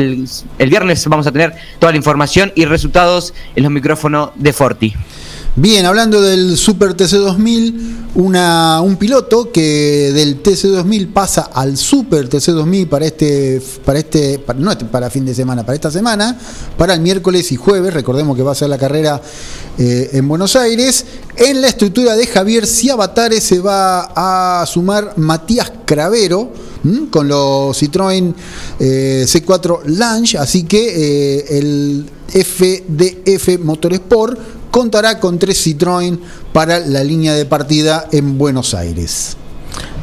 el, 0.00 0.70
viernes 0.70 1.06
vamos 1.06 1.26
a 1.26 1.32
tener 1.32 1.54
toda 1.78 1.92
la 1.92 1.98
información 1.98 2.52
y 2.54 2.64
resultados 2.64 3.34
en 3.56 3.62
los 3.62 3.72
micrófonos 3.72 4.30
de 4.34 4.52
Forti. 4.52 4.94
Bien, 5.56 5.84
hablando 5.84 6.22
del 6.22 6.56
Super 6.56 6.96
TC2000, 6.96 8.12
una, 8.14 8.80
un 8.82 8.96
piloto 8.96 9.50
que 9.50 10.12
del 10.14 10.42
TC2000 10.42 11.12
pasa 11.12 11.50
al 11.52 11.76
Super 11.76 12.30
TC2000 12.30 12.88
para 12.88 13.06
este, 13.06 13.60
para 13.84 13.98
este, 13.98 14.38
para, 14.38 14.58
no 14.60 14.70
este- 14.70 14.84
para 14.84 15.10
fin 15.10 15.24
de 15.26 15.34
semana, 15.34 15.66
para 15.66 15.74
esta 15.74 15.90
semana, 15.90 16.38
para 16.78 16.94
el 16.94 17.00
miércoles 17.00 17.50
y 17.50 17.56
jueves, 17.56 17.92
recordemos 17.92 18.36
que 18.36 18.44
va 18.44 18.52
a 18.52 18.54
ser 18.54 18.68
la 18.68 18.78
carrera 18.78 19.20
eh, 19.76 20.10
en 20.12 20.28
Buenos 20.28 20.54
Aires. 20.54 21.04
En 21.36 21.60
la 21.60 21.68
estructura 21.68 22.14
de 22.14 22.26
Javier 22.28 22.64
Ciabatare 22.64 23.40
se 23.40 23.58
va 23.58 24.12
a 24.62 24.64
sumar 24.66 25.14
Matías 25.16 25.72
Cravero, 25.84 26.52
con 27.10 27.28
los 27.28 27.76
Citroën 27.82 28.32
eh, 28.78 29.24
C4 29.26 29.80
Lange, 29.86 30.38
así 30.38 30.62
que 30.62 31.38
eh, 31.38 31.58
el 31.58 32.08
FDF 32.28 33.58
Motorsport 33.62 34.59
contará 34.70 35.18
con 35.20 35.38
tres 35.38 35.66
Citroën 35.66 36.18
para 36.52 36.80
la 36.80 37.04
línea 37.04 37.34
de 37.34 37.44
partida 37.44 38.06
en 38.12 38.38
Buenos 38.38 38.74
Aires. 38.74 39.36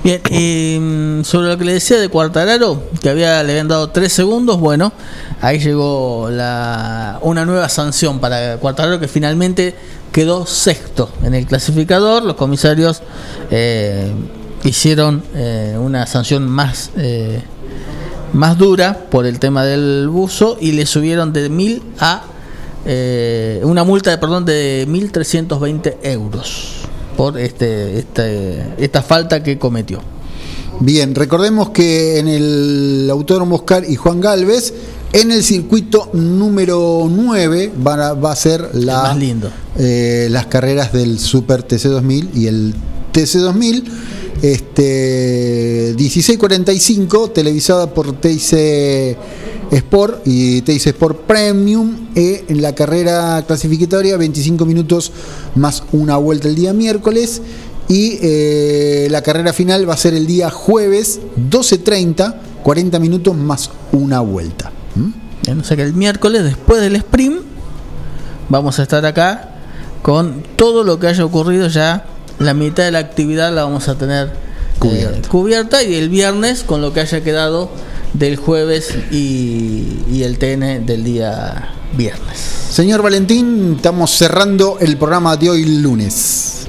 Bien, 0.03 0.21
eh, 0.29 1.21
sobre 1.25 1.49
lo 1.49 1.57
que 1.57 1.65
le 1.65 1.73
decía 1.73 1.99
de 1.99 2.07
Cuartararo, 2.07 2.81
que 3.01 3.09
había, 3.09 3.43
le 3.43 3.51
habían 3.51 3.67
dado 3.67 3.89
3 3.89 4.11
segundos, 4.11 4.59
bueno, 4.59 4.93
ahí 5.41 5.59
llegó 5.59 6.29
la, 6.31 7.19
una 7.23 7.45
nueva 7.45 7.67
sanción 7.67 8.19
para 8.19 8.57
Cuartararo 8.57 8.99
que 8.99 9.07
finalmente 9.07 9.75
quedó 10.11 10.45
sexto 10.45 11.09
en 11.23 11.33
el 11.33 11.45
clasificador. 11.45 12.23
Los 12.23 12.35
comisarios 12.35 13.01
eh, 13.51 14.11
hicieron 14.63 15.23
eh, 15.35 15.77
una 15.79 16.05
sanción 16.05 16.47
más, 16.47 16.91
eh, 16.97 17.41
más 18.33 18.57
dura 18.57 18.97
por 19.11 19.25
el 19.25 19.39
tema 19.39 19.63
del 19.63 20.07
buzo 20.09 20.57
y 20.59 20.71
le 20.71 20.85
subieron 20.85 21.33
de 21.33 21.49
1000 21.49 21.83
a 21.99 22.23
eh, 22.87 23.59
una 23.63 23.83
multa 23.83 24.09
de 24.11 24.17
perdón 24.17 24.45
de 24.45 24.85
1320 24.87 25.97
euros 26.03 26.75
por 27.17 27.37
este, 27.37 27.99
este 27.99 28.63
esta 28.77 29.01
falta 29.01 29.43
que 29.43 29.57
cometió. 29.59 29.99
Bien, 30.79 31.13
recordemos 31.15 31.71
que 31.71 32.19
en 32.19 32.27
el 32.27 33.07
Autódromo 33.11 33.55
Oscar 33.57 33.83
y 33.89 33.95
Juan 33.95 34.21
Galvez, 34.21 34.73
en 35.11 35.31
el 35.31 35.43
circuito 35.43 36.09
número 36.13 37.07
9 37.09 37.71
van 37.77 37.99
a- 37.99 38.13
va 38.13 38.31
a 38.31 38.35
ser 38.35 38.69
la, 38.73 39.01
más 39.03 39.17
lindo. 39.17 39.49
eh, 39.77 40.27
las 40.29 40.45
carreras 40.45 40.93
del 40.93 41.17
Super 41.19 41.67
TC2000 41.67 42.29
y 42.35 42.47
el 42.47 42.75
TC2000. 43.11 43.83
Este 44.41 45.93
1645, 45.97 47.31
televisada 47.31 47.93
por 47.93 48.13
TIC 48.19 49.17
Sport 49.71 50.21
y 50.25 50.61
TIC 50.61 50.87
Sport 50.87 51.21
Premium. 51.21 52.09
eh, 52.15 52.45
en 52.47 52.61
la 52.61 52.75
carrera 52.75 53.43
clasificatoria, 53.47 54.15
25 54.17 54.65
minutos 54.65 55.11
más 55.55 55.83
una 55.91 56.17
vuelta 56.17 56.47
el 56.47 56.55
día 56.55 56.73
miércoles. 56.73 57.41
Y 57.89 58.19
eh, 58.21 59.07
la 59.09 59.21
carrera 59.21 59.53
final 59.53 59.89
va 59.89 59.93
a 59.93 59.97
ser 59.97 60.13
el 60.13 60.27
día 60.27 60.49
jueves, 60.49 61.21
12.30, 61.49 62.35
40 62.61 62.99
minutos 62.99 63.35
más 63.35 63.71
una 63.91 64.19
vuelta. 64.19 64.71
Bien, 65.43 65.59
O 65.59 65.63
sea 65.63 65.77
que 65.77 65.83
el 65.83 65.93
miércoles, 65.93 66.43
después 66.43 66.81
del 66.81 66.95
sprint, 66.97 67.37
vamos 68.49 68.79
a 68.79 68.83
estar 68.83 69.05
acá 69.05 69.51
con 70.01 70.43
todo 70.57 70.83
lo 70.83 70.99
que 70.99 71.07
haya 71.07 71.23
ocurrido 71.23 71.67
ya. 71.69 72.05
La 72.39 72.53
mitad 72.53 72.83
de 72.83 72.91
la 72.91 72.99
actividad 72.99 73.53
la 73.53 73.63
vamos 73.63 73.87
a 73.87 73.97
tener 73.97 74.31
eh, 74.83 75.21
cubierta 75.27 75.83
y 75.83 75.95
el 75.95 76.09
viernes 76.09 76.63
con 76.63 76.81
lo 76.81 76.93
que 76.93 76.99
haya 76.99 77.23
quedado 77.23 77.71
del 78.13 78.37
jueves 78.37 78.93
y, 79.11 80.03
y 80.09 80.23
el 80.23 80.37
TN 80.37 80.85
del 80.85 81.03
día 81.03 81.73
viernes. 81.93 82.37
Señor 82.69 83.01
Valentín, 83.01 83.73
estamos 83.77 84.11
cerrando 84.11 84.77
el 84.79 84.97
programa 84.97 85.35
de 85.35 85.49
hoy 85.49 85.65
lunes. 85.81 86.67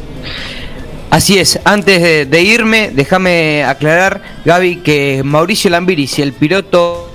Así 1.11 1.39
es, 1.39 1.59
antes 1.65 2.03
de, 2.03 2.27
de 2.27 2.43
irme, 2.43 2.91
déjame 2.95 3.65
aclarar, 3.65 4.23
Gaby, 4.45 4.77
que 4.77 5.23
Mauricio 5.25 5.71
Lambiris 5.71 6.19
y 6.19 6.23
el 6.23 6.33
piloto 6.33 7.11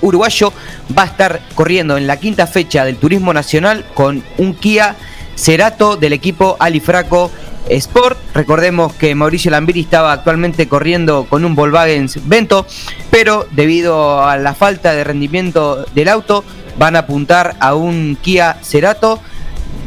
uruguayo 0.00 0.52
va 0.96 1.02
a 1.02 1.06
estar 1.06 1.40
corriendo 1.54 1.96
en 1.96 2.06
la 2.06 2.16
quinta 2.18 2.46
fecha 2.46 2.84
del 2.84 2.96
Turismo 2.96 3.32
Nacional 3.32 3.84
con 3.94 4.22
un 4.38 4.54
Kia 4.54 4.96
Cerato 5.34 5.96
del 5.96 6.12
equipo 6.12 6.56
Alifraco 6.58 7.30
Sport. 7.70 8.18
Recordemos 8.34 8.92
que 8.94 9.14
Mauricio 9.14 9.50
Lambiri 9.50 9.80
estaba 9.80 10.12
actualmente 10.12 10.68
corriendo 10.68 11.26
con 11.28 11.44
un 11.44 11.54
Volkswagen 11.54 12.08
Vento, 12.24 12.66
pero 13.10 13.46
debido 13.50 14.24
a 14.24 14.36
la 14.36 14.54
falta 14.54 14.92
de 14.92 15.04
rendimiento 15.04 15.84
del 15.94 16.08
auto, 16.08 16.44
van 16.78 16.96
a 16.96 17.00
apuntar 17.00 17.56
a 17.60 17.74
un 17.74 18.16
Kia 18.20 18.58
Cerato. 18.62 19.20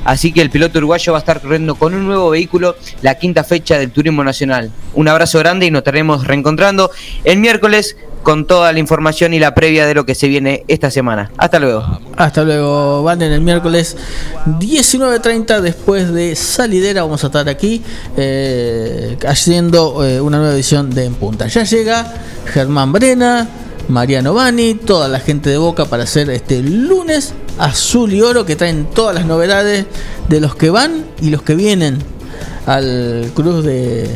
Así 0.05 0.31
que 0.31 0.41
el 0.41 0.49
piloto 0.49 0.79
uruguayo 0.79 1.13
va 1.13 1.19
a 1.19 1.21
estar 1.21 1.41
corriendo 1.41 1.75
con 1.75 1.93
un 1.93 2.05
nuevo 2.05 2.29
vehículo 2.29 2.75
la 3.01 3.15
quinta 3.15 3.43
fecha 3.43 3.77
del 3.77 3.91
Turismo 3.91 4.23
Nacional. 4.23 4.71
Un 4.93 5.07
abrazo 5.07 5.39
grande 5.39 5.65
y 5.65 5.71
nos 5.71 5.79
estaremos 5.79 6.25
reencontrando 6.25 6.91
el 7.23 7.37
miércoles 7.37 7.95
con 8.23 8.45
toda 8.45 8.71
la 8.71 8.79
información 8.79 9.33
y 9.33 9.39
la 9.39 9.53
previa 9.55 9.85
de 9.85 9.95
lo 9.95 10.05
que 10.05 10.15
se 10.15 10.27
viene 10.27 10.63
esta 10.67 10.91
semana. 10.91 11.31
Hasta 11.37 11.59
luego. 11.59 11.99
Hasta 12.17 12.43
luego, 12.43 13.03
van 13.03 13.21
en 13.21 13.31
el 13.31 13.41
miércoles 13.41 13.97
19.30 14.45 15.61
después 15.61 16.13
de 16.13 16.35
salidera. 16.35 17.03
Vamos 17.03 17.23
a 17.23 17.27
estar 17.27 17.49
aquí 17.49 17.81
eh, 18.17 19.17
haciendo 19.27 20.05
eh, 20.05 20.21
una 20.21 20.37
nueva 20.37 20.53
edición 20.53 20.89
de 20.91 21.05
En 21.05 21.15
Punta. 21.15 21.47
Ya 21.47 21.63
llega 21.63 22.13
Germán 22.45 22.91
Brena, 22.91 23.47
Mariano 23.91 24.33
Bani, 24.33 24.73
toda 24.75 25.07
la 25.07 25.19
gente 25.19 25.49
de 25.49 25.57
Boca 25.57 25.85
para 25.85 26.03
hacer 26.03 26.29
este 26.29 26.61
lunes 26.61 27.33
azul 27.59 28.11
y 28.13 28.21
oro 28.21 28.45
que 28.45 28.55
traen 28.55 28.85
todas 28.85 29.13
las 29.13 29.25
novedades 29.25 29.85
de 30.29 30.39
los 30.39 30.55
que 30.55 30.69
van 30.69 31.05
y 31.21 31.29
los 31.29 31.41
que 31.43 31.55
vienen 31.55 31.99
al 32.65 33.31
Cruz 33.35 33.63
de, 33.63 34.09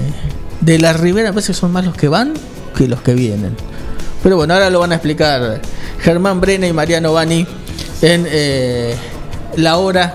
de 0.61 0.79
la 0.79 0.93
Ribera. 0.93 1.31
Parece 1.31 1.47
que 1.53 1.59
son 1.59 1.71
más 1.71 1.85
los 1.85 1.95
que 1.95 2.07
van 2.07 2.33
que 2.75 2.87
los 2.87 3.01
que 3.01 3.13
vienen. 3.13 3.55
Pero 4.23 4.37
bueno, 4.37 4.53
ahora 4.55 4.69
lo 4.69 4.79
van 4.79 4.91
a 4.91 4.95
explicar 4.95 5.61
Germán 5.99 6.41
Brena 6.41 6.67
y 6.67 6.73
Mariano 6.73 7.13
Bani 7.13 7.45
en 8.01 8.25
eh, 8.27 8.95
la 9.57 9.77
hora 9.77 10.13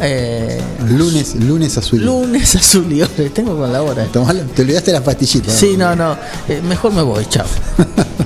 eh, 0.00 0.60
Lunes, 0.88 1.34
lunes 1.36 1.78
azul. 1.78 2.04
lunes 2.04 2.54
azul 2.56 2.92
y 2.92 3.02
oro. 3.02 3.10
Tengo 3.32 3.56
con 3.56 3.72
la 3.72 3.82
hora. 3.82 4.04
Te 4.04 4.62
olvidaste 4.62 4.92
la 4.92 5.02
pastillita. 5.02 5.52
¿no? 5.52 5.58
Sí, 5.58 5.76
no, 5.76 5.94
no. 5.96 6.16
eh, 6.48 6.60
mejor 6.62 6.92
me 6.92 7.02
voy, 7.02 7.24
chao. 7.26 7.46